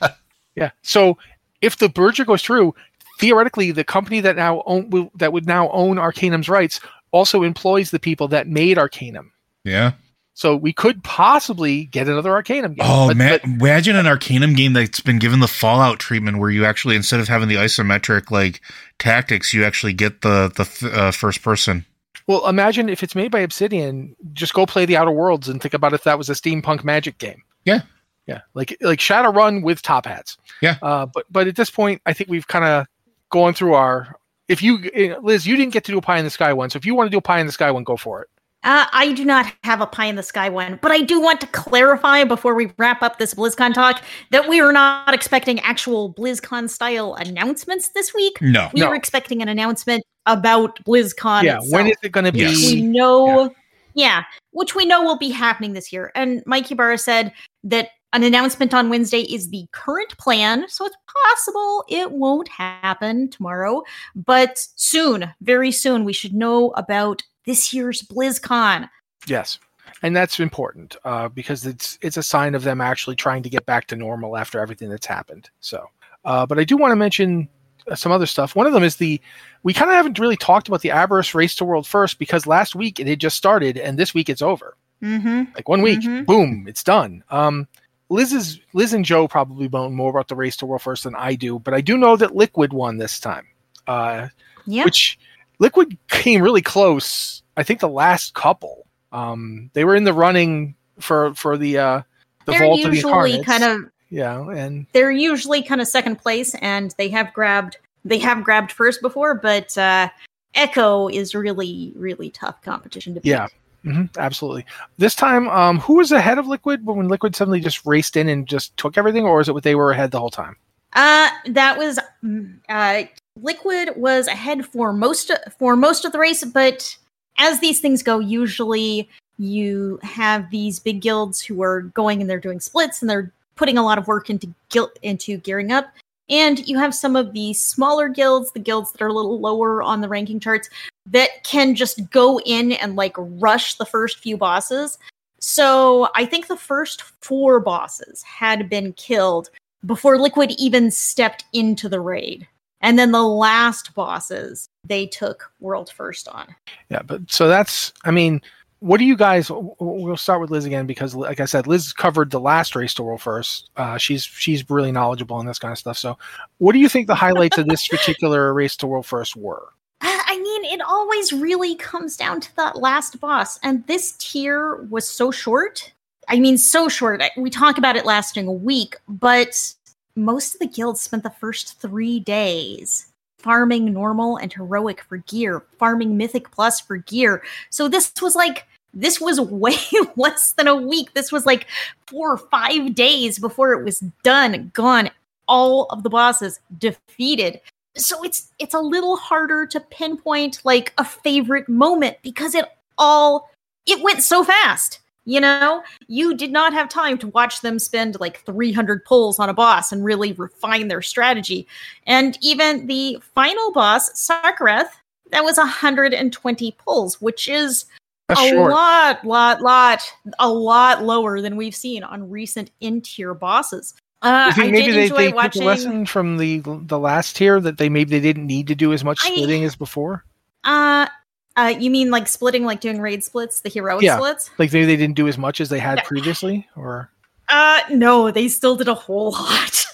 yeah. 0.55 0.71
So 0.81 1.17
if 1.61 1.77
the 1.77 1.91
merger 1.95 2.25
goes 2.25 2.41
through, 2.41 2.75
theoretically, 3.19 3.71
the 3.71 3.85
company 3.85 4.19
that 4.19 4.35
now 4.35 4.61
own 4.65 4.89
will, 4.89 5.09
that 5.15 5.31
would 5.31 5.47
now 5.47 5.69
own 5.69 5.97
Arcanum's 5.97 6.49
rights 6.49 6.81
also 7.11 7.43
employs 7.43 7.91
the 7.91 7.99
people 7.99 8.27
that 8.27 8.47
made 8.47 8.77
Arcanum. 8.77 9.31
Yeah. 9.63 9.93
So 10.35 10.55
we 10.55 10.73
could 10.73 11.03
possibly 11.03 11.85
get 11.85 12.07
another 12.07 12.31
Arcanum 12.33 12.73
game. 12.73 12.85
Oh 12.89 13.07
But- 13.09 13.17
man, 13.17 13.39
but- 13.43 13.43
imagine 13.43 13.95
an 13.95 14.07
Arcanum 14.07 14.53
game 14.55 14.73
that's 14.73 14.99
been 14.99 15.19
given 15.19 15.39
the 15.39 15.47
Fallout 15.47 15.99
treatment, 15.99 16.39
where 16.39 16.49
you 16.49 16.65
actually 16.65 16.95
instead 16.95 17.19
of 17.19 17.27
having 17.27 17.49
the 17.49 17.55
isometric 17.55 18.31
like 18.31 18.61
tactics, 18.99 19.53
you 19.53 19.63
actually 19.63 19.93
get 19.93 20.21
the 20.21 20.51
the 20.55 20.91
uh, 20.91 21.11
first 21.11 21.41
person. 21.43 21.85
well, 22.27 22.47
imagine 22.47 22.89
if 22.89 23.03
it's 23.03 23.15
made 23.15 23.31
by 23.31 23.39
Obsidian, 23.41 24.15
just 24.33 24.53
go 24.53 24.65
play 24.65 24.85
the 24.85 24.97
Outer 24.97 25.11
Worlds 25.11 25.49
and 25.49 25.61
think 25.61 25.73
about 25.73 25.93
if 25.93 26.03
that 26.05 26.17
was 26.17 26.29
a 26.29 26.33
steampunk 26.33 26.83
magic 26.83 27.17
game. 27.17 27.43
Yeah. 27.65 27.81
Yeah, 28.25 28.39
like 28.53 28.77
like 28.81 28.99
Shadowrun 28.99 29.63
with 29.63 29.81
top 29.81 30.05
hats. 30.05 30.37
Yeah. 30.61 30.77
Uh, 30.81 31.05
but 31.05 31.25
but 31.29 31.47
at 31.47 31.57
this 31.57 31.69
point, 31.69 32.01
I 32.05 32.13
think 32.13 32.29
we've 32.29 32.47
kind 32.47 32.63
of 32.63 32.87
gone 33.29 33.53
through 33.53 33.73
our. 33.73 34.15
If 34.47 34.61
you, 34.63 34.79
eh, 34.93 35.15
Liz, 35.21 35.45
you 35.45 35.55
didn't 35.57 35.73
get 35.73 35.83
to 35.85 35.91
do 35.91 35.97
a 35.97 36.01
pie 36.01 36.17
in 36.19 36.23
the 36.25 36.29
sky 36.31 36.53
one, 36.53 36.69
so 36.69 36.77
if 36.77 36.85
you 36.85 36.95
want 36.95 37.07
to 37.07 37.11
do 37.11 37.17
a 37.17 37.21
pie 37.21 37.39
in 37.39 37.45
the 37.45 37.51
sky 37.51 37.69
one, 37.71 37.83
go 37.83 37.97
for 37.97 38.21
it. 38.21 38.29
Uh, 38.63 38.85
I 38.93 39.11
do 39.13 39.25
not 39.25 39.51
have 39.63 39.81
a 39.81 39.85
pie 39.85 40.05
in 40.05 40.15
the 40.15 40.23
sky 40.23 40.47
one, 40.49 40.79
but 40.81 40.91
I 40.91 41.01
do 41.01 41.19
want 41.19 41.41
to 41.41 41.47
clarify 41.47 42.23
before 42.23 42.55
we 42.55 42.71
wrap 42.77 43.01
up 43.01 43.19
this 43.19 43.33
BlizzCon 43.33 43.73
talk 43.73 44.01
that 44.31 44.47
we 44.47 44.61
are 44.61 44.71
not 44.71 45.13
expecting 45.13 45.59
actual 45.61 46.13
BlizzCon 46.13 46.69
style 46.69 47.15
announcements 47.15 47.89
this 47.89 48.13
week. 48.13 48.41
No. 48.41 48.69
We 48.73 48.79
No. 48.79 48.89
were 48.89 48.95
expecting 48.95 49.41
an 49.41 49.49
announcement 49.49 50.03
about 50.25 50.79
BlizzCon. 50.85 51.43
yeah. 51.43 51.57
When 51.69 51.87
itself, 51.87 51.87
is 51.87 51.97
it 52.03 52.11
going 52.13 52.25
to 52.25 52.31
be? 52.31 52.39
Yes. 52.39 52.71
we 52.71 52.81
know, 52.81 53.53
yeah. 53.95 54.23
which 54.51 54.75
we 54.75 54.85
know 54.85 55.03
will 55.03 55.17
be 55.17 55.29
happening 55.29 55.73
this 55.73 55.91
year. 55.91 56.11
And 56.15 56.41
Mike 56.45 56.71
Ybarra 56.71 56.97
said 56.97 57.33
that 57.65 57.89
an 58.13 58.23
announcement 58.23 58.73
on 58.73 58.89
Wednesday 58.89 59.21
is 59.21 59.49
the 59.49 59.65
current 59.71 60.15
plan, 60.19 60.69
so 60.69 60.85
it's 60.85 60.95
possible 61.27 61.83
it 61.89 62.11
won't 62.11 62.47
happen 62.47 63.27
tomorrow, 63.29 63.81
but 64.15 64.59
soon, 64.75 65.33
very 65.41 65.71
soon, 65.71 66.05
we 66.05 66.13
should 66.13 66.33
know 66.33 66.69
about 66.77 67.23
this 67.45 67.73
year's 67.73 68.01
BlizzCon. 68.03 68.89
Yes, 69.27 69.59
and 70.01 70.15
that's 70.15 70.39
important 70.39 70.95
uh, 71.05 71.29
because 71.29 71.65
it's 71.65 71.97
it's 72.01 72.17
a 72.17 72.23
sign 72.23 72.55
of 72.55 72.63
them 72.63 72.81
actually 72.81 73.15
trying 73.15 73.43
to 73.43 73.49
get 73.49 73.65
back 73.65 73.87
to 73.87 73.95
normal 73.95 74.37
after 74.37 74.59
everything 74.59 74.89
that's 74.89 75.05
happened. 75.05 75.49
So, 75.59 75.85
uh, 76.25 76.45
but 76.45 76.59
I 76.59 76.63
do 76.63 76.77
want 76.77 76.91
to 76.91 76.95
mention 76.97 77.47
uh, 77.89 77.95
some 77.95 78.11
other 78.11 78.25
stuff. 78.25 78.55
One 78.55 78.67
of 78.67 78.73
them 78.73 78.83
is 78.83 78.97
the 78.97 79.19
we 79.63 79.73
kind 79.73 79.89
of 79.89 79.95
haven't 79.95 80.19
really 80.19 80.37
talked 80.37 80.67
about 80.67 80.81
the 80.81 80.89
Aberrus 80.89 81.33
Race 81.33 81.55
to 81.55 81.65
World 81.65 81.87
First 81.87 82.19
because 82.19 82.45
last 82.47 82.75
week 82.75 82.99
it 82.99 83.07
had 83.07 83.19
just 83.19 83.37
started 83.37 83.77
and 83.77 83.97
this 83.97 84.13
week 84.13 84.29
it's 84.29 84.41
over. 84.41 84.75
Mm-hmm. 85.01 85.53
Like 85.55 85.67
one 85.67 85.81
week, 85.81 85.99
Mhm. 85.99 86.25
boom, 86.25 86.65
it's 86.67 86.83
done. 86.83 87.23
Um, 87.29 87.67
Liz 88.09 88.31
is 88.31 88.59
Liz 88.73 88.93
and 88.93 89.03
Joe 89.03 89.27
probably 89.27 89.67
know 89.67 89.89
more 89.89 90.09
about 90.09 90.27
the 90.27 90.35
Race 90.35 90.55
to 90.57 90.65
World 90.65 90.81
First 90.81 91.03
than 91.05 91.15
I 91.15 91.35
do, 91.35 91.59
but 91.59 91.73
I 91.73 91.81
do 91.81 91.97
know 91.97 92.15
that 92.15 92.35
Liquid 92.35 92.71
won 92.73 92.97
this 92.97 93.19
time. 93.19 93.47
Uh, 93.87 94.27
Yeah. 94.65 94.85
which 94.85 95.17
Liquid 95.59 95.97
came 96.09 96.41
really 96.41 96.61
close. 96.61 97.43
I 97.57 97.63
think 97.63 97.79
the 97.79 97.89
last 97.89 98.33
couple, 98.33 98.85
um, 99.11 99.69
they 99.73 99.85
were 99.85 99.95
in 99.95 100.03
the 100.03 100.13
running 100.13 100.75
for 100.99 101.33
for 101.33 101.57
the 101.57 101.77
uh, 101.77 102.01
the 102.45 102.51
They're 102.51 102.61
vault 102.61 102.79
of 102.83 102.91
the 102.91 102.97
usually 102.97 103.43
kind 103.43 103.63
of 103.63 103.91
yeah, 104.09 104.47
and 104.49 104.85
they're 104.93 105.11
usually 105.11 105.63
kind 105.63 105.81
of 105.81 105.87
second 105.87 106.17
place 106.17 106.55
and 106.55 106.93
they 106.97 107.09
have 107.09 107.33
grabbed 107.33 107.77
they 108.05 108.19
have 108.19 108.43
grabbed 108.43 108.71
first 108.71 109.01
before 109.01 109.33
but 109.33 109.77
uh 109.77 110.09
echo 110.55 111.07
is 111.07 111.33
really 111.33 111.93
really 111.95 112.29
tough 112.29 112.61
competition 112.61 113.15
to 113.15 113.21
beat 113.21 113.29
yeah, 113.29 113.47
hmm 113.83 114.03
absolutely. 114.17 114.65
This 114.97 115.15
time, 115.15 115.47
um, 115.49 115.79
who 115.79 115.95
was 115.95 116.11
ahead 116.11 116.37
of 116.37 116.47
Liquid 116.47 116.85
when 116.85 117.07
Liquid 117.07 117.35
suddenly 117.35 117.59
just 117.59 117.85
raced 117.85 118.15
in 118.15 118.29
and 118.29 118.45
just 118.47 118.75
took 118.77 118.97
everything, 118.97 119.25
or 119.25 119.41
is 119.41 119.49
it 119.49 119.53
what 119.53 119.63
they 119.63 119.75
were 119.75 119.91
ahead 119.91 120.11
the 120.11 120.19
whole 120.19 120.29
time? 120.29 120.57
uh 120.95 121.29
that 121.47 121.77
was 121.77 121.99
mm, 122.23 122.55
uh 122.69 123.03
liquid 123.41 123.91
was 123.95 124.27
ahead 124.27 124.65
for 124.65 124.93
most 124.93 125.31
for 125.57 125.75
most 125.75 126.05
of 126.05 126.11
the 126.11 126.19
race 126.19 126.43
but 126.43 126.97
as 127.39 127.59
these 127.59 127.79
things 127.79 128.03
go 128.03 128.19
usually 128.19 129.09
you 129.37 129.99
have 130.03 130.49
these 130.51 130.79
big 130.79 131.01
guilds 131.01 131.41
who 131.41 131.61
are 131.61 131.81
going 131.81 132.21
and 132.21 132.29
they're 132.29 132.39
doing 132.39 132.59
splits 132.59 133.01
and 133.01 133.09
they're 133.09 133.31
putting 133.55 133.77
a 133.77 133.83
lot 133.83 133.97
of 133.97 134.07
work 134.07 134.29
into 134.29 134.53
guild 134.69 134.91
into 135.01 135.37
gearing 135.37 135.71
up. 135.71 135.93
And 136.29 136.65
you 136.67 136.79
have 136.79 136.95
some 136.95 137.15
of 137.15 137.33
the 137.33 137.53
smaller 137.53 138.07
guilds 138.07 138.51
the 138.51 138.59
guilds 138.59 138.91
that 138.91 139.01
are 139.01 139.07
a 139.07 139.13
little 139.13 139.39
lower 139.39 139.83
on 139.83 140.01
the 140.01 140.07
ranking 140.07 140.39
charts 140.39 140.69
that 141.07 141.43
can 141.43 141.75
just 141.75 142.09
go 142.11 142.39
in 142.45 142.71
and 142.73 142.95
like 142.95 143.15
rush 143.17 143.75
the 143.75 143.85
first 143.85 144.19
few 144.19 144.37
bosses. 144.37 144.97
So 145.39 146.09
i 146.15 146.25
think 146.25 146.47
the 146.47 146.57
first 146.57 147.01
four 147.21 147.59
bosses 147.59 148.23
had 148.23 148.69
been 148.69 148.93
killed 148.93 149.49
before 149.85 150.17
liquid 150.17 150.51
even 150.57 150.89
stepped 150.91 151.43
into 151.51 151.89
the 151.89 151.99
raid 151.99 152.47
and 152.83 152.99
then 152.99 153.11
the 153.11 153.23
last 153.23 153.95
bosses 153.95 154.69
they 154.83 155.07
took 155.07 155.51
world 155.59 155.89
first 155.89 156.27
on 156.27 156.53
Yeah, 156.89 157.01
but 157.01 157.21
so 157.31 157.47
that's, 157.47 157.91
I 158.03 158.11
mean, 158.11 158.41
what 158.83 158.97
do 158.97 159.05
you 159.05 159.15
guys? 159.15 159.49
We'll 159.49 160.17
start 160.17 160.41
with 160.41 160.51
Liz 160.51 160.65
again 160.65 160.85
because, 160.85 161.15
like 161.15 161.39
I 161.39 161.45
said, 161.45 161.67
Liz 161.67 161.93
covered 161.93 162.31
the 162.31 162.39
last 162.41 162.75
race 162.75 162.93
to 162.95 163.03
world 163.03 163.21
first. 163.21 163.69
Uh, 163.77 163.97
she's 163.97 164.25
she's 164.25 164.69
really 164.69 164.91
knowledgeable 164.91 165.37
on 165.37 165.45
this 165.45 165.57
kind 165.57 165.71
of 165.71 165.77
stuff. 165.77 165.97
So, 165.97 166.17
what 166.57 166.73
do 166.73 166.79
you 166.79 166.89
think 166.89 167.07
the 167.07 167.15
highlights 167.15 167.57
of 167.57 167.69
this 167.69 167.87
particular 167.91 168.53
race 168.53 168.75
to 168.75 168.87
world 168.87 169.05
first 169.05 169.37
were? 169.37 169.69
Uh, 170.01 170.19
I 170.25 170.37
mean, 170.37 170.65
it 170.65 170.81
always 170.81 171.31
really 171.31 171.75
comes 171.75 172.17
down 172.17 172.41
to 172.41 172.55
that 172.57 172.75
last 172.75 173.21
boss. 173.21 173.57
And 173.63 173.87
this 173.87 174.17
tier 174.19 174.75
was 174.89 175.07
so 175.07 175.31
short. 175.31 175.93
I 176.27 176.37
mean, 176.37 176.57
so 176.57 176.89
short. 176.89 177.23
We 177.37 177.49
talk 177.49 177.77
about 177.77 177.95
it 177.95 178.05
lasting 178.05 178.47
a 178.47 178.51
week, 178.51 178.97
but 179.07 179.73
most 180.15 180.55
of 180.55 180.59
the 180.59 180.67
guilds 180.67 181.01
spent 181.01 181.23
the 181.23 181.29
first 181.29 181.79
three 181.79 182.19
days 182.19 183.07
farming 183.39 183.91
normal 183.91 184.37
and 184.37 184.53
heroic 184.53 185.01
for 185.01 185.17
gear, 185.17 185.63
farming 185.77 186.15
mythic 186.15 186.49
plus 186.51 186.79
for 186.79 186.97
gear. 186.97 187.43
So 187.69 187.89
this 187.89 188.13
was 188.21 188.35
like, 188.35 188.65
this 188.93 189.19
was 189.19 189.39
way 189.41 189.75
less 190.15 190.53
than 190.53 190.67
a 190.67 190.75
week. 190.75 191.13
This 191.13 191.31
was 191.31 191.45
like 191.45 191.67
four 192.07 192.33
or 192.33 192.37
five 192.37 192.95
days 192.95 193.39
before 193.39 193.73
it 193.73 193.83
was 193.83 193.99
done, 194.23 194.71
gone. 194.73 195.09
All 195.47 195.87
of 195.89 196.03
the 196.03 196.09
bosses 196.09 196.59
defeated 196.77 197.59
so 197.95 198.23
it's 198.23 198.51
it's 198.59 198.73
a 198.73 198.79
little 198.79 199.15
harder 199.15 199.65
to 199.67 199.79
pinpoint 199.79 200.59
like 200.63 200.93
a 200.97 201.05
favorite 201.05 201.69
moment 201.69 202.17
because 202.21 202.55
it 202.55 202.65
all 202.97 203.49
it 203.85 204.01
went 204.03 204.23
so 204.23 204.43
fast 204.43 204.99
you 205.25 205.39
know 205.39 205.83
you 206.07 206.35
did 206.35 206.51
not 206.51 206.73
have 206.73 206.89
time 206.89 207.17
to 207.17 207.27
watch 207.29 207.61
them 207.61 207.79
spend 207.79 208.19
like 208.19 208.43
300 208.45 209.03
pulls 209.05 209.39
on 209.39 209.49
a 209.49 209.53
boss 209.53 209.91
and 209.91 210.03
really 210.03 210.33
refine 210.33 210.87
their 210.87 211.01
strategy 211.01 211.67
and 212.05 212.37
even 212.41 212.87
the 212.87 213.17
final 213.33 213.71
boss 213.71 214.11
Sarkareth 214.13 214.89
that 215.31 215.43
was 215.43 215.57
120 215.57 216.71
pulls 216.77 217.21
which 217.21 217.47
is 217.47 217.85
That's 218.27 218.41
a 218.41 218.49
short. 218.49 218.71
lot 218.71 219.25
lot 219.25 219.61
lot 219.61 220.01
a 220.39 220.49
lot 220.49 221.03
lower 221.03 221.41
than 221.41 221.55
we've 221.55 221.75
seen 221.75 222.03
on 222.03 222.29
recent 222.29 222.71
in 222.81 223.01
tier 223.01 223.33
bosses 223.33 223.93
uh, 224.23 224.45
you 224.47 224.53
think 224.53 224.67
I 224.67 224.71
maybe 224.71 224.85
did 224.87 224.95
they, 224.95 225.03
enjoy 225.03 225.15
they 225.17 225.27
took 225.27 225.35
watching 225.35 225.61
a 225.63 225.65
lesson 225.65 226.05
from 226.05 226.37
the 226.37 226.61
the 226.63 226.97
last 226.97 227.35
tier 227.35 227.59
that 227.59 227.77
they 227.77 227.89
maybe 227.89 228.11
they 228.11 228.21
didn't 228.21 228.47
need 228.47 228.67
to 228.67 228.75
do 228.75 228.93
as 228.93 229.03
much 229.03 229.19
I- 229.21 229.33
splitting 229.33 229.65
as 229.65 229.75
before? 229.75 230.23
Uh, 230.63 231.07
uh, 231.55 231.73
you 231.79 231.89
mean 231.91 232.09
like 232.11 232.27
splitting, 232.27 232.65
like 232.65 232.79
doing 232.81 232.99
raid 232.99 233.23
splits, 233.23 233.61
the 233.61 233.69
heroic 233.69 234.03
Yeah. 234.03 234.17
splits? 234.17 234.49
Like 234.57 234.71
maybe 234.73 234.85
they 234.85 234.95
didn't 234.97 235.15
do 235.15 235.27
as 235.27 235.37
much 235.37 235.61
as 235.61 235.69
they 235.69 235.79
had 235.79 235.99
Yeah. 235.99 236.03
previously, 236.05 236.67
or 236.75 237.09
Uh, 237.49 237.81
no, 237.91 238.31
they 238.31 238.47
still 238.47 238.75
did 238.75 238.87
a 238.87 238.93
whole 238.95 239.31
lot. 239.33 239.85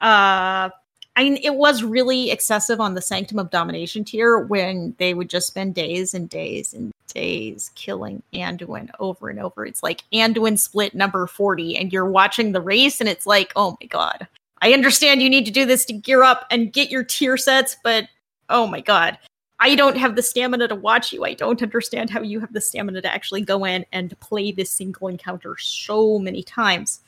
Uh, 0.00 0.70
I 1.16 1.24
mean, 1.24 1.38
it 1.42 1.54
was 1.54 1.82
really 1.82 2.30
excessive 2.30 2.80
on 2.80 2.94
the 2.94 3.02
Sanctum 3.02 3.38
of 3.38 3.50
Domination 3.50 4.04
tier 4.04 4.38
when 4.38 4.94
they 4.98 5.12
would 5.14 5.28
just 5.28 5.46
spend 5.48 5.74
days 5.74 6.14
and 6.14 6.28
days 6.28 6.72
and 6.72 6.92
days 7.12 7.70
killing 7.74 8.22
Anduin 8.32 8.88
over 9.00 9.28
and 9.28 9.40
over. 9.40 9.66
It's 9.66 9.82
like 9.82 10.02
Anduin 10.12 10.58
split 10.58 10.94
number 10.94 11.26
40, 11.26 11.76
and 11.76 11.92
you're 11.92 12.08
watching 12.08 12.52
the 12.52 12.60
race, 12.60 13.00
and 13.00 13.08
it's 13.08 13.26
like, 13.26 13.52
oh 13.56 13.76
my 13.80 13.86
god. 13.88 14.26
I 14.62 14.72
understand 14.72 15.20
you 15.22 15.30
need 15.30 15.46
to 15.46 15.50
do 15.50 15.64
this 15.66 15.84
to 15.86 15.92
gear 15.94 16.22
up 16.22 16.46
and 16.50 16.72
get 16.72 16.90
your 16.90 17.02
tier 17.02 17.36
sets, 17.36 17.76
but 17.82 18.06
oh 18.48 18.66
my 18.66 18.80
god. 18.80 19.18
I 19.60 19.74
don't 19.74 19.96
have 19.96 20.16
the 20.16 20.22
stamina 20.22 20.68
to 20.68 20.74
watch 20.74 21.12
you. 21.12 21.24
I 21.24 21.34
don't 21.34 21.62
understand 21.62 22.08
how 22.08 22.22
you 22.22 22.40
have 22.40 22.52
the 22.52 22.60
stamina 22.60 23.02
to 23.02 23.12
actually 23.12 23.42
go 23.42 23.64
in 23.64 23.84
and 23.92 24.18
play 24.20 24.52
this 24.52 24.70
single 24.70 25.08
encounter 25.08 25.56
so 25.58 26.18
many 26.18 26.42
times. 26.42 27.00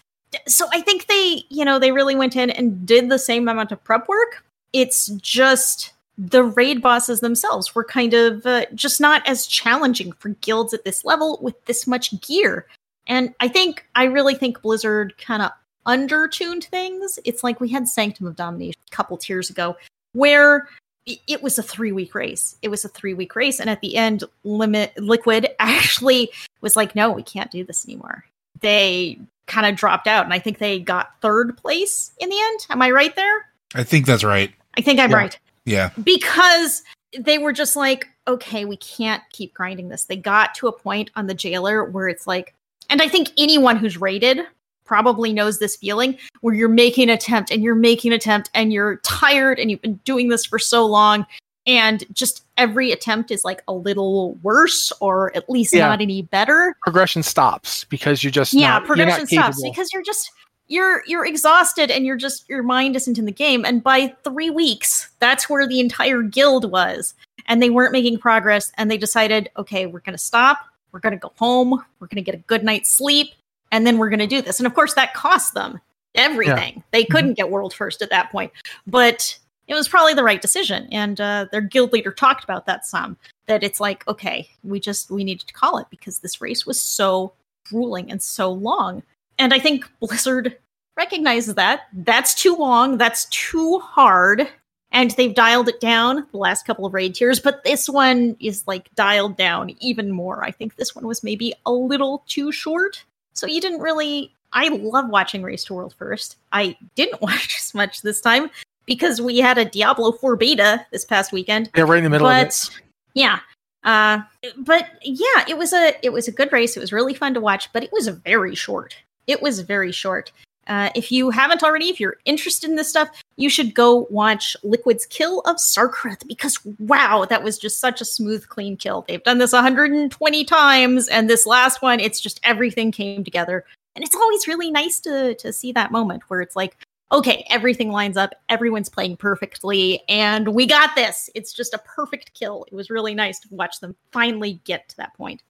So 0.46 0.66
I 0.70 0.82
think 0.82 1.06
they, 1.06 1.44
you 1.48 1.64
know, 1.64 1.78
they 1.78 1.92
really 1.92 2.14
went 2.14 2.36
in 2.36 2.50
and 2.50 2.86
did 2.86 3.08
the 3.08 3.18
same 3.18 3.48
amount 3.48 3.72
of 3.72 3.82
prep 3.82 4.06
work. 4.06 4.44
It's 4.72 5.08
just 5.08 5.92
the 6.18 6.44
raid 6.44 6.82
bosses 6.82 7.20
themselves 7.20 7.74
were 7.74 7.84
kind 7.84 8.12
of 8.12 8.44
uh, 8.44 8.66
just 8.74 9.00
not 9.00 9.26
as 9.26 9.46
challenging 9.46 10.12
for 10.12 10.30
guilds 10.40 10.74
at 10.74 10.84
this 10.84 11.04
level 11.04 11.38
with 11.40 11.62
this 11.64 11.86
much 11.86 12.18
gear. 12.20 12.66
And 13.06 13.34
I 13.40 13.48
think, 13.48 13.86
I 13.94 14.04
really 14.04 14.34
think 14.34 14.62
Blizzard 14.62 15.14
kind 15.18 15.42
of 15.42 15.50
undertuned 15.86 16.64
things. 16.64 17.18
It's 17.24 17.42
like 17.42 17.60
we 17.60 17.70
had 17.70 17.88
Sanctum 17.88 18.26
of 18.26 18.36
Domination 18.36 18.80
a 18.90 18.94
couple 18.94 19.16
tiers 19.16 19.50
ago, 19.50 19.76
where 20.12 20.68
it 21.06 21.42
was 21.42 21.58
a 21.58 21.62
three 21.62 21.92
week 21.92 22.14
race. 22.14 22.56
It 22.62 22.68
was 22.68 22.84
a 22.84 22.88
three 22.88 23.14
week 23.14 23.34
race. 23.34 23.58
And 23.60 23.68
at 23.68 23.80
the 23.80 23.96
end, 23.96 24.24
Limit 24.44 24.96
Liquid 24.98 25.48
actually 25.58 26.30
was 26.60 26.76
like, 26.76 26.94
no, 26.94 27.10
we 27.10 27.22
can't 27.22 27.50
do 27.50 27.64
this 27.64 27.84
anymore. 27.86 28.24
They 28.60 29.18
kind 29.46 29.66
of 29.66 29.74
dropped 29.74 30.06
out. 30.06 30.24
And 30.24 30.32
I 30.32 30.38
think 30.38 30.58
they 30.58 30.78
got 30.78 31.20
third 31.20 31.56
place 31.56 32.12
in 32.18 32.28
the 32.28 32.38
end. 32.40 32.66
Am 32.70 32.80
I 32.82 32.90
right 32.90 33.14
there? 33.16 33.46
I 33.74 33.82
think 33.82 34.06
that's 34.06 34.22
right. 34.24 34.52
I 34.76 34.80
think 34.80 35.00
I'm 35.00 35.10
Yeah. 35.10 35.16
right 35.16 35.38
Yeah. 35.64 35.90
because 36.02 36.82
they 37.18 37.38
were 37.38 37.52
just 37.52 37.74
like, 37.76 38.08
okay, 38.28 38.64
we 38.64 38.76
can't 38.76 39.22
keep 39.32 39.52
grinding 39.52 39.88
this. 39.88 40.04
They 40.04 40.16
got 40.16 40.54
to 40.56 40.68
a 40.68 40.72
point 40.72 41.10
on 41.16 41.26
the 41.26 41.34
jailer 41.34 41.84
where 41.84 42.08
it's 42.08 42.26
like, 42.26 42.54
and 42.88 43.02
I 43.02 43.08
think 43.08 43.30
anyone 43.36 43.76
who's 43.76 43.96
rated 44.00 44.40
probably 44.84 45.32
knows 45.32 45.58
this 45.58 45.76
feeling 45.76 46.16
where 46.40 46.54
you're 46.54 46.68
making 46.68 47.04
an 47.08 47.14
attempt 47.14 47.50
and 47.50 47.62
you're 47.62 47.74
making 47.74 48.12
an 48.12 48.16
attempt 48.16 48.50
and 48.54 48.72
you're 48.72 48.96
tired 48.98 49.58
and 49.58 49.70
you've 49.70 49.82
been 49.82 50.00
doing 50.04 50.28
this 50.28 50.44
for 50.44 50.58
so 50.58 50.84
long 50.86 51.26
and 51.66 52.04
just 52.12 52.44
every 52.56 52.90
attempt 52.90 53.30
is 53.30 53.44
like 53.44 53.62
a 53.68 53.72
little 53.72 54.34
worse 54.42 54.92
or 55.00 55.34
at 55.36 55.48
least 55.48 55.72
Yeah. 55.72 55.86
not 55.86 56.00
any 56.00 56.22
better. 56.22 56.74
Progression 56.82 57.22
stops 57.22 57.84
because 57.84 58.24
you're 58.24 58.32
just 58.32 58.52
yeah 58.52 58.70
not, 58.70 58.84
progression 58.84 59.26
stops 59.26 59.56
capable. 59.56 59.70
because 59.70 59.92
you're 59.92 60.02
just 60.02 60.30
you're 60.66 61.02
you're 61.06 61.24
exhausted 61.26 61.90
and 61.90 62.04
you're 62.04 62.16
just 62.16 62.48
your 62.48 62.62
mind 62.62 62.96
isn't 62.96 63.18
in 63.18 63.26
the 63.26 63.32
game. 63.32 63.64
And 63.64 63.82
by 63.82 64.14
three 64.24 64.50
weeks 64.50 65.10
that's 65.20 65.48
where 65.48 65.66
the 65.68 65.78
entire 65.80 66.22
guild 66.22 66.70
was 66.70 67.14
and 67.46 67.62
they 67.62 67.70
weren't 67.70 67.92
making 67.92 68.18
progress 68.18 68.72
and 68.76 68.90
they 68.90 68.98
decided 68.98 69.48
okay 69.56 69.86
we're 69.86 70.00
going 70.00 70.16
to 70.16 70.22
stop. 70.22 70.58
We're 70.90 71.00
going 71.00 71.14
to 71.14 71.18
go 71.18 71.32
home, 71.38 71.70
we're 72.00 72.06
going 72.06 72.16
to 72.16 72.22
get 72.22 72.34
a 72.34 72.38
good 72.46 72.64
night's 72.64 72.90
sleep, 72.90 73.28
and 73.72 73.86
then 73.86 73.98
we're 73.98 74.10
going 74.10 74.20
to 74.20 74.26
do 74.28 74.40
this. 74.40 74.60
And 74.60 74.66
of 74.66 74.74
course, 74.74 74.94
that 74.94 75.14
cost 75.14 75.54
them 75.54 75.80
everything. 76.14 76.84
They 76.92 77.04
couldn't 77.04 77.34
get 77.34 77.50
world 77.50 77.74
first 77.74 78.02
at 78.02 78.10
that 78.10 78.30
point, 78.30 78.52
but 78.86 79.36
it 79.66 79.74
was 79.74 79.88
probably 79.88 80.14
the 80.14 80.22
right 80.22 80.42
decision. 80.42 80.86
And 80.92 81.20
uh, 81.20 81.46
their 81.50 81.62
guild 81.62 81.92
leader 81.92 82.12
talked 82.12 82.44
about 82.44 82.66
that 82.66 82.86
some. 82.86 83.16
That 83.46 83.64
it's 83.64 83.80
like, 83.80 84.06
okay, 84.06 84.48
we 84.62 84.78
just 84.78 85.10
we 85.10 85.24
needed 85.24 85.48
to 85.48 85.54
call 85.54 85.78
it 85.78 85.88
because 85.90 86.20
this 86.20 86.40
race 86.40 86.64
was 86.64 86.80
so 86.80 87.32
grueling 87.68 88.10
and 88.10 88.22
so 88.22 88.52
long. 88.52 89.02
And 89.38 89.52
I 89.52 89.58
think 89.58 89.90
Blizzard 90.00 90.56
recognizes 90.96 91.54
that 91.54 91.82
that's 91.92 92.34
too 92.34 92.54
long, 92.54 92.98
that's 92.98 93.24
too 93.26 93.78
hard, 93.80 94.46
and 94.92 95.10
they've 95.12 95.34
dialed 95.34 95.68
it 95.68 95.80
down 95.80 96.26
the 96.30 96.38
last 96.38 96.66
couple 96.66 96.84
of 96.86 96.94
raid 96.94 97.14
tiers. 97.14 97.40
But 97.40 97.64
this 97.64 97.88
one 97.88 98.36
is 98.38 98.66
like 98.66 98.94
dialed 98.94 99.36
down 99.36 99.74
even 99.80 100.12
more. 100.12 100.44
I 100.44 100.50
think 100.50 100.76
this 100.76 100.94
one 100.94 101.06
was 101.06 101.24
maybe 101.24 101.54
a 101.66 101.72
little 101.72 102.22
too 102.26 102.52
short. 102.52 103.04
So 103.34 103.46
you 103.46 103.60
didn't 103.60 103.80
really. 103.80 104.32
I 104.52 104.68
love 104.68 105.08
watching 105.08 105.42
Race 105.42 105.64
to 105.64 105.74
World 105.74 105.94
First. 105.98 106.36
I 106.52 106.76
didn't 106.94 107.20
watch 107.22 107.56
as 107.58 107.74
much 107.74 108.02
this 108.02 108.20
time 108.20 108.50
because 108.86 109.20
we 109.20 109.38
had 109.38 109.58
a 109.58 109.64
Diablo 109.64 110.12
4 110.12 110.36
beta 110.36 110.84
this 110.90 111.04
past 111.04 111.32
weekend. 111.32 111.70
Yeah, 111.76 111.84
right 111.84 111.98
in 111.98 112.04
the 112.04 112.10
middle 112.10 112.26
but, 112.26 112.42
of 112.42 112.48
it. 112.48 112.70
Yeah. 113.14 113.40
Uh, 113.84 114.20
but 114.58 114.88
yeah, 115.02 115.44
it 115.48 115.58
was 115.58 115.72
a 115.72 115.94
it 116.02 116.12
was 116.12 116.28
a 116.28 116.32
good 116.32 116.52
race. 116.52 116.76
It 116.76 116.80
was 116.80 116.92
really 116.92 117.14
fun 117.14 117.34
to 117.34 117.40
watch, 117.40 117.72
but 117.72 117.82
it 117.82 117.92
was 117.92 118.08
very 118.08 118.54
short. 118.54 118.96
It 119.26 119.42
was 119.42 119.60
very 119.60 119.92
short. 119.92 120.30
Uh, 120.66 120.90
if 120.94 121.10
you 121.10 121.30
haven't 121.30 121.62
already, 121.62 121.88
if 121.88 121.98
you're 121.98 122.18
interested 122.24 122.70
in 122.70 122.76
this 122.76 122.88
stuff, 122.88 123.08
you 123.36 123.50
should 123.50 123.74
go 123.74 124.06
watch 124.10 124.56
Liquid's 124.62 125.06
kill 125.06 125.40
of 125.40 125.56
Sarkareth 125.56 126.26
because 126.26 126.58
wow, 126.78 127.24
that 127.24 127.42
was 127.42 127.58
just 127.58 127.80
such 127.80 128.00
a 128.00 128.04
smooth, 128.04 128.48
clean 128.48 128.76
kill. 128.76 129.04
They've 129.08 129.22
done 129.22 129.38
this 129.38 129.52
120 129.52 130.44
times, 130.44 131.08
and 131.08 131.28
this 131.28 131.46
last 131.46 131.82
one, 131.82 132.00
it's 132.00 132.20
just 132.20 132.40
everything 132.44 132.92
came 132.92 133.24
together. 133.24 133.64
And 133.96 134.04
it's 134.04 134.14
always 134.14 134.46
really 134.46 134.70
nice 134.70 135.00
to 135.00 135.34
to 135.34 135.52
see 135.52 135.72
that 135.72 135.90
moment 135.90 136.22
where 136.28 136.40
it's 136.40 136.56
like, 136.56 136.76
okay, 137.10 137.44
everything 137.50 137.90
lines 137.90 138.16
up, 138.16 138.34
everyone's 138.48 138.88
playing 138.88 139.16
perfectly, 139.16 140.02
and 140.08 140.54
we 140.54 140.66
got 140.66 140.94
this. 140.94 141.28
It's 141.34 141.52
just 141.52 141.74
a 141.74 141.78
perfect 141.78 142.34
kill. 142.34 142.64
It 142.70 142.74
was 142.74 142.88
really 142.88 143.14
nice 143.14 143.40
to 143.40 143.48
watch 143.50 143.80
them 143.80 143.96
finally 144.12 144.60
get 144.64 144.88
to 144.90 144.96
that 144.98 145.14
point. 145.14 145.42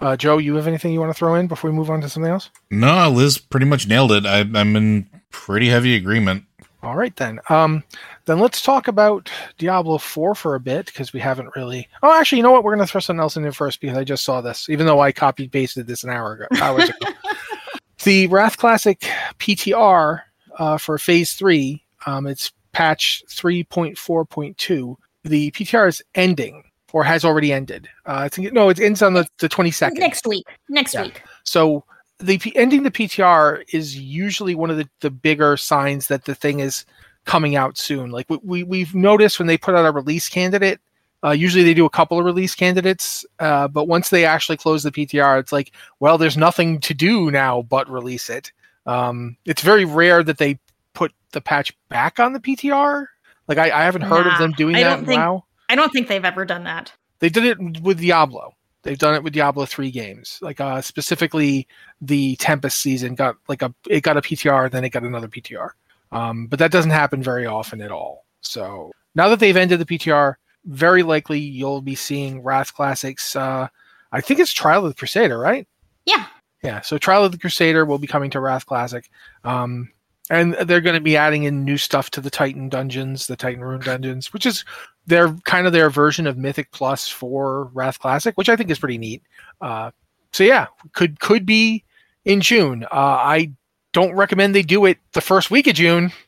Uh, 0.00 0.16
Joe, 0.16 0.38
you 0.38 0.54
have 0.56 0.66
anything 0.66 0.92
you 0.92 1.00
want 1.00 1.10
to 1.10 1.18
throw 1.18 1.34
in 1.36 1.46
before 1.46 1.70
we 1.70 1.76
move 1.76 1.90
on 1.90 2.00
to 2.00 2.08
something 2.08 2.30
else? 2.30 2.50
No, 2.70 3.08
Liz 3.10 3.38
pretty 3.38 3.66
much 3.66 3.86
nailed 3.86 4.12
it. 4.12 4.26
I, 4.26 4.40
I'm 4.40 4.76
in 4.76 5.08
pretty 5.30 5.68
heavy 5.68 5.94
agreement. 5.94 6.44
All 6.82 6.96
right 6.96 7.16
then. 7.16 7.40
Um, 7.48 7.82
then 8.26 8.40
let's 8.40 8.60
talk 8.60 8.88
about 8.88 9.30
Diablo 9.56 9.96
4 9.96 10.34
for 10.34 10.54
a 10.54 10.60
bit 10.60 10.86
because 10.86 11.12
we 11.14 11.20
haven't 11.20 11.56
really. 11.56 11.88
Oh, 12.02 12.12
actually, 12.12 12.38
you 12.38 12.42
know 12.42 12.50
what? 12.50 12.62
We're 12.62 12.74
going 12.74 12.86
to 12.86 12.90
throw 12.90 13.00
something 13.00 13.22
else 13.22 13.36
in 13.36 13.50
first 13.52 13.80
because 13.80 13.96
I 13.96 14.04
just 14.04 14.24
saw 14.24 14.42
this, 14.42 14.68
even 14.68 14.84
though 14.86 15.00
I 15.00 15.10
copied 15.10 15.50
pasted 15.50 15.86
this 15.86 16.04
an 16.04 16.10
hour 16.10 16.34
ago. 16.34 16.46
Hours 16.60 16.90
ago. 16.90 17.12
the 18.04 18.26
Wrath 18.26 18.58
Classic 18.58 19.00
PTR 19.38 20.20
uh, 20.58 20.76
for 20.76 20.98
Phase 20.98 21.32
Three. 21.32 21.82
Um, 22.04 22.26
it's 22.26 22.52
patch 22.72 23.22
3.4.2. 23.30 24.96
The 25.24 25.50
PTR 25.52 25.88
is 25.88 26.02
ending 26.14 26.64
or 26.94 27.02
has 27.02 27.24
already 27.24 27.52
ended. 27.52 27.88
Uh, 28.06 28.18
I 28.24 28.28
think 28.28 28.52
no, 28.52 28.68
it 28.68 28.78
ends 28.78 29.02
on 29.02 29.14
the 29.14 29.26
the 29.38 29.48
22nd. 29.48 29.94
Next 29.98 30.26
week. 30.28 30.46
Next 30.68 30.94
Yeah. 30.94 31.02
week. 31.02 31.20
So 31.42 31.82
the 32.20 32.40
ending 32.54 32.84
the 32.84 32.90
PTR 32.92 33.64
is 33.72 33.98
usually 33.98 34.54
one 34.54 34.70
of 34.70 34.76
the, 34.76 34.88
the 35.00 35.10
bigger 35.10 35.56
signs 35.56 36.06
that 36.06 36.24
the 36.24 36.36
thing 36.36 36.60
is 36.60 36.86
coming 37.24 37.56
out 37.56 37.76
soon. 37.76 38.12
Like 38.12 38.30
we, 38.30 38.38
we 38.44 38.62
we've 38.62 38.94
noticed 38.94 39.40
when 39.40 39.48
they 39.48 39.58
put 39.58 39.74
out 39.74 39.84
a 39.84 39.90
release 39.90 40.28
candidate, 40.28 40.78
uh, 41.24 41.30
usually 41.32 41.64
they 41.64 41.74
do 41.74 41.84
a 41.84 41.90
couple 41.90 42.16
of 42.16 42.24
release 42.24 42.54
candidates, 42.54 43.26
uh, 43.40 43.66
but 43.66 43.88
once 43.88 44.10
they 44.10 44.24
actually 44.24 44.56
close 44.56 44.84
the 44.84 44.92
PTR, 44.92 45.40
it's 45.40 45.50
like, 45.50 45.72
well, 45.98 46.16
there's 46.16 46.36
nothing 46.36 46.78
to 46.80 46.94
do 46.94 47.28
now 47.32 47.62
but 47.62 47.90
release 47.90 48.30
it. 48.30 48.52
Um, 48.86 49.36
it's 49.46 49.62
very 49.62 49.84
rare 49.84 50.22
that 50.22 50.38
they 50.38 50.60
put 50.92 51.12
the 51.32 51.40
patch 51.40 51.74
back 51.88 52.20
on 52.20 52.34
the 52.34 52.40
PTR. 52.40 53.06
Like 53.48 53.58
I, 53.58 53.72
I 53.80 53.82
haven't 53.82 54.02
heard 54.02 54.26
Nah, 54.26 54.34
of 54.34 54.38
them 54.38 54.52
doing 54.52 54.76
I 54.76 54.84
that 54.84 54.96
don't 54.96 55.06
think- 55.06 55.18
WoW. 55.18 55.44
I 55.74 55.76
don't 55.76 55.92
think 55.92 56.06
they've 56.06 56.24
ever 56.24 56.44
done 56.44 56.62
that. 56.62 56.92
They 57.18 57.28
did 57.28 57.42
it 57.42 57.82
with 57.82 58.00
Diablo. 58.00 58.54
They've 58.82 58.96
done 58.96 59.16
it 59.16 59.24
with 59.24 59.32
Diablo 59.32 59.66
three 59.66 59.90
games. 59.90 60.38
Like 60.40 60.60
uh, 60.60 60.80
specifically, 60.80 61.66
the 62.00 62.36
Tempest 62.36 62.80
season 62.80 63.16
got 63.16 63.34
like 63.48 63.60
a 63.60 63.74
it 63.88 64.02
got 64.02 64.16
a 64.16 64.20
PTR, 64.20 64.70
then 64.70 64.84
it 64.84 64.90
got 64.90 65.02
another 65.02 65.26
PTR. 65.26 65.70
Um, 66.12 66.46
but 66.46 66.60
that 66.60 66.70
doesn't 66.70 66.92
happen 66.92 67.24
very 67.24 67.44
often 67.44 67.80
at 67.80 67.90
all. 67.90 68.24
So 68.40 68.92
now 69.16 69.28
that 69.30 69.40
they've 69.40 69.56
ended 69.56 69.80
the 69.80 69.84
PTR, 69.84 70.36
very 70.66 71.02
likely 71.02 71.40
you'll 71.40 71.82
be 71.82 71.96
seeing 71.96 72.40
Wrath 72.40 72.72
Classics. 72.72 73.34
Uh, 73.34 73.66
I 74.12 74.20
think 74.20 74.38
it's 74.38 74.52
Trial 74.52 74.86
of 74.86 74.92
the 74.92 74.96
Crusader, 74.96 75.40
right? 75.40 75.66
Yeah. 76.06 76.26
Yeah. 76.62 76.82
So 76.82 76.98
Trial 76.98 77.24
of 77.24 77.32
the 77.32 77.38
Crusader 77.38 77.84
will 77.84 77.98
be 77.98 78.06
coming 78.06 78.30
to 78.30 78.38
Wrath 78.38 78.64
Classic. 78.64 79.10
Um, 79.42 79.90
and 80.30 80.54
they're 80.54 80.80
going 80.80 80.94
to 80.94 81.00
be 81.00 81.16
adding 81.16 81.44
in 81.44 81.64
new 81.64 81.76
stuff 81.76 82.10
to 82.10 82.20
the 82.20 82.30
Titan 82.30 82.68
dungeons, 82.68 83.26
the 83.26 83.36
Titan 83.36 83.62
Rune 83.62 83.80
dungeons, 83.80 84.32
which 84.32 84.46
is 84.46 84.64
their 85.06 85.32
kind 85.44 85.66
of 85.66 85.72
their 85.72 85.90
version 85.90 86.26
of 86.26 86.38
Mythic 86.38 86.70
Plus 86.72 87.08
for 87.08 87.64
Wrath 87.74 87.98
Classic, 87.98 88.36
which 88.36 88.48
I 88.48 88.56
think 88.56 88.70
is 88.70 88.78
pretty 88.78 88.98
neat. 88.98 89.22
Uh, 89.60 89.90
so 90.32 90.44
yeah, 90.44 90.66
could 90.92 91.20
could 91.20 91.44
be 91.44 91.84
in 92.24 92.40
June. 92.40 92.84
Uh, 92.84 93.18
I 93.20 93.52
don't 93.92 94.14
recommend 94.14 94.54
they 94.54 94.62
do 94.62 94.84
it 94.86 94.98
the 95.12 95.20
first 95.20 95.50
week 95.50 95.66
of 95.66 95.74
June. 95.74 96.12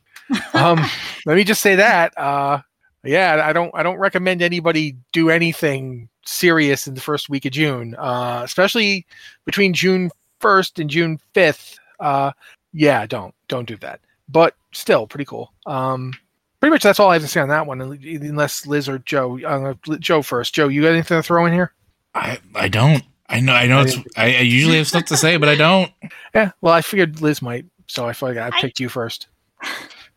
Um, 0.53 0.83
let 1.25 1.37
me 1.37 1.45
just 1.45 1.61
say 1.61 1.75
that. 1.75 2.17
Uh, 2.17 2.59
yeah, 3.01 3.41
I 3.45 3.53
don't 3.53 3.71
I 3.73 3.81
don't 3.81 3.97
recommend 3.97 4.41
anybody 4.41 4.97
do 5.13 5.29
anything 5.29 6.09
serious 6.25 6.85
in 6.85 6.95
the 6.95 7.01
first 7.01 7.29
week 7.29 7.45
of 7.45 7.53
June, 7.53 7.95
uh, 7.95 8.41
especially 8.43 9.05
between 9.45 9.73
June 9.73 10.11
first 10.41 10.79
and 10.79 10.89
June 10.89 11.17
fifth. 11.33 11.79
Uh, 12.01 12.33
yeah, 12.77 13.05
don't 13.05 13.33
don't 13.47 13.67
do 13.67 13.75
that. 13.77 14.01
But 14.29 14.55
still, 14.73 15.07
pretty 15.07 15.25
cool. 15.25 15.53
Um, 15.65 16.13
pretty 16.59 16.71
much 16.71 16.83
that's 16.83 16.99
all 16.99 17.09
I 17.09 17.13
have 17.13 17.21
to 17.23 17.27
say 17.27 17.39
on 17.41 17.49
that 17.49 17.65
one, 17.65 17.81
unless 17.81 18.65
Liz 18.67 18.87
or 18.87 18.99
Joe. 18.99 19.39
Uh, 19.39 19.73
Joe 19.99 20.21
first. 20.21 20.53
Joe, 20.53 20.67
you 20.67 20.81
got 20.83 20.89
anything 20.91 21.17
to 21.17 21.23
throw 21.23 21.45
in 21.45 21.53
here? 21.53 21.73
I 22.13 22.39
I 22.55 22.67
don't. 22.67 23.03
I 23.29 23.39
know. 23.39 23.53
I 23.53 23.67
know. 23.67 23.81
It's. 23.81 23.95
I, 24.17 24.37
I 24.37 24.41
usually 24.41 24.77
have 24.77 24.87
stuff 24.87 25.05
to 25.05 25.17
say, 25.17 25.37
but 25.37 25.49
I 25.49 25.55
don't. 25.55 25.91
Yeah. 26.33 26.51
Well, 26.61 26.73
I 26.73 26.81
figured 26.81 27.21
Liz 27.21 27.41
might, 27.41 27.65
so 27.87 28.07
I 28.07 28.13
figured 28.13 28.37
I 28.37 28.47
I- 28.47 28.61
picked 28.61 28.79
you 28.79 28.89
first. 28.89 29.27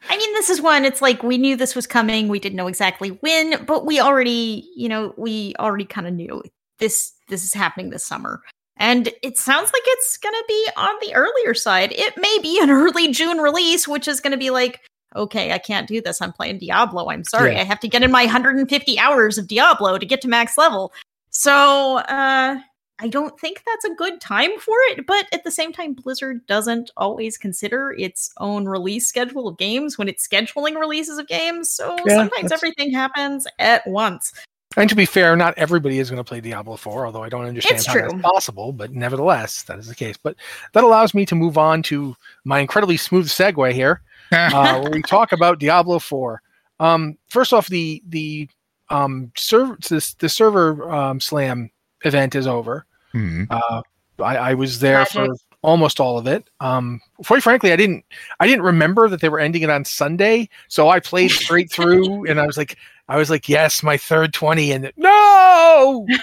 I 0.09 0.17
mean, 0.17 0.33
this 0.35 0.51
is 0.51 0.61
one. 0.61 0.85
It's 0.85 1.01
like 1.03 1.23
we 1.23 1.39
knew 1.39 1.57
this 1.57 1.77
was 1.77 1.87
coming. 1.87 2.29
We 2.29 2.41
didn't 2.41 2.57
know 2.57 2.67
exactly 2.67 3.11
when, 3.11 3.65
but 3.65 3.87
we 3.87 4.01
already, 4.01 4.69
you 4.75 4.89
know, 4.89 5.15
we 5.17 5.55
already 5.59 5.85
kind 5.85 6.07
of 6.07 6.15
knew 6.15 6.43
this. 6.79 7.13
This 7.29 7.45
is 7.45 7.55
happening 7.55 7.91
this 7.91 8.05
summer, 8.05 8.41
and 8.81 9.11
it 9.23 9.39
sounds 9.39 9.71
like 9.73 9.83
it's 9.87 10.17
going 10.17 10.35
to 10.35 10.45
be 10.49 10.69
on 10.77 10.95
the 11.03 11.15
earlier 11.15 11.55
side. 11.55 11.93
It 11.93 12.15
may 12.17 12.39
be 12.43 12.59
an 12.61 12.71
early 12.71 13.13
June 13.13 13.39
release, 13.39 13.87
which 13.87 14.09
is 14.09 14.21
going 14.21 14.33
to 14.33 14.39
be 14.39 14.51
like, 14.51 14.81
okay, 15.15 15.53
I 15.53 15.59
can't 15.59 15.87
do 15.87 16.01
this. 16.01 16.21
I'm 16.23 16.33
playing 16.33 16.59
Diablo. 16.59 17.11
I'm 17.11 17.23
sorry. 17.25 17.53
Yeah. 17.53 17.61
I 17.61 17.65
have 17.65 17.81
to 17.81 17.89
get 17.89 18.03
in 18.03 18.11
my 18.11 18.23
150 18.25 18.99
hours 18.99 19.39
of 19.39 19.47
Diablo 19.47 19.99
to 19.99 20.07
get 20.07 20.21
to 20.23 20.29
max 20.29 20.57
level. 20.57 20.93
So, 21.31 21.99
uh, 21.99 22.59
I 23.03 23.09
don't 23.09 23.39
think 23.41 23.63
that's 23.67 23.87
a 23.87 23.95
good 23.95 24.21
time 24.21 24.51
for 24.59 24.75
it, 24.91 25.07
but 25.07 25.27
at 25.33 25.43
the 25.43 25.51
same 25.51 25.73
time, 25.73 25.95
Blizzard 25.95 26.47
doesn't 26.47 26.91
always 26.99 27.39
consider 27.39 27.93
its 27.99 28.31
own 28.39 28.67
release 28.67 29.09
schedule 29.09 29.49
of 29.49 29.57
games 29.57 29.97
when 29.97 30.07
it's 30.07 30.27
scheduling 30.29 30.79
releases 30.79 31.17
of 31.17 31.27
games. 31.27 31.71
So 31.71 31.97
Yeah, 32.07 32.17
sometimes 32.17 32.51
that's- 32.51 32.53
everything 32.53 32.93
happens 32.93 33.47
at 33.59 33.87
once. 33.87 34.33
And 34.77 34.89
to 34.89 34.95
be 34.95 35.05
fair, 35.05 35.35
not 35.35 35.55
everybody 35.57 35.99
is 35.99 36.11
going 36.11 36.23
to 36.23 36.29
play 36.29 36.41
Diablo 36.41 36.77
4, 36.77 37.07
although 37.07 37.25
I 37.25 37.29
don't 37.29 37.45
understand 37.45 37.79
It's 37.79 37.87
how 37.87 37.93
true. 37.95 38.09
that's 38.09 38.23
possible, 38.23 38.73
but 38.73 38.93
nevertheless, 38.93 39.65
that 39.65 39.81
is 39.81 39.89
the 39.89 39.97
case. 39.97 40.17
But 40.17 40.37
that 40.75 40.85
allows 40.85 41.13
me 41.13 41.27
to 41.27 41.35
move 41.35 41.59
on 41.59 41.83
to 41.85 42.15
my 42.45 42.61
incredibly 42.61 42.97
smooth 42.97 43.27
segue 43.27 43.73
here, 43.73 44.01
uh, 44.33 44.81
where 44.81 44.93
we 44.93 45.03
talk 45.03 45.33
about 45.33 45.59
Diablo 45.59 45.99
4. 45.99 46.41
Um, 46.79 47.19
first 47.29 47.53
off, 47.53 47.67
the 47.67 48.03
the 48.09 48.49
um, 48.91 49.33
server 49.37 49.77
this, 49.89 50.15
the 50.15 50.29
server 50.29 50.91
um, 50.91 51.21
slam 51.21 51.71
event 52.05 52.35
is 52.37 52.47
over. 52.47 52.87
Hmm. 53.13 53.45
Uh, 53.51 53.83
I, 54.21 54.37
I 54.37 54.55
was 54.55 54.79
there 54.79 55.05
for 55.05 55.29
almost 55.63 56.01
all 56.01 56.17
of 56.17 56.27
it. 56.27 56.49
Um, 56.61 57.01
quite 57.27 57.43
frankly, 57.43 57.73
I 57.73 57.77
didn't 57.77 58.05
I 58.39 58.47
didn't 58.47 58.63
remember 58.63 59.09
that 59.09 59.21
they 59.21 59.29
were 59.29 59.41
ending 59.41 59.63
it 59.63 59.71
on 59.71 59.85
Sunday, 59.85 60.49
so 60.69 60.89
I 60.89 61.01
played 61.01 61.31
straight 61.31 61.71
through, 61.71 62.27
and 62.27 62.41
I 62.41 62.47
was 62.47 62.57
like, 62.57 62.77
I 63.11 63.17
was 63.17 63.29
like, 63.29 63.49
yes, 63.49 63.83
my 63.83 63.97
third 63.97 64.33
twenty, 64.33 64.71
and 64.73 64.91
no. 64.97 66.07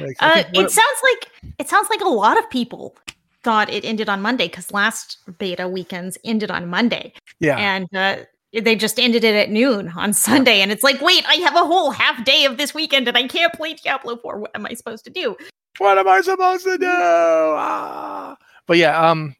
Like, 0.00 0.16
Uh, 0.20 0.44
it 0.54 0.64
of- 0.64 0.70
sounds 0.70 0.98
like 1.02 1.52
it 1.58 1.68
sounds 1.68 1.90
like 1.90 2.00
a 2.00 2.08
lot 2.08 2.38
of 2.38 2.48
people 2.50 2.96
thought 3.42 3.68
it 3.68 3.84
ended 3.84 4.08
on 4.08 4.22
Monday 4.22 4.48
because 4.48 4.72
last 4.72 5.18
beta 5.38 5.68
weekends 5.68 6.16
ended 6.24 6.50
on 6.50 6.68
Monday, 6.68 7.12
yeah, 7.40 7.56
and 7.58 7.88
uh, 7.94 8.16
they 8.52 8.76
just 8.76 8.98
ended 8.98 9.24
it 9.24 9.34
at 9.34 9.50
noon 9.50 9.88
on 9.90 10.12
Sunday. 10.12 10.60
And 10.60 10.72
it's 10.72 10.82
like, 10.84 11.00
wait, 11.02 11.24
I 11.28 11.34
have 11.34 11.54
a 11.54 11.66
whole 11.66 11.90
half 11.90 12.24
day 12.24 12.44
of 12.44 12.56
this 12.56 12.72
weekend, 12.74 13.08
and 13.08 13.16
I 13.16 13.26
can't 13.26 13.52
play 13.52 13.74
Diablo 13.74 14.16
Four. 14.16 14.38
What 14.38 14.52
am 14.54 14.64
I 14.66 14.74
supposed 14.74 15.04
to 15.04 15.10
do? 15.10 15.36
what 15.78 15.98
am 15.98 16.08
I 16.08 16.20
supposed 16.22 16.64
to 16.64 16.78
do? 16.78 16.86
Ah. 16.90 18.36
But 18.66 18.78
yeah, 18.78 18.98
um, 19.10 19.34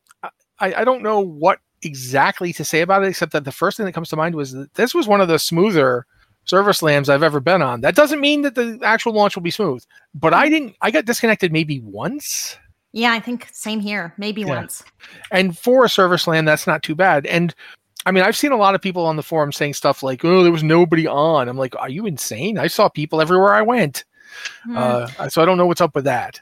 I, 0.60 0.74
I 0.74 0.84
don't 0.84 1.02
know 1.02 1.20
what 1.20 1.58
exactly 1.82 2.52
to 2.54 2.64
say 2.64 2.80
about 2.80 3.02
it, 3.04 3.08
except 3.08 3.32
that 3.32 3.44
the 3.44 3.52
first 3.52 3.76
thing 3.76 3.86
that 3.86 3.92
comes 3.92 4.08
to 4.10 4.16
mind 4.16 4.34
was 4.34 4.54
this 4.74 4.94
was 4.94 5.06
one 5.08 5.20
of 5.20 5.28
the 5.28 5.38
smoother 5.38 6.06
server 6.48 6.72
slams 6.72 7.08
I've 7.08 7.22
ever 7.22 7.40
been 7.40 7.62
on. 7.62 7.80
That 7.82 7.94
doesn't 7.94 8.20
mean 8.20 8.42
that 8.42 8.54
the 8.54 8.78
actual 8.82 9.12
launch 9.12 9.36
will 9.36 9.42
be 9.42 9.50
smooth, 9.50 9.84
but 10.14 10.32
I 10.34 10.48
didn't. 10.48 10.74
I 10.80 10.90
got 10.90 11.04
disconnected 11.04 11.52
maybe 11.52 11.80
once, 11.80 12.56
Yeah, 12.92 13.12
I 13.12 13.20
think 13.20 13.48
same 13.52 13.80
here. 13.80 14.14
Maybe 14.16 14.40
Yeah. 14.42 14.56
once. 14.56 14.82
and 15.30 15.56
for 15.56 15.84
a 15.84 15.88
server 15.88 16.16
slam, 16.18 16.44
that's 16.46 16.66
not 16.66 16.82
too 16.82 16.94
bad. 16.94 17.26
And 17.26 17.54
I 18.06 18.12
mean, 18.12 18.24
I've 18.24 18.36
seen 18.36 18.52
a 18.52 18.56
lot 18.56 18.74
of 18.74 18.80
people 18.80 19.04
on 19.04 19.16
the 19.16 19.22
forum 19.22 19.52
saying 19.52 19.74
stuff 19.74 20.02
like, 20.02 20.24
"Oh, 20.24 20.42
there 20.42 20.52
was 20.52 20.62
nobody 20.62 21.06
on." 21.06 21.48
I'm 21.48 21.58
like, 21.58 21.74
"Are 21.78 21.90
you 21.90 22.06
insane? 22.06 22.56
I 22.58 22.66
saw 22.68 22.88
people 22.88 23.20
everywhere 23.20 23.52
I 23.54 23.60
went." 23.62 24.04
Hmm. 24.64 24.76
Uh, 24.78 25.28
so 25.28 25.42
I 25.42 25.44
don't 25.44 25.58
know 25.58 25.66
what's 25.66 25.80
up 25.82 25.94
with 25.94 26.04
that. 26.04 26.40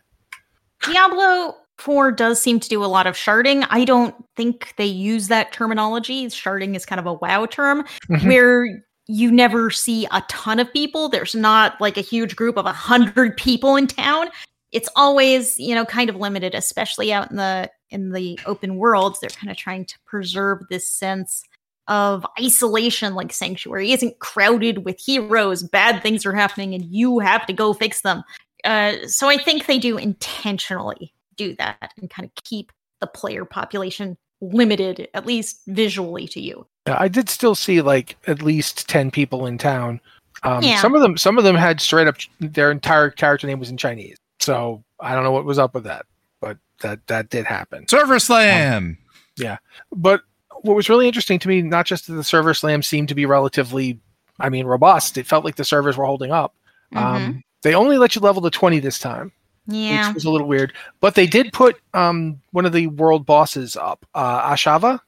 Diablo 0.82 1.57
4 1.78 2.12
does 2.12 2.40
seem 2.40 2.61
to 2.61 2.68
do 2.68 2.84
a 2.84 2.86
lot 2.86 3.07
of 3.07 3.14
sharding. 3.16 3.66
I 3.70 3.84
don't 3.84 4.14
think 4.36 4.74
they 4.76 4.86
use 4.86 5.28
that 5.28 5.52
terminology. 5.52 6.26
Sharding 6.26 6.76
is 6.76 6.86
kind 6.86 7.00
of 7.00 7.07
a 7.07 7.14
WoW 7.14 7.46
term 7.46 7.84
Mhm. 8.09 8.26
where 8.28 8.84
you 9.07 9.30
never 9.30 9.70
see 9.70 10.07
a 10.11 10.22
ton 10.28 10.59
of 10.59 10.72
people. 10.72 11.09
There's 11.09 11.34
not 11.34 11.80
like 11.80 11.96
a 11.96 12.02
huge 12.02 12.36
group 12.36 12.57
of 12.57 12.66
a 12.66 12.72
hundred 12.72 13.36
people 13.36 13.76
in 13.76 13.86
town. 13.86 14.28
It's 14.72 14.88
always, 14.96 15.59
you 15.59 15.74
know, 15.74 15.84
kind 15.84 16.11
of 16.11 16.16
limited, 16.16 16.54
especially 16.54 17.12
out 17.12 17.30
in 17.30 17.36
the 17.36 17.70
in 17.90 18.12
the 18.12 18.38
open 18.46 18.76
worlds. 18.76 19.20
They're 19.20 19.30
kind 19.30 19.50
of 19.50 19.57
trying 19.57 19.84
to 19.86 19.98
preserve 20.07 20.62
this 20.68 20.90
sense 20.90 21.42
of 21.88 22.26
isolation, 22.40 23.14
like 23.14 23.32
Sanctuary 23.32 23.92
isn't 23.92 24.18
crowded 24.18 24.84
with 24.84 24.98
heroes. 24.98 25.62
Bad 25.62 26.02
things 26.02 26.26
are 26.26 26.32
happening, 26.32 26.74
and 26.74 26.84
you 26.84 27.20
have 27.20 27.46
to 27.46 27.52
go 27.52 27.72
fix 27.72 28.00
them. 28.00 28.24
Uh, 28.64 29.07
so 29.07 29.28
I 29.28 29.36
think 29.36 29.66
they 29.66 29.78
do 29.78 29.96
intentionally 29.96 31.14
do 31.36 31.54
that 31.57 31.92
and 31.96 32.11
kind 32.11 32.26
of 32.26 32.34
keep 32.42 32.72
the 33.00 33.07
player 33.07 33.44
population 33.44 34.16
limited, 34.40 35.09
at 35.14 35.26
least 35.26 35.61
visually, 35.68 36.26
to 36.28 36.40
you. 36.40 36.66
Yeah, 36.87 36.97
I 36.99 37.09
did 37.09 37.28
still 37.28 37.55
see 37.55 37.82
like 37.82 38.16
at 38.26 38.43
least 38.43 38.89
ten 38.89 39.11
people 39.11 39.47
in 39.47 39.59
town. 39.59 40.01
Um, 40.43 40.62
Yeah. 40.62 40.80
Some 40.80 40.95
of 40.95 41.01
them, 41.03 41.16
some 41.16 41.39
of 41.39 41.45
them 41.45 41.57
had 41.57 41.80
straight 41.80 42.07
up 42.07 42.16
their 42.41 42.70
entire 42.70 43.11
character 43.11 43.47
name 43.47 43.59
was 43.59 43.70
in 43.70 43.76
Chinese. 43.76 44.16
So 44.39 44.84
I 45.01 45.14
don't 45.14 45.24
know 45.24 45.32
what 45.32 45.45
was 45.45 45.59
up 45.59 45.74
with 45.74 45.84
that, 45.84 46.07
but 46.41 46.59
that 46.82 47.05
that 47.09 47.30
did 47.30 47.45
happen. 47.47 47.89
Server 47.89 48.18
slam. 48.18 48.99
Yeah. 49.37 49.57
But 49.91 50.22
what 50.62 50.76
was 50.76 50.89
really 50.89 51.07
interesting 51.07 51.39
to 51.41 51.49
me, 51.49 51.62
not 51.62 51.87
just 51.87 52.07
that 52.07 52.14
the 52.14 52.24
server 52.24 52.55
slam 52.55 52.82
seemed 52.82 53.09
to 53.09 53.14
be 53.14 53.26
relatively, 53.26 53.99
I 54.41 54.49
mean, 54.49 54.66
robust. 54.66 55.18
It 55.18 55.26
felt 55.26 55.45
like 55.45 55.57
the 55.57 55.64
servers 55.64 55.97
were 55.97 56.07
holding 56.07 56.30
up. 56.32 56.55
Um, 56.95 57.43
they 57.62 57.74
only 57.74 57.99
let 57.99 58.14
you 58.14 58.20
level 58.20 58.43
to 58.43 58.51
twenty 58.51 58.78
this 58.78 58.99
time, 58.99 59.32
Yeah. 59.66 60.07
which 60.09 60.14
was 60.14 60.24
a 60.24 60.30
little 60.30 60.47
weird. 60.47 60.72
But 61.01 61.14
they 61.16 61.26
did 61.26 61.53
put 61.53 61.76
um, 61.95 62.41
one 62.53 62.64
of 62.64 62.72
the 62.72 62.87
world 62.87 63.26
bosses 63.26 63.74
up, 63.76 64.07
uh, 64.14 64.51
Ashava. 64.53 65.01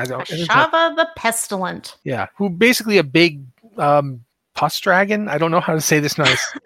I 0.00 0.04
don't. 0.04 0.30
isn't 0.30 0.48
that- 0.48 0.70
Shava 0.72 0.96
the 0.96 1.08
Pestilent. 1.16 1.96
Yeah, 2.04 2.26
who 2.36 2.48
basically 2.50 2.98
a 2.98 3.04
big 3.04 3.42
um, 3.78 4.20
pus 4.54 4.78
dragon. 4.80 5.28
I 5.28 5.38
don't 5.38 5.50
know 5.50 5.60
how 5.60 5.74
to 5.74 5.80
say 5.80 6.00
this 6.00 6.18
nice. 6.18 6.44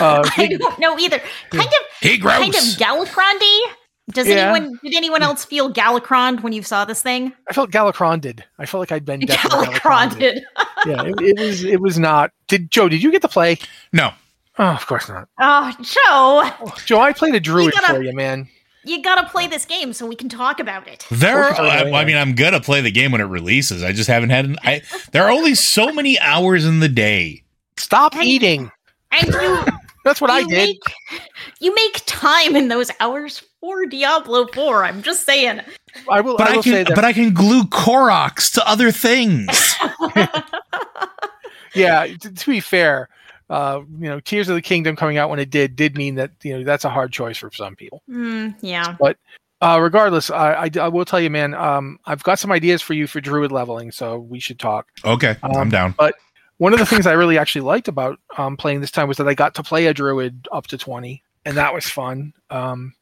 Uh, 0.00 0.28
I 0.36 0.48
big- 0.48 0.58
don't 0.58 0.76
know 0.80 0.98
either. 0.98 1.20
Kind 1.50 1.66
of, 1.68 1.72
Hey, 2.00 2.16
gross. 2.16 2.34
kind 2.38 2.52
of 2.52 2.60
Galakrondy. 2.62 3.58
Does 4.10 4.26
Yeah. 4.26 4.52
anyone 4.52 4.76
did 4.82 4.92
anyone 4.94 5.22
else 5.22 5.44
feel 5.44 5.72
Galakrond 5.72 6.42
when 6.42 6.52
you 6.52 6.62
saw 6.64 6.84
this 6.84 7.00
thing? 7.00 7.32
I 7.48 7.52
felt 7.52 7.70
Galakronded. 7.70 8.40
I 8.58 8.66
felt 8.66 8.80
like 8.80 8.90
I'd 8.92 9.04
been 9.04 9.20
definitely 9.20 9.66
Galakronded. 9.68 10.40
Galakronded. 10.42 10.86
Yeah, 10.86 11.02
it, 11.04 11.14
it 11.20 11.38
was. 11.38 11.64
It 11.64 11.80
was 11.80 11.98
not. 11.98 12.32
Did 12.48 12.70
Joe? 12.72 12.88
Did 12.88 13.02
you 13.04 13.12
get 13.12 13.22
to 13.22 13.28
play? 13.28 13.58
no. 13.92 14.10
Oh, 14.58 14.64
of 14.66 14.86
course 14.86 15.08
not. 15.08 15.28
oh, 15.40 15.72
Joe, 15.80 16.72
Joe, 16.86 17.00
I 17.00 17.12
played 17.12 17.34
a 17.34 17.40
druid 17.40 17.72
gotta- 17.72 17.94
for 17.94 18.02
you, 18.02 18.12
man. 18.12 18.48
You 18.84 19.02
gotta 19.02 19.28
play 19.28 19.46
this 19.46 19.64
game 19.64 19.92
so 19.92 20.06
we 20.06 20.16
can 20.16 20.28
talk 20.28 20.60
about 20.60 20.86
it. 20.88 21.06
There, 21.10 21.44
Focus 21.44 21.58
on 21.58 21.66
I, 21.66 21.90
I 22.00 22.04
mean, 22.04 22.16
I'm 22.16 22.34
gonna 22.34 22.60
play 22.60 22.80
the 22.80 22.90
game 22.90 23.12
when 23.12 23.20
it 23.20 23.24
releases. 23.24 23.82
I 23.82 23.92
just 23.92 24.08
haven't 24.08 24.30
had. 24.30 24.44
An, 24.44 24.56
I 24.62 24.82
there 25.12 25.24
are 25.24 25.30
only 25.30 25.54
so 25.54 25.92
many 25.92 26.18
hours 26.20 26.64
in 26.64 26.80
the 26.80 26.88
day. 26.88 27.42
Stop 27.76 28.14
Hey. 28.14 28.24
eating. 28.24 28.70
And 29.12 29.28
you, 29.32 29.64
That's 30.04 30.20
what 30.20 30.30
I 30.30 30.42
did. 30.42 30.50
make 30.50 30.82
you 31.60 31.74
make 31.74 32.02
time 32.06 32.56
in 32.56 32.68
those 32.68 32.90
hours 33.00 33.42
for 33.60 33.86
Diablo 33.86 34.46
4. 34.48 34.84
I'm 34.84 35.02
just 35.02 35.24
saying. 35.24 35.60
I 36.10 36.20
will. 36.20 36.36
But 36.36 36.48
I 36.48 36.52
I, 36.52 36.56
will 36.56 36.62
say 36.62 36.70
can, 36.70 36.84
that. 36.84 36.94
but 36.94 37.04
I 37.04 37.12
can 37.14 37.32
glue 37.32 37.62
Koroks 37.64 38.52
to 38.54 38.68
other 38.68 38.90
things. 38.90 39.74
yeah, 41.74 42.06
to, 42.20 42.32
to 42.32 42.50
be 42.50 42.60
fair, 42.60 43.08
uh, 43.50 43.80
you 43.98 44.08
know, 44.08 44.20
Tears 44.20 44.48
of 44.48 44.54
the 44.54 44.62
Kingdom 44.62 44.96
coming 44.96 45.18
out 45.18 45.30
when 45.30 45.38
it 45.38 45.50
did 45.50 45.76
did 45.76 45.96
mean 45.96 46.14
that 46.16 46.32
you 46.42 46.56
know 46.58 46.64
that's 46.64 46.84
a 46.84 46.90
hard 46.90 47.12
choice 47.12 47.36
for 47.36 47.50
some 47.52 47.76
people. 47.76 48.02
Hmm, 48.08 48.50
yeah. 48.60 48.96
But 48.98 49.18
uh, 49.60 49.78
regardless, 49.80 50.30
I, 50.30 50.54
I, 50.54 50.70
I 50.80 50.88
will 50.88 51.04
tell 51.04 51.20
you, 51.20 51.30
man. 51.30 51.54
Um, 51.54 51.98
I've 52.06 52.22
got 52.22 52.38
some 52.38 52.52
ideas 52.52 52.82
for 52.82 52.94
you 52.94 53.06
for 53.06 53.20
druid 53.20 53.52
leveling, 53.52 53.92
so 53.92 54.18
we 54.18 54.40
should 54.40 54.58
talk. 54.58 54.88
okay, 55.04 55.36
Um, 55.42 55.56
I'm 55.56 55.70
down. 55.70 55.94
But 55.96 56.14
one 56.58 56.72
of 56.72 56.78
the 56.78 56.86
things 56.86 57.06
I 57.06 57.12
really 57.12 57.38
actually 57.38 57.62
liked 57.62 57.88
about 57.88 58.18
um, 58.36 58.56
playing 58.56 58.80
this 58.80 58.90
time 58.90 59.08
was 59.08 59.16
that 59.18 59.28
I 59.28 59.34
got 59.34 59.54
to 59.56 59.62
play 59.62 59.86
a 59.86 59.94
druid 59.94 60.48
up 60.52 60.66
to 60.68 60.78
twenty, 60.78 61.22
and 61.44 61.56
that 61.56 61.74
was 61.74 61.88
fun. 61.88 62.32
Um, 62.50 62.94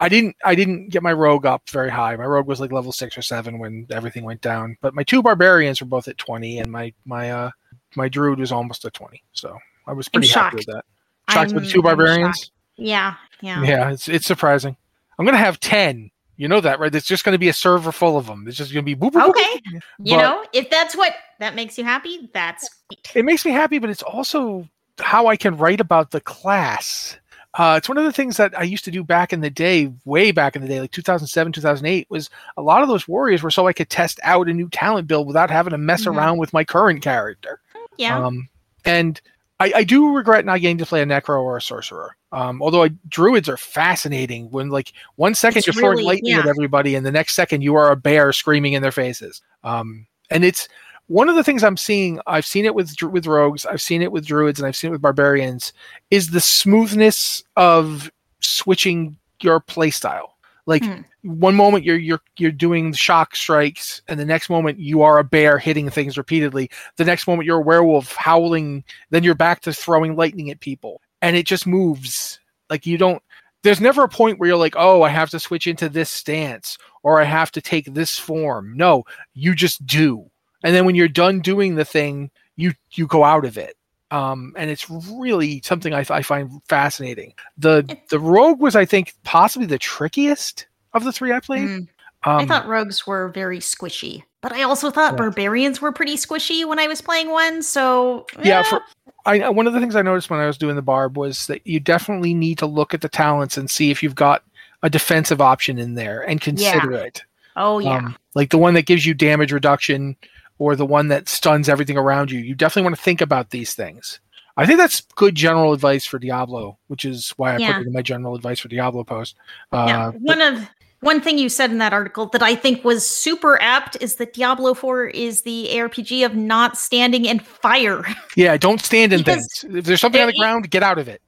I 0.00 0.08
didn't 0.08 0.34
I 0.44 0.54
didn't 0.56 0.88
get 0.88 1.02
my 1.02 1.12
rogue 1.12 1.46
up 1.46 1.70
very 1.70 1.88
high. 1.90 2.16
My 2.16 2.24
rogue 2.24 2.48
was 2.48 2.60
like 2.60 2.72
level 2.72 2.90
six 2.90 3.16
or 3.16 3.22
seven 3.22 3.60
when 3.60 3.86
everything 3.90 4.24
went 4.24 4.40
down. 4.40 4.76
But 4.80 4.94
my 4.94 5.04
two 5.04 5.22
barbarians 5.22 5.80
were 5.80 5.86
both 5.86 6.08
at 6.08 6.18
twenty, 6.18 6.58
and 6.58 6.72
my 6.72 6.92
my 7.04 7.30
uh, 7.30 7.50
my 7.96 8.08
druid 8.08 8.38
was 8.38 8.52
almost 8.52 8.84
a 8.84 8.90
twenty. 8.90 9.22
So 9.32 9.58
I 9.86 9.92
was 9.92 10.08
pretty 10.08 10.28
happy 10.28 10.56
with 10.56 10.66
that. 10.66 10.84
Shocked 11.30 11.52
with 11.52 11.62
I'm- 11.62 11.64
the 11.64 11.70
two 11.70 11.82
barbarians. 11.82 12.50
Yeah, 12.76 13.14
yeah. 13.40 13.62
Yeah, 13.62 13.90
it's 13.90 14.08
it's 14.08 14.26
surprising. 14.26 14.76
I'm 15.18 15.24
gonna 15.24 15.36
have 15.38 15.60
ten. 15.60 16.10
You 16.36 16.48
know 16.48 16.60
that, 16.60 16.80
right? 16.80 16.92
It's 16.92 17.06
just 17.06 17.24
gonna 17.24 17.38
be 17.38 17.48
a 17.48 17.52
server 17.52 17.92
full 17.92 18.16
of 18.16 18.26
them. 18.26 18.48
It's 18.48 18.56
just 18.56 18.72
gonna 18.72 18.82
be 18.82 18.96
boop, 18.96 19.12
boop, 19.12 19.28
Okay. 19.28 19.60
boop. 19.68 19.80
You 20.02 20.16
But- 20.16 20.22
know, 20.22 20.44
if 20.52 20.70
that's 20.70 20.96
what 20.96 21.14
that 21.38 21.54
makes 21.54 21.76
you 21.78 21.84
happy, 21.84 22.28
that's 22.32 22.68
great. 22.88 23.12
it 23.14 23.24
makes 23.24 23.44
me 23.44 23.52
happy, 23.52 23.78
but 23.78 23.90
it's 23.90 24.02
also 24.02 24.66
how 24.98 25.26
I 25.26 25.36
can 25.36 25.56
write 25.56 25.80
about 25.80 26.10
the 26.10 26.20
class. 26.20 27.16
Uh, 27.54 27.74
it's 27.76 27.86
one 27.88 27.98
of 27.98 28.04
the 28.04 28.12
things 28.12 28.38
that 28.38 28.58
I 28.58 28.62
used 28.62 28.84
to 28.86 28.90
do 28.90 29.04
back 29.04 29.30
in 29.32 29.42
the 29.42 29.50
day, 29.50 29.92
way 30.06 30.30
back 30.32 30.56
in 30.56 30.62
the 30.62 30.68
day, 30.68 30.80
like 30.80 30.90
2007, 30.90 31.52
2008, 31.52 32.06
was 32.08 32.30
a 32.56 32.62
lot 32.62 32.80
of 32.82 32.88
those 32.88 33.06
warriors 33.06 33.42
were 33.42 33.50
so 33.50 33.66
I 33.66 33.74
could 33.74 33.90
test 33.90 34.18
out 34.22 34.48
a 34.48 34.54
new 34.54 34.70
talent 34.70 35.06
build 35.06 35.26
without 35.26 35.50
having 35.50 35.72
to 35.72 35.78
mess 35.78 36.04
Mhm. 36.06 36.16
around 36.16 36.38
with 36.38 36.54
my 36.54 36.64
current 36.64 37.02
character. 37.02 37.60
Yeah. 38.02 38.24
Um, 38.26 38.48
and 38.84 39.20
I, 39.60 39.72
I 39.76 39.84
do 39.84 40.12
regret 40.14 40.44
not 40.44 40.60
getting 40.60 40.78
to 40.78 40.86
play 40.86 41.02
a 41.02 41.06
necro 41.06 41.40
or 41.42 41.56
a 41.56 41.62
sorcerer. 41.62 42.16
Um, 42.32 42.60
although 42.62 42.82
I, 42.82 42.88
druids 43.08 43.48
are 43.48 43.56
fascinating 43.56 44.50
when 44.50 44.70
like 44.70 44.92
one 45.16 45.34
second 45.34 45.58
It's 45.58 45.66
you're 45.66 45.74
throwing 45.74 45.92
really- 45.98 46.04
lightning 46.04 46.32
at 46.34 46.46
everybody 46.46 46.94
and 46.94 47.04
the 47.06 47.12
next 47.12 47.34
second 47.34 47.62
you 47.62 47.74
are 47.76 47.90
a 47.92 47.96
bear 47.96 48.32
screaming 48.32 48.72
in 48.72 48.82
their 48.82 48.90
faces. 48.92 49.40
Um, 49.64 50.06
and 50.30 50.44
it's 50.44 50.66
one 51.08 51.28
of 51.28 51.36
the 51.36 51.44
things 51.44 51.62
I'm 51.62 51.76
seeing. 51.76 52.20
I've 52.26 52.46
seen 52.46 52.64
it 52.64 52.74
with 52.74 52.94
with 53.02 53.26
rogues. 53.26 53.66
I've 53.66 53.82
seen 53.82 54.00
it 54.02 54.10
with 54.12 54.24
druids, 54.24 54.58
and 54.58 54.66
I've 54.66 54.76
seen 54.76 54.88
it 54.88 54.92
with 54.92 55.02
barbarians. 55.02 55.72
Is 56.10 56.30
the 56.30 56.40
smoothness 56.40 57.42
of 57.56 58.10
switching 58.40 59.16
your 59.42 59.60
playstyle. 59.60 60.30
Like 60.64 60.84
Hmm. 60.84 61.02
One 61.22 61.54
moment 61.54 61.84
you're 61.84 61.98
you're 61.98 62.22
you're 62.36 62.50
doing 62.50 62.92
shock 62.92 63.36
strikes, 63.36 64.02
and 64.08 64.18
the 64.18 64.24
next 64.24 64.50
moment 64.50 64.78
you 64.78 65.02
are 65.02 65.18
a 65.18 65.24
bear 65.24 65.58
hitting 65.58 65.88
things 65.88 66.18
repeatedly. 66.18 66.70
The 66.96 67.04
next 67.04 67.26
moment 67.26 67.46
you're 67.46 67.58
a 67.58 67.62
werewolf 67.62 68.14
howling. 68.14 68.84
Then 69.10 69.22
you're 69.22 69.34
back 69.34 69.60
to 69.62 69.72
throwing 69.72 70.16
lightning 70.16 70.50
at 70.50 70.60
people, 70.60 71.00
and 71.20 71.36
it 71.36 71.46
just 71.46 71.66
moves. 71.66 72.40
Like 72.68 72.86
you 72.86 72.98
don't. 72.98 73.22
There's 73.62 73.80
never 73.80 74.02
a 74.02 74.08
point 74.08 74.38
where 74.38 74.48
you're 74.48 74.58
like, 74.58 74.74
oh, 74.76 75.02
I 75.02 75.08
have 75.08 75.30
to 75.30 75.38
switch 75.38 75.68
into 75.68 75.88
this 75.88 76.10
stance 76.10 76.78
or 77.04 77.20
I 77.20 77.24
have 77.24 77.52
to 77.52 77.60
take 77.60 77.86
this 77.86 78.18
form. 78.18 78.76
No, 78.76 79.04
you 79.34 79.54
just 79.54 79.86
do. 79.86 80.28
And 80.64 80.74
then 80.74 80.84
when 80.84 80.94
you're 80.94 81.08
done 81.08 81.40
doing 81.40 81.74
the 81.76 81.84
thing, 81.84 82.30
you 82.56 82.72
you 82.92 83.06
go 83.06 83.24
out 83.24 83.44
of 83.44 83.58
it. 83.58 83.76
Um, 84.10 84.52
and 84.58 84.68
it's 84.68 84.90
really 84.90 85.62
something 85.64 85.94
I, 85.94 86.04
I 86.10 86.22
find 86.22 86.60
fascinating. 86.68 87.34
The 87.56 87.96
the 88.10 88.18
rogue 88.18 88.60
was, 88.60 88.76
I 88.76 88.84
think, 88.84 89.14
possibly 89.24 89.66
the 89.66 89.78
trickiest 89.78 90.66
of 90.94 91.04
the 91.04 91.12
three 91.12 91.32
I 91.32 91.40
played. 91.40 91.68
Mm. 91.68 91.88
Um, 92.24 92.38
I 92.38 92.46
thought 92.46 92.68
rogues 92.68 93.06
were 93.06 93.28
very 93.28 93.58
squishy, 93.58 94.22
but 94.42 94.52
I 94.52 94.62
also 94.62 94.90
thought 94.90 95.12
Yeah. 95.14 95.18
barbarians 95.18 95.80
were 95.80 95.90
pretty 95.92 96.16
squishy 96.16 96.64
when 96.66 96.78
I 96.78 96.86
was 96.86 97.00
playing 97.00 97.30
one. 97.30 97.62
So 97.62 98.26
Yeah, 98.44 98.60
eh, 98.60 98.62
for, 98.62 98.80
I 99.26 99.48
one 99.48 99.66
of 99.66 99.72
the 99.72 99.80
things 99.80 99.96
I 99.96 100.02
noticed 100.02 100.30
when 100.30 100.38
I 100.40 100.46
was 100.46 100.56
doing 100.58 100.76
the 100.76 100.82
barb 100.82 101.16
was 101.16 101.46
that 101.48 101.66
you 101.66 101.80
definitely 101.80 102.34
need 102.34 102.58
to 102.58 102.66
look 102.66 102.94
at 102.94 103.00
the 103.00 103.08
talents 103.08 103.56
and 103.56 103.68
see 103.70 103.90
if 103.90 104.02
you've 104.02 104.14
got 104.14 104.44
a 104.84 104.90
defensive 104.90 105.40
option 105.40 105.78
in 105.78 105.94
there 105.94 106.22
and 106.22 106.40
consider 106.40 106.92
it. 106.92 107.22
oh 107.56 107.78
yeah, 107.80 107.96
Um, 107.96 108.16
like 108.34 108.50
the 108.50 108.58
one 108.58 108.74
that 108.74 108.86
gives 108.86 109.04
you 109.04 109.14
damage 109.14 109.52
reduction 109.52 110.16
or 110.58 110.76
the 110.76 110.86
one 110.86 111.08
that 111.08 111.28
stuns 111.28 111.68
everything 111.68 111.96
around 111.98 112.30
you. 112.30 112.38
You 112.38 112.54
definitely 112.54 112.84
want 112.84 112.96
to 112.96 113.02
think 113.02 113.20
about 113.20 113.50
these 113.50 113.74
things. 113.74 114.20
I 114.56 114.66
think 114.66 114.78
that's 114.78 115.00
good 115.16 115.34
general 115.34 115.72
advice 115.72 116.04
for 116.04 116.18
Diablo, 116.18 116.78
which 116.88 117.04
is 117.04 117.30
why 117.36 117.54
I 117.54 117.58
Yeah. 117.58 117.72
put 117.72 117.82
it 117.82 117.86
in 117.88 117.92
my 117.92 118.02
general 118.02 118.34
advice 118.36 118.60
for 118.60 118.68
Diablo 118.68 119.02
post. 119.02 119.34
yeah. 119.72 120.06
Uh, 120.08 120.12
One 120.12 120.40
of 120.40 120.68
one 121.02 121.20
thing 121.20 121.36
you 121.36 121.48
said 121.48 121.72
in 121.72 121.78
that 121.78 121.92
article 121.92 122.26
that 122.26 122.42
I 122.42 122.54
think 122.54 122.84
was 122.84 123.04
super 123.04 123.60
apt 123.60 123.96
is 124.00 124.14
that 124.16 124.34
Diablo 124.34 124.72
4 124.72 125.06
is 125.06 125.42
the 125.42 125.68
ARPG 125.72 126.24
of 126.24 126.36
not 126.36 126.78
standing 126.78 127.24
in 127.24 127.40
fire. 127.40 128.04
yeah, 128.36 128.56
don't 128.56 128.80
stand 128.80 129.12
in 129.12 129.18
Because 129.18 129.46
things. 129.60 129.78
If 129.78 129.84
there's 129.84 130.00
something 130.00 130.20
on 130.20 130.28
the 130.28 130.38
ground, 130.38 130.70
get 130.70 130.84
out 130.84 130.98
of 130.98 131.08
it. 131.08 131.20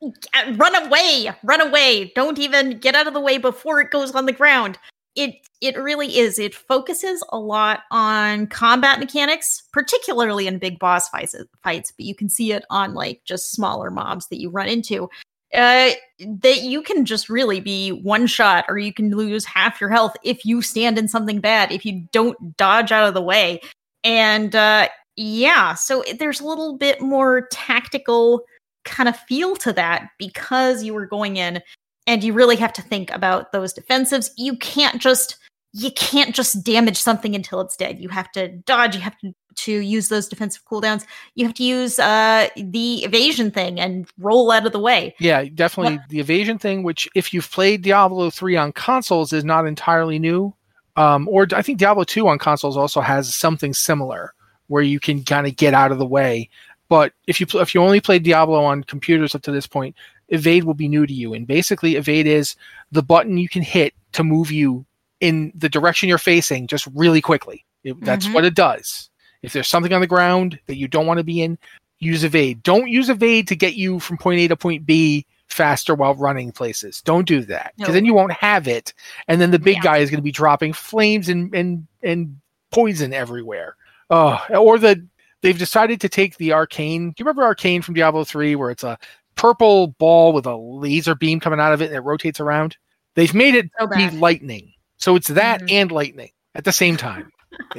Run 0.54 0.86
away, 0.86 1.32
run 1.42 1.60
away. 1.60 2.12
Don't 2.14 2.38
even 2.38 2.78
get 2.78 2.94
out 2.94 3.08
of 3.08 3.14
the 3.14 3.20
way 3.20 3.36
before 3.36 3.80
it 3.80 3.90
goes 3.90 4.12
on 4.12 4.26
the 4.26 4.32
ground. 4.32 4.78
it 5.16 5.34
it 5.60 5.76
really 5.76 6.18
is. 6.18 6.38
It 6.38 6.54
focuses 6.54 7.24
a 7.30 7.38
lot 7.38 7.80
on 7.90 8.46
combat 8.46 9.00
mechanics, 9.00 9.62
particularly 9.72 10.46
in 10.46 10.58
big 10.58 10.78
boss 10.78 11.08
fights. 11.08 11.34
Fights, 11.64 11.92
but 11.96 12.06
you 12.06 12.14
can 12.14 12.28
see 12.28 12.52
it 12.52 12.64
on 12.70 12.94
like 12.94 13.22
just 13.24 13.50
smaller 13.50 13.90
mobs 13.90 14.28
that 14.28 14.40
you 14.40 14.50
run 14.50 14.68
into. 14.68 15.08
Uh, 15.54 15.90
that 16.18 16.62
you 16.62 16.82
can 16.82 17.04
just 17.04 17.28
really 17.28 17.60
be 17.60 17.90
one 17.90 18.26
shot, 18.26 18.64
or 18.68 18.78
you 18.78 18.92
can 18.92 19.10
lose 19.10 19.44
half 19.44 19.80
your 19.80 19.90
health 19.90 20.16
if 20.24 20.44
you 20.44 20.60
stand 20.62 20.98
in 20.98 21.08
something 21.08 21.40
bad. 21.40 21.70
If 21.70 21.84
you 21.84 22.06
don't 22.12 22.56
dodge 22.56 22.90
out 22.92 23.06
of 23.06 23.14
the 23.14 23.22
way, 23.22 23.60
and 24.02 24.54
uh, 24.54 24.88
yeah, 25.16 25.74
so 25.74 26.04
there's 26.18 26.40
a 26.40 26.46
little 26.46 26.76
bit 26.76 27.00
more 27.00 27.48
tactical 27.52 28.42
kind 28.84 29.08
of 29.08 29.16
feel 29.16 29.56
to 29.56 29.72
that 29.72 30.08
because 30.18 30.82
you 30.82 30.92
were 30.92 31.06
going 31.06 31.36
in 31.36 31.62
and 32.06 32.22
you 32.22 32.32
really 32.32 32.56
have 32.56 32.72
to 32.74 32.82
think 32.82 33.10
about 33.10 33.52
those 33.52 33.72
defensives. 33.72 34.30
You 34.36 34.56
can't 34.56 35.00
just 35.00 35.38
you 35.76 35.90
can't 35.90 36.34
just 36.34 36.62
damage 36.62 36.96
something 36.96 37.34
until 37.34 37.60
it's 37.60 37.76
dead. 37.76 37.98
You 37.98 38.08
have 38.08 38.30
to 38.32 38.48
dodge. 38.48 38.94
You 38.94 39.02
have 39.02 39.18
to 39.18 39.34
to 39.56 39.72
use 39.72 40.08
those 40.08 40.28
defensive 40.28 40.64
cooldowns. 40.64 41.04
You 41.34 41.46
have 41.46 41.54
to 41.54 41.62
use 41.62 41.98
uh, 41.98 42.48
the 42.56 43.04
evasion 43.04 43.50
thing 43.50 43.78
and 43.78 44.08
roll 44.18 44.50
out 44.50 44.66
of 44.66 44.72
the 44.72 44.80
way. 44.80 45.14
Yeah, 45.20 45.44
definitely 45.44 45.98
what? 45.98 46.08
the 46.08 46.20
evasion 46.20 46.58
thing. 46.58 46.84
Which, 46.84 47.08
if 47.16 47.34
you've 47.34 47.50
played 47.50 47.82
Diablo 47.82 48.30
three 48.30 48.56
on 48.56 48.72
consoles, 48.72 49.32
is 49.32 49.44
not 49.44 49.66
entirely 49.66 50.18
new. 50.18 50.54
Um, 50.96 51.28
or 51.28 51.48
I 51.52 51.62
think 51.62 51.78
Diablo 51.78 52.04
two 52.04 52.28
on 52.28 52.38
consoles 52.38 52.76
also 52.76 53.00
has 53.00 53.34
something 53.34 53.74
similar 53.74 54.32
where 54.68 54.82
you 54.82 55.00
can 55.00 55.24
kind 55.24 55.46
of 55.46 55.56
get 55.56 55.74
out 55.74 55.90
of 55.90 55.98
the 55.98 56.06
way. 56.06 56.48
But 56.88 57.12
if 57.26 57.40
you 57.40 57.46
if 57.54 57.74
you 57.74 57.82
only 57.82 58.00
played 58.00 58.22
Diablo 58.22 58.62
on 58.62 58.84
computers 58.84 59.34
up 59.34 59.42
to 59.42 59.52
this 59.52 59.66
point, 59.66 59.96
evade 60.28 60.62
will 60.62 60.74
be 60.74 60.88
new 60.88 61.04
to 61.04 61.12
you. 61.12 61.34
And 61.34 61.48
basically, 61.48 61.96
evade 61.96 62.28
is 62.28 62.54
the 62.92 63.02
button 63.02 63.38
you 63.38 63.48
can 63.48 63.62
hit 63.62 63.92
to 64.12 64.22
move 64.22 64.52
you 64.52 64.86
in 65.20 65.52
the 65.54 65.68
direction 65.68 66.08
you're 66.08 66.18
facing 66.18 66.66
just 66.66 66.86
really 66.94 67.20
quickly. 67.20 67.64
It, 67.82 68.00
that's 68.04 68.26
mm-hmm. 68.26 68.34
what 68.34 68.44
it 68.44 68.54
does. 68.54 69.10
If 69.42 69.52
there's 69.52 69.68
something 69.68 69.92
on 69.92 70.00
the 70.00 70.06
ground 70.06 70.58
that 70.66 70.76
you 70.76 70.88
don't 70.88 71.06
want 71.06 71.18
to 71.18 71.24
be 71.24 71.42
in, 71.42 71.58
use 71.98 72.24
evade. 72.24 72.62
Don't 72.62 72.88
use 72.88 73.08
evade 73.08 73.48
to 73.48 73.56
get 73.56 73.74
you 73.74 74.00
from 74.00 74.18
point 74.18 74.40
A 74.40 74.48
to 74.48 74.56
point 74.56 74.86
B 74.86 75.26
faster 75.48 75.94
while 75.94 76.14
running 76.14 76.50
places. 76.50 77.02
Don't 77.02 77.28
do 77.28 77.42
that 77.42 77.74
because 77.76 77.94
then 77.94 78.04
you 78.04 78.14
won't 78.14 78.32
have 78.32 78.66
it, 78.66 78.94
and 79.28 79.40
then 79.40 79.50
the 79.50 79.58
big 79.58 79.76
yeah. 79.76 79.82
guy 79.82 79.96
is 79.98 80.10
going 80.10 80.18
to 80.18 80.22
be 80.22 80.32
dropping 80.32 80.72
flames 80.72 81.28
and 81.28 81.54
and 81.54 81.86
and 82.02 82.40
poison 82.70 83.12
everywhere. 83.12 83.76
Uh, 84.10 84.38
or 84.50 84.78
the 84.78 85.06
they've 85.42 85.58
decided 85.58 86.00
to 86.00 86.08
take 86.08 86.36
the 86.38 86.52
arcane. 86.52 87.10
Do 87.10 87.14
you 87.18 87.24
remember 87.24 87.44
arcane 87.44 87.82
from 87.82 87.94
Diablo 87.94 88.24
three, 88.24 88.56
where 88.56 88.70
it's 88.70 88.84
a 88.84 88.98
purple 89.34 89.88
ball 89.98 90.32
with 90.32 90.46
a 90.46 90.56
laser 90.56 91.14
beam 91.14 91.40
coming 91.40 91.60
out 91.60 91.72
of 91.72 91.82
it 91.82 91.86
and 91.86 91.96
it 91.96 92.00
rotates 92.00 92.40
around. 92.40 92.76
They've 93.14 93.34
made 93.34 93.54
it 93.54 93.70
so 93.78 93.86
be 93.86 94.10
lightning. 94.10 94.72
So 95.04 95.16
it's 95.16 95.28
that 95.28 95.60
mm-hmm. 95.60 95.74
and 95.74 95.92
lightning 95.92 96.30
at 96.54 96.64
the 96.64 96.72
same 96.72 96.96
time. 96.96 97.30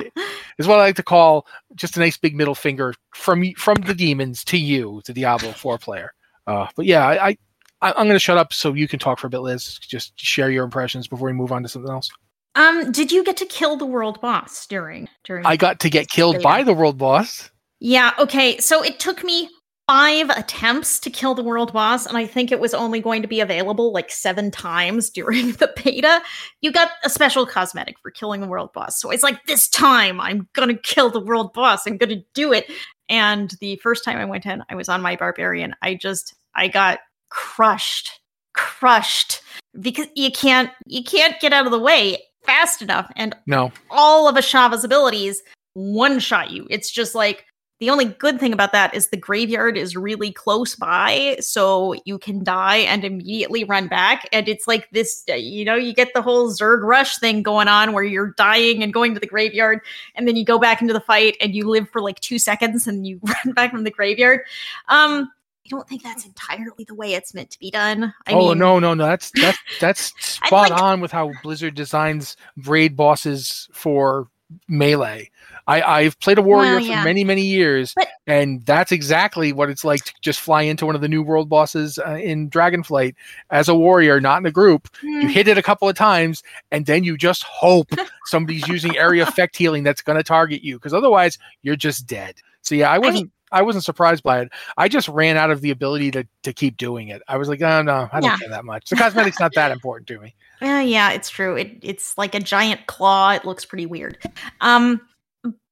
is 0.59 0.67
what 0.67 0.79
I 0.79 0.83
like 0.83 0.97
to 0.97 1.03
call 1.03 1.47
just 1.73 1.97
a 1.97 1.99
nice 1.99 2.17
big 2.17 2.35
middle 2.35 2.53
finger 2.53 2.93
from 3.15 3.51
from 3.57 3.77
the 3.77 3.95
demons 3.95 4.43
to 4.43 4.59
you, 4.59 5.01
the 5.07 5.13
Diablo 5.13 5.51
4 5.51 5.79
player. 5.79 6.13
Uh, 6.45 6.67
but 6.75 6.85
yeah, 6.85 7.03
I, 7.07 7.29
I 7.29 7.37
I'm 7.81 8.05
going 8.05 8.09
to 8.11 8.19
shut 8.19 8.37
up 8.37 8.53
so 8.53 8.75
you 8.75 8.87
can 8.87 8.99
talk 8.99 9.17
for 9.17 9.25
a 9.25 9.31
bit, 9.31 9.39
Liz. 9.39 9.79
Just 9.79 10.13
share 10.19 10.51
your 10.51 10.63
impressions 10.63 11.07
before 11.07 11.25
we 11.25 11.33
move 11.33 11.51
on 11.51 11.63
to 11.63 11.67
something 11.67 11.91
else. 11.91 12.11
Um, 12.53 12.91
did 12.91 13.11
you 13.11 13.23
get 13.23 13.37
to 13.37 13.47
kill 13.47 13.75
the 13.75 13.87
world 13.87 14.21
boss 14.21 14.67
during 14.67 15.09
during? 15.23 15.47
I 15.47 15.57
got 15.57 15.79
to 15.79 15.89
get 15.89 16.11
killed 16.11 16.43
by 16.43 16.61
the 16.61 16.73
world 16.73 16.99
boss. 16.99 17.49
Yeah. 17.79 18.11
Okay. 18.19 18.59
So 18.59 18.83
it 18.83 18.99
took 18.99 19.23
me 19.23 19.49
five 19.87 20.29
attempts 20.29 20.99
to 20.99 21.09
kill 21.09 21.35
the 21.35 21.43
world 21.43 21.71
boss, 21.73 22.05
and 22.05 22.17
I 22.17 22.25
think 22.25 22.51
it 22.51 22.59
was 22.59 22.73
only 22.73 22.99
going 23.01 23.21
to 23.21 23.27
be 23.27 23.39
available 23.39 23.91
like 23.91 24.11
seven 24.11 24.51
times 24.51 25.09
during 25.11 25.51
the 25.53 25.71
beta. 25.83 26.21
You 26.61 26.71
got 26.71 26.89
a 27.03 27.09
special 27.09 27.45
cosmetic 27.45 27.99
for 27.99 28.11
killing 28.11 28.41
the 28.41 28.47
world 28.47 28.73
boss. 28.73 28.99
So 28.99 29.11
it's 29.11 29.23
like, 29.23 29.45
this 29.45 29.67
time 29.67 30.19
I'm 30.19 30.47
gonna 30.53 30.77
kill 30.77 31.09
the 31.09 31.19
world 31.19 31.53
boss. 31.53 31.85
I'm 31.85 31.97
gonna 31.97 32.23
do 32.33 32.53
it. 32.53 32.69
And 33.09 33.53
the 33.59 33.75
first 33.77 34.03
time 34.03 34.17
I 34.17 34.25
went 34.25 34.45
in, 34.45 34.63
I 34.69 34.75
was 34.75 34.89
on 34.89 35.01
my 35.01 35.15
barbarian. 35.15 35.75
I 35.81 35.95
just, 35.95 36.33
I 36.55 36.67
got 36.67 36.99
crushed, 37.29 38.19
crushed 38.53 39.41
because 39.79 40.07
you 40.15 40.31
can't, 40.31 40.71
you 40.87 41.03
can't 41.03 41.39
get 41.39 41.53
out 41.53 41.65
of 41.65 41.71
the 41.71 41.79
way 41.79 42.23
fast 42.43 42.81
enough. 42.81 43.11
And 43.15 43.35
no, 43.45 43.71
all 43.91 44.27
of 44.27 44.35
Ashava's 44.35 44.83
abilities 44.83 45.43
one 45.75 46.19
shot 46.19 46.51
you. 46.51 46.65
It's 46.69 46.89
just 46.89 47.13
like 47.13 47.45
the 47.79 47.89
only 47.89 48.05
good 48.05 48.39
thing 48.39 48.53
about 48.53 48.71
that 48.71 48.93
is 48.93 49.09
the 49.09 49.17
graveyard 49.17 49.77
is 49.77 49.97
really 49.97 50.31
close 50.31 50.75
by, 50.75 51.35
so 51.41 51.93
you 52.05 52.17
can 52.17 52.43
die 52.43 52.77
and 52.77 53.03
immediately 53.03 53.65
run 53.65 53.87
back. 53.89 54.29
And 54.31 54.47
it's 54.47 54.65
like 54.65 54.89
this, 54.91 55.23
uh, 55.29 55.33
you 55.33 55.65
know, 55.65 55.75
you 55.75 55.93
get 55.93 56.13
the 56.13 56.21
whole 56.21 56.49
Zerg 56.49 56.83
rush 56.83 57.17
thing 57.17 57.43
going 57.43 57.67
on 57.67 57.91
where 57.91 58.03
you're 58.03 58.31
dying 58.37 58.81
and 58.81 58.93
going 58.93 59.13
to 59.13 59.19
the 59.19 59.27
graveyard, 59.27 59.81
and 60.15 60.25
then 60.25 60.37
you 60.37 60.45
go 60.45 60.57
back 60.57 60.81
into 60.81 60.93
the 60.93 61.01
fight 61.01 61.35
and 61.41 61.53
you 61.53 61.67
live 61.67 61.89
for 61.89 62.01
like 62.01 62.19
two 62.21 62.39
seconds 62.39 62.87
and 62.87 63.05
you 63.05 63.19
run 63.45 63.53
back 63.53 63.71
from 63.71 63.83
the 63.83 63.91
graveyard. 63.91 64.41
Um, 64.87 65.29
I 65.65 65.69
don't 65.69 65.87
think 65.89 66.03
that's 66.03 66.25
entirely 66.25 66.85
the 66.87 66.93
way 66.93 67.13
it's 67.13 67.33
meant 67.33 67.49
to 67.51 67.59
be 67.59 67.71
done. 67.71 68.13
I 68.27 68.33
oh 68.33 68.49
mean, 68.49 68.59
no, 68.59 68.77
no, 68.77 68.93
no! 68.93 69.05
That's 69.05 69.31
that's 69.31 69.57
that's 69.81 70.13
spot 70.25 70.69
like, 70.69 70.81
on 70.81 71.01
with 71.01 71.11
how 71.11 71.31
Blizzard 71.41 71.73
designs 71.73 72.37
raid 72.65 72.95
bosses 72.95 73.67
for 73.73 74.27
melee. 74.67 75.29
I, 75.67 75.81
I've 75.81 76.19
played 76.19 76.37
a 76.37 76.43
warrior 76.43 76.75
well, 76.75 76.79
yeah. 76.81 77.01
for 77.01 77.05
many, 77.05 77.23
many 77.23 77.41
years, 77.41 77.93
but, 77.95 78.07
and 78.27 78.63
that's 78.65 78.91
exactly 78.91 79.51
what 79.51 79.69
it's 79.69 79.83
like 79.83 80.03
to 80.03 80.13
just 80.21 80.39
fly 80.39 80.61
into 80.61 80.85
one 80.85 80.93
of 80.93 81.01
the 81.01 81.07
new 81.07 81.23
world 81.23 81.49
bosses 81.49 81.97
uh, 81.97 82.11
in 82.15 82.49
Dragonflight 82.49 83.15
as 83.49 83.67
a 83.67 83.73
warrior, 83.73 84.21
not 84.21 84.39
in 84.39 84.45
a 84.45 84.51
group. 84.51 84.87
You 85.01 85.21
hmm. 85.21 85.27
hit 85.27 85.47
it 85.47 85.57
a 85.57 85.63
couple 85.63 85.89
of 85.89 85.95
times, 85.95 86.43
and 86.71 86.85
then 86.85 87.03
you 87.03 87.17
just 87.17 87.43
hope 87.43 87.89
somebody's 88.25 88.67
using 88.67 88.95
area 88.95 89.23
effect 89.23 89.55
healing 89.55 89.83
that's 89.83 90.01
going 90.01 90.17
to 90.17 90.23
target 90.23 90.61
you, 90.61 90.75
because 90.77 90.93
otherwise 90.93 91.39
you're 91.63 91.75
just 91.75 92.05
dead. 92.05 92.35
So 92.61 92.75
yeah, 92.75 92.91
I 92.91 92.99
wasn't. 92.99 93.15
I, 93.15 93.21
mean, 93.21 93.31
I 93.51 93.61
wasn't 93.61 93.85
surprised 93.85 94.23
by 94.23 94.41
it. 94.41 94.51
I 94.77 94.87
just 94.87 95.07
ran 95.07 95.37
out 95.37 95.49
of 95.49 95.61
the 95.61 95.71
ability 95.71 96.11
to 96.11 96.27
to 96.43 96.53
keep 96.53 96.77
doing 96.77 97.07
it. 97.07 97.21
I 97.27 97.37
was 97.37 97.47
like, 97.47 97.61
oh 97.61 97.81
no, 97.81 98.09
I 98.11 98.19
don't 98.19 98.31
yeah. 98.31 98.37
care 98.37 98.49
that 98.49 98.65
much. 98.65 98.89
The 98.89 98.95
cosmetic's 98.97 99.39
not 99.39 99.53
that 99.55 99.71
important 99.71 100.07
to 100.09 100.19
me. 100.19 100.35
Uh, 100.61 100.83
yeah, 100.85 101.11
it's 101.11 101.29
true. 101.29 101.55
It 101.55 101.77
it's 101.81 102.17
like 102.17 102.35
a 102.35 102.39
giant 102.39 102.87
claw. 102.87 103.31
It 103.31 103.45
looks 103.45 103.65
pretty 103.65 103.85
weird. 103.85 104.17
Um, 104.61 105.01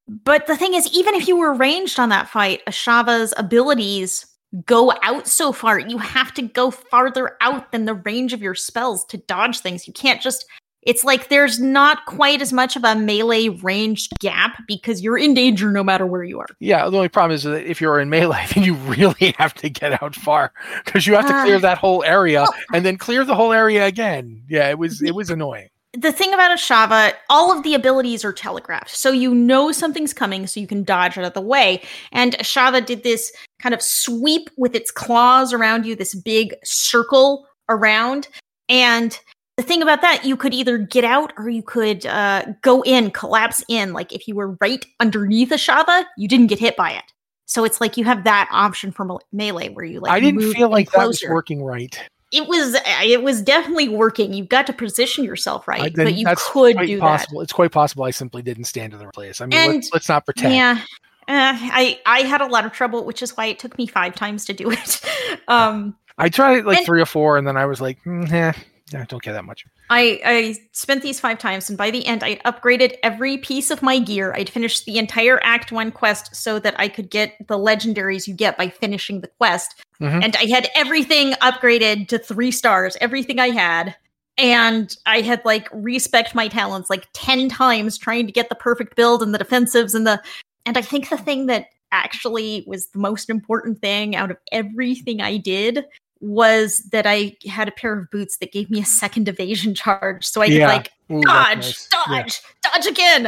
but 0.07 0.47
the 0.47 0.57
thing 0.57 0.73
is, 0.73 0.87
even 0.93 1.15
if 1.15 1.27
you 1.27 1.37
were 1.37 1.53
ranged 1.53 1.99
on 1.99 2.09
that 2.09 2.27
fight, 2.27 2.61
Ashava's 2.67 3.33
abilities 3.37 4.25
go 4.65 4.93
out 5.01 5.27
so 5.27 5.51
far. 5.51 5.79
You 5.79 5.97
have 5.97 6.33
to 6.35 6.41
go 6.41 6.69
farther 6.69 7.37
out 7.41 7.71
than 7.71 7.85
the 7.85 7.95
range 7.95 8.33
of 8.33 8.41
your 8.41 8.55
spells 8.55 9.05
to 9.05 9.17
dodge 9.17 9.59
things. 9.59 9.87
You 9.87 9.93
can't 9.93 10.21
just. 10.21 10.45
It's 10.85 11.03
like 11.03 11.29
there's 11.29 11.59
not 11.59 12.05
quite 12.05 12.41
as 12.41 12.53
much 12.53 12.75
of 12.75 12.83
a 12.83 12.95
melee 12.95 13.49
range 13.49 14.09
gap 14.19 14.57
because 14.67 15.01
you're 15.01 15.17
in 15.17 15.33
danger 15.33 15.71
no 15.71 15.83
matter 15.83 16.05
where 16.05 16.23
you 16.23 16.39
are. 16.39 16.47
Yeah, 16.59 16.89
the 16.89 16.97
only 16.97 17.09
problem 17.09 17.35
is 17.35 17.43
that 17.43 17.69
if 17.69 17.81
you're 17.81 17.99
in 17.99 18.09
melee, 18.09 18.45
then 18.53 18.63
you 18.63 18.75
really 18.75 19.33
have 19.37 19.53
to 19.55 19.69
get 19.69 20.01
out 20.01 20.15
far 20.15 20.51
because 20.85 21.07
you 21.07 21.15
have 21.15 21.27
to 21.27 21.41
clear 21.43 21.57
uh, 21.57 21.59
that 21.59 21.77
whole 21.77 22.03
area 22.03 22.41
well, 22.41 22.53
and 22.73 22.85
then 22.85 22.97
clear 22.97 23.23
the 23.25 23.35
whole 23.35 23.53
area 23.53 23.85
again. 23.85 24.43
Yeah, 24.47 24.69
it 24.69 24.77
was 24.77 25.01
it 25.01 25.15
was 25.15 25.29
annoying 25.29 25.69
the 25.93 26.11
thing 26.11 26.33
about 26.33 26.57
Ashava, 26.57 27.13
all 27.29 27.55
of 27.55 27.63
the 27.63 27.75
abilities 27.75 28.25
are 28.25 28.33
telegraphed. 28.33 28.89
So 28.89 29.11
you 29.11 29.33
know 29.33 29.71
something's 29.71 30.13
coming, 30.13 30.47
so 30.47 30.59
you 30.59 30.67
can 30.67 30.83
dodge 30.83 31.17
out 31.17 31.25
of 31.25 31.33
the 31.33 31.41
way. 31.41 31.83
And 32.11 32.33
Ashava 32.39 32.83
did 32.83 33.03
this 33.03 33.31
kind 33.59 33.75
of 33.75 33.81
sweep 33.81 34.49
with 34.57 34.75
its 34.75 34.89
claws 34.89 35.53
around 35.53 35.85
you, 35.85 35.95
this 35.95 36.15
big 36.15 36.55
circle 36.63 37.47
around. 37.69 38.27
And 38.69 39.19
the 39.57 39.63
thing 39.63 39.81
about 39.81 40.01
that, 40.01 40.25
you 40.25 40.35
could 40.35 40.53
either 40.53 40.77
get 40.77 41.03
out 41.03 41.33
or 41.37 41.49
you 41.49 41.61
could 41.61 42.05
uh, 42.05 42.43
go 42.61 42.81
in, 42.83 43.11
collapse 43.11 43.63
in. 43.67 43.93
Like 43.93 44.11
if 44.11 44.27
you 44.27 44.35
were 44.35 44.57
right 44.61 44.85
underneath 44.99 45.49
Ashava, 45.49 46.05
you 46.17 46.27
didn't 46.27 46.47
get 46.47 46.59
hit 46.59 46.75
by 46.75 46.91
it. 46.91 47.03
So 47.45 47.63
it's 47.63 47.79
like 47.79 47.97
you 47.97 48.05
have 48.05 48.23
that 48.23 48.47
option 48.51 48.91
for 48.91 49.19
melee 49.31 49.69
where 49.69 49.85
you 49.85 49.99
like. 49.99 50.11
I 50.11 50.19
didn't 50.19 50.53
feel 50.53 50.69
like 50.69 50.91
that 50.91 51.07
was 51.07 51.23
working 51.27 51.63
right 51.63 51.97
it 52.33 52.47
was 52.47 52.75
it 53.03 53.21
was 53.21 53.41
definitely 53.41 53.87
working. 53.87 54.33
You've 54.33 54.49
got 54.49 54.65
to 54.67 54.73
position 54.73 55.23
yourself 55.23 55.67
right, 55.67 55.81
I, 55.81 55.89
but 55.89 56.15
you 56.15 56.25
could 56.25 56.77
do 56.79 56.99
possible. 56.99 57.39
that. 57.39 57.43
It's 57.43 57.53
quite 57.53 57.71
possible 57.71 58.03
I 58.05 58.11
simply 58.11 58.41
didn't 58.41 58.63
stand 58.63 58.91
in 58.91 58.99
the 58.99 59.05
right 59.05 59.13
place. 59.13 59.39
I 59.39 59.45
mean, 59.45 59.59
and, 59.59 59.73
let's, 59.73 59.93
let's, 59.93 60.09
not 60.09 60.25
pretend. 60.25 60.55
Yeah, 60.55 60.81
uh, 61.27 61.55
I 61.55 61.99
I 62.07 62.21
had 62.21 62.41
a 62.41 62.47
lot 62.47 62.65
of 62.65 62.73
trouble, 62.73 63.05
which 63.05 63.21
is 63.21 63.37
why 63.37 63.45
it 63.45 63.59
took 63.59 63.77
me 63.77 63.85
five 63.85 64.15
times 64.15 64.45
to 64.45 64.53
do 64.53 64.71
it. 64.71 65.01
um, 65.47 65.95
I 66.17 66.29
tried 66.29 66.65
like 66.65 66.79
and, 66.79 66.85
three 66.87 67.01
or 67.01 67.05
four, 67.05 67.37
and 67.37 67.47
then 67.47 67.55
I 67.55 67.67
was 67.67 67.79
like, 67.79 68.03
mm, 68.03 68.29
eh, 68.31 68.53
I 68.95 69.05
don't 69.05 69.21
care 69.21 69.33
that 69.33 69.45
much. 69.45 69.65
I, 69.89 70.21
I 70.25 70.55
spent 70.71 71.01
these 71.01 71.19
five 71.19 71.39
times, 71.39 71.69
and 71.69 71.77
by 71.77 71.91
the 71.91 72.05
end, 72.05 72.23
I'd 72.23 72.43
upgraded 72.43 72.97
every 73.03 73.37
piece 73.37 73.71
of 73.71 73.81
my 73.81 73.99
gear. 73.99 74.33
I'd 74.33 74.49
finished 74.49 74.85
the 74.85 74.97
entire 74.97 75.39
Act 75.43 75.71
1 75.71 75.91
quest 75.91 76.35
so 76.35 76.59
that 76.59 76.79
I 76.79 76.87
could 76.87 77.09
get 77.09 77.35
the 77.47 77.57
legendaries 77.57 78.27
you 78.27 78.33
get 78.33 78.57
by 78.57 78.69
finishing 78.69 79.21
the 79.21 79.27
quest. 79.27 79.83
Mm-hmm. 79.99 80.23
And 80.23 80.35
I 80.35 80.45
had 80.45 80.69
everything 80.75 81.31
upgraded 81.33 82.07
to 82.09 82.19
three 82.19 82.51
stars, 82.51 82.97
everything 83.01 83.39
I 83.39 83.49
had. 83.49 83.95
And 84.37 84.95
I 85.05 85.21
had 85.21 85.41
like 85.45 85.69
respect 85.71 86.33
my 86.33 86.47
talents 86.47 86.89
like 86.89 87.07
10 87.13 87.49
times 87.49 87.97
trying 87.97 88.25
to 88.25 88.31
get 88.33 88.49
the 88.49 88.55
perfect 88.55 88.95
build 88.95 89.21
and 89.21 89.33
the 89.33 89.39
defensives 89.39 89.93
and 89.93 90.07
the. 90.07 90.21
And 90.65 90.77
I 90.77 90.81
think 90.81 91.09
the 91.09 91.17
thing 91.17 91.45
that 91.47 91.67
actually 91.91 92.63
was 92.65 92.87
the 92.87 92.99
most 92.99 93.29
important 93.29 93.79
thing 93.79 94.15
out 94.15 94.31
of 94.31 94.37
everything 94.51 95.21
I 95.21 95.37
did 95.37 95.85
was 96.23 96.79
that 96.91 97.05
I 97.05 97.35
had 97.45 97.67
a 97.67 97.71
pair 97.71 97.97
of 97.99 98.09
boots 98.09 98.37
that 98.37 98.53
gave 98.53 98.69
me 98.69 98.79
a 98.79 98.85
second 98.85 99.27
evasion 99.27 99.75
charge, 99.75 100.25
so 100.25 100.41
I 100.41 100.47
could 100.47 100.61
like 100.61 100.89
Ooh, 101.11 101.21
dodge, 101.21 101.57
nice. 101.57 101.89
dodge, 101.89 102.41
dodge 102.61 102.85
again. 102.85 103.27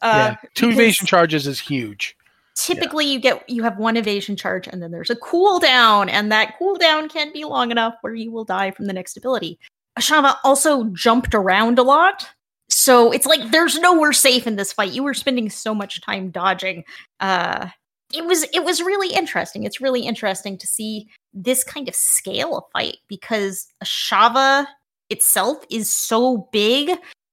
Uh, 0.00 0.34
yeah. 0.34 0.36
Two 0.54 0.70
evasion 0.70 1.06
charges 1.06 1.46
is 1.46 1.60
huge. 1.60 2.16
Typically, 2.56 3.06
you 3.06 3.20
get 3.20 3.48
you 3.48 3.62
have 3.62 3.78
one 3.78 3.96
evasion 3.96 4.36
charge, 4.36 4.66
and 4.66 4.82
then 4.82 4.90
there's 4.90 5.10
a 5.10 5.16
cooldown, 5.16 6.08
and 6.10 6.32
that 6.32 6.54
cooldown 6.60 7.10
can 7.10 7.32
be 7.32 7.44
long 7.44 7.70
enough 7.70 7.94
where 8.00 8.14
you 8.14 8.30
will 8.30 8.44
die 8.44 8.70
from 8.70 8.86
the 8.86 8.92
next 8.92 9.16
ability. 9.16 9.58
Ashava 9.98 10.36
also 10.42 10.84
jumped 10.84 11.34
around 11.34 11.78
a 11.78 11.82
lot, 11.82 12.26
so 12.70 13.12
it's 13.12 13.26
like 13.26 13.50
there's 13.50 13.78
nowhere 13.78 14.12
safe 14.12 14.46
in 14.46 14.56
this 14.56 14.72
fight. 14.72 14.92
You 14.92 15.02
were 15.02 15.14
spending 15.14 15.50
so 15.50 15.74
much 15.74 16.00
time 16.00 16.30
dodging. 16.30 16.84
Uh, 17.20 17.68
it 18.12 18.24
was 18.24 18.44
it 18.52 18.64
was 18.64 18.80
really 18.80 19.14
interesting. 19.14 19.64
It's 19.64 19.80
really 19.80 20.02
interesting 20.02 20.58
to 20.58 20.66
see 20.66 21.08
this 21.32 21.64
kind 21.64 21.88
of 21.88 21.94
scale 21.94 22.56
of 22.56 22.64
fight 22.72 22.98
because 23.08 23.66
Ashava 23.84 24.66
itself 25.10 25.64
is 25.70 25.90
so 25.90 26.48
big 26.52 26.90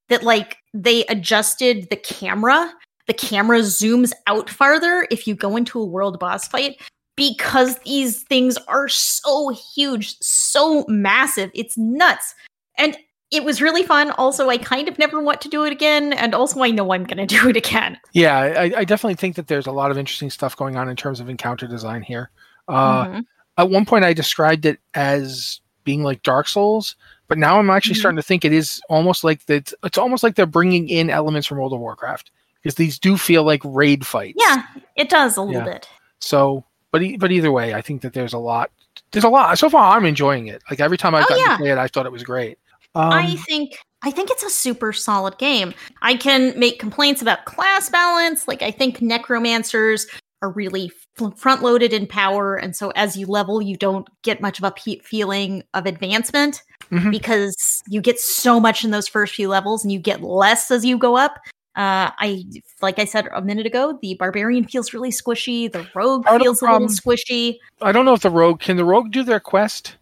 that 0.09 0.23
like 0.23 0.57
they 0.73 1.05
adjusted 1.05 1.87
the 1.89 1.95
camera. 1.95 2.71
The 3.07 3.13
camera 3.13 3.59
zooms 3.59 4.11
out 4.27 4.49
farther 4.49 5.07
if 5.09 5.27
you 5.27 5.35
go 5.35 5.55
into 5.55 5.79
a 5.79 5.85
world 5.85 6.19
boss 6.19 6.47
fight 6.47 6.79
because 7.15 7.79
these 7.79 8.23
things 8.23 8.57
are 8.67 8.87
so 8.87 9.49
huge, 9.49 10.17
so 10.19 10.85
massive. 10.87 11.49
It's 11.53 11.77
nuts. 11.77 12.35
And 12.77 12.97
it 13.31 13.43
was 13.43 13.61
really 13.61 13.83
fun. 13.83 14.11
Also, 14.11 14.49
I 14.49 14.57
kind 14.57 14.87
of 14.87 14.97
never 14.97 15.19
want 15.21 15.41
to 15.41 15.49
do 15.49 15.63
it 15.65 15.71
again. 15.71 16.13
And 16.13 16.33
also, 16.33 16.61
I 16.61 16.71
know 16.71 16.91
I'm 16.93 17.03
going 17.03 17.25
to 17.25 17.25
do 17.25 17.49
it 17.49 17.57
again. 17.57 17.99
Yeah, 18.13 18.37
I, 18.37 18.71
I 18.77 18.83
definitely 18.85 19.15
think 19.15 19.35
that 19.35 19.47
there's 19.47 19.67
a 19.67 19.71
lot 19.71 19.91
of 19.91 19.97
interesting 19.97 20.29
stuff 20.29 20.55
going 20.55 20.75
on 20.77 20.87
in 20.89 20.95
terms 20.95 21.19
of 21.19 21.27
encounter 21.29 21.67
design 21.67 22.01
here. 22.01 22.29
Uh, 22.67 23.05
Mhm. 23.05 23.25
At 23.59 23.69
one 23.71 23.85
point, 23.85 24.05
I 24.05 24.13
described 24.13 24.65
it 24.67 24.79
as 24.93 25.61
being 25.83 26.03
like 26.03 26.21
Dark 26.21 26.47
Souls, 26.47 26.95
but 27.27 27.37
now 27.39 27.57
I'm 27.57 27.69
actually 27.71 27.95
Mhm. 27.95 27.99
starting 27.99 28.15
to 28.17 28.21
think 28.23 28.45
it 28.45 28.53
is 28.53 28.79
almost 28.87 29.23
like 29.23 29.45
that. 29.47 29.73
It's 29.83 29.97
almost 29.97 30.21
like 30.21 30.35
they're 30.35 30.45
bringing 30.45 30.87
in 30.89 31.09
elements 31.09 31.47
from 31.47 31.57
World 31.57 31.73
of 31.73 31.79
Warcraft 31.79 32.29
because 32.61 32.75
these 32.75 32.99
do 32.99 33.17
feel 33.17 33.43
like 33.43 33.61
raid 33.63 34.05
fights. 34.05 34.35
Yeah, 34.39 34.61
it 34.95 35.09
does 35.09 35.37
a 35.37 35.41
little 35.41 35.61
Yeah. 35.65 35.73
bit. 35.73 35.89
So, 36.19 36.63
but 36.91 37.01
e- 37.01 37.17
but 37.17 37.31
either 37.31 37.51
way, 37.51 37.73
I 37.73 37.81
think 37.81 38.01
that 38.03 38.13
there's 38.13 38.33
a 38.33 38.37
lot. 38.37 38.69
There's 39.11 39.23
a 39.23 39.29
lot. 39.29 39.57
So 39.57 39.69
far, 39.69 39.95
I'm 39.97 40.05
enjoying 40.05 40.47
it. 40.47 40.61
Like 40.69 40.79
every 40.79 40.97
time 40.97 41.15
I've 41.15 41.25
Oh, 41.25 41.29
gotten 41.29 41.43
yeah. 41.45 41.51
to 41.53 41.57
play 41.57 41.71
it, 41.71 41.77
I 41.79 41.87
thought 41.87 42.05
it 42.05 42.11
was 42.11 42.23
great. 42.23 42.59
Um, 42.97 43.13
I 43.13 43.35
think 43.35 43.77
I 44.03 44.11
think 44.11 44.29
it's 44.29 44.43
a 44.43 44.49
super 44.49 44.93
solid 44.93 45.37
game. 45.37 45.73
I 46.01 46.15
can 46.15 46.57
make 46.59 46.79
complaints 46.79 47.21
about 47.21 47.45
class 47.45 47.89
balance. 47.89 48.47
Like 48.47 48.61
I 48.61 48.71
think 48.71 49.01
necromancers 49.01 50.05
are 50.43 50.51
really 50.51 50.91
front 51.35 51.63
loaded 51.63 51.93
in 51.93 52.05
power, 52.05 52.55
and 52.55 52.75
so 52.75 52.91
as 52.95 53.17
you 53.17 53.25
level, 53.25 53.61
you 53.61 53.75
don't 53.75 54.07
get 54.23 54.39
much 54.39 54.59
of 54.59 54.63
a 54.65 54.71
pe- 54.71 54.99
feeling 54.99 55.63
of 55.73 55.85
advancement 55.87 56.61
Mhm. 56.91 57.09
because 57.11 57.83
you 57.87 58.01
get 58.01 58.19
so 58.19 58.59
much 58.59 58.83
in 58.85 58.91
those 58.91 59.07
first 59.07 59.33
few 59.33 59.47
levels, 59.49 59.83
and 59.83 59.91
you 59.91 59.99
get 59.99 60.21
less 60.21 60.69
as 60.69 60.85
you 60.85 60.97
go 60.97 61.17
up. 61.17 61.39
Uh, 61.75 62.09
I 62.19 62.43
like 62.81 62.99
I 62.99 63.05
said 63.05 63.27
a 63.33 63.41
minute 63.41 63.65
ago, 63.65 63.97
the 64.01 64.15
barbarian 64.15 64.67
feels 64.67 64.93
really 64.93 65.11
squishy. 65.11 65.71
The 65.71 65.87
rogue 65.95 66.23
Part 66.25 66.35
of 66.35 66.39
the 66.39 66.45
feels 66.45 66.61
a 66.61 66.65
little 66.71 66.87
squishy. 66.87 67.57
I 67.81 67.91
don't 67.91 68.05
know 68.05 68.13
if 68.13 68.21
the 68.21 68.29
rogue 68.31 68.59
can 68.59 68.77
the 68.77 68.85
rogue 68.85 69.11
do 69.11 69.23
their 69.23 69.39
quest. 69.39 69.95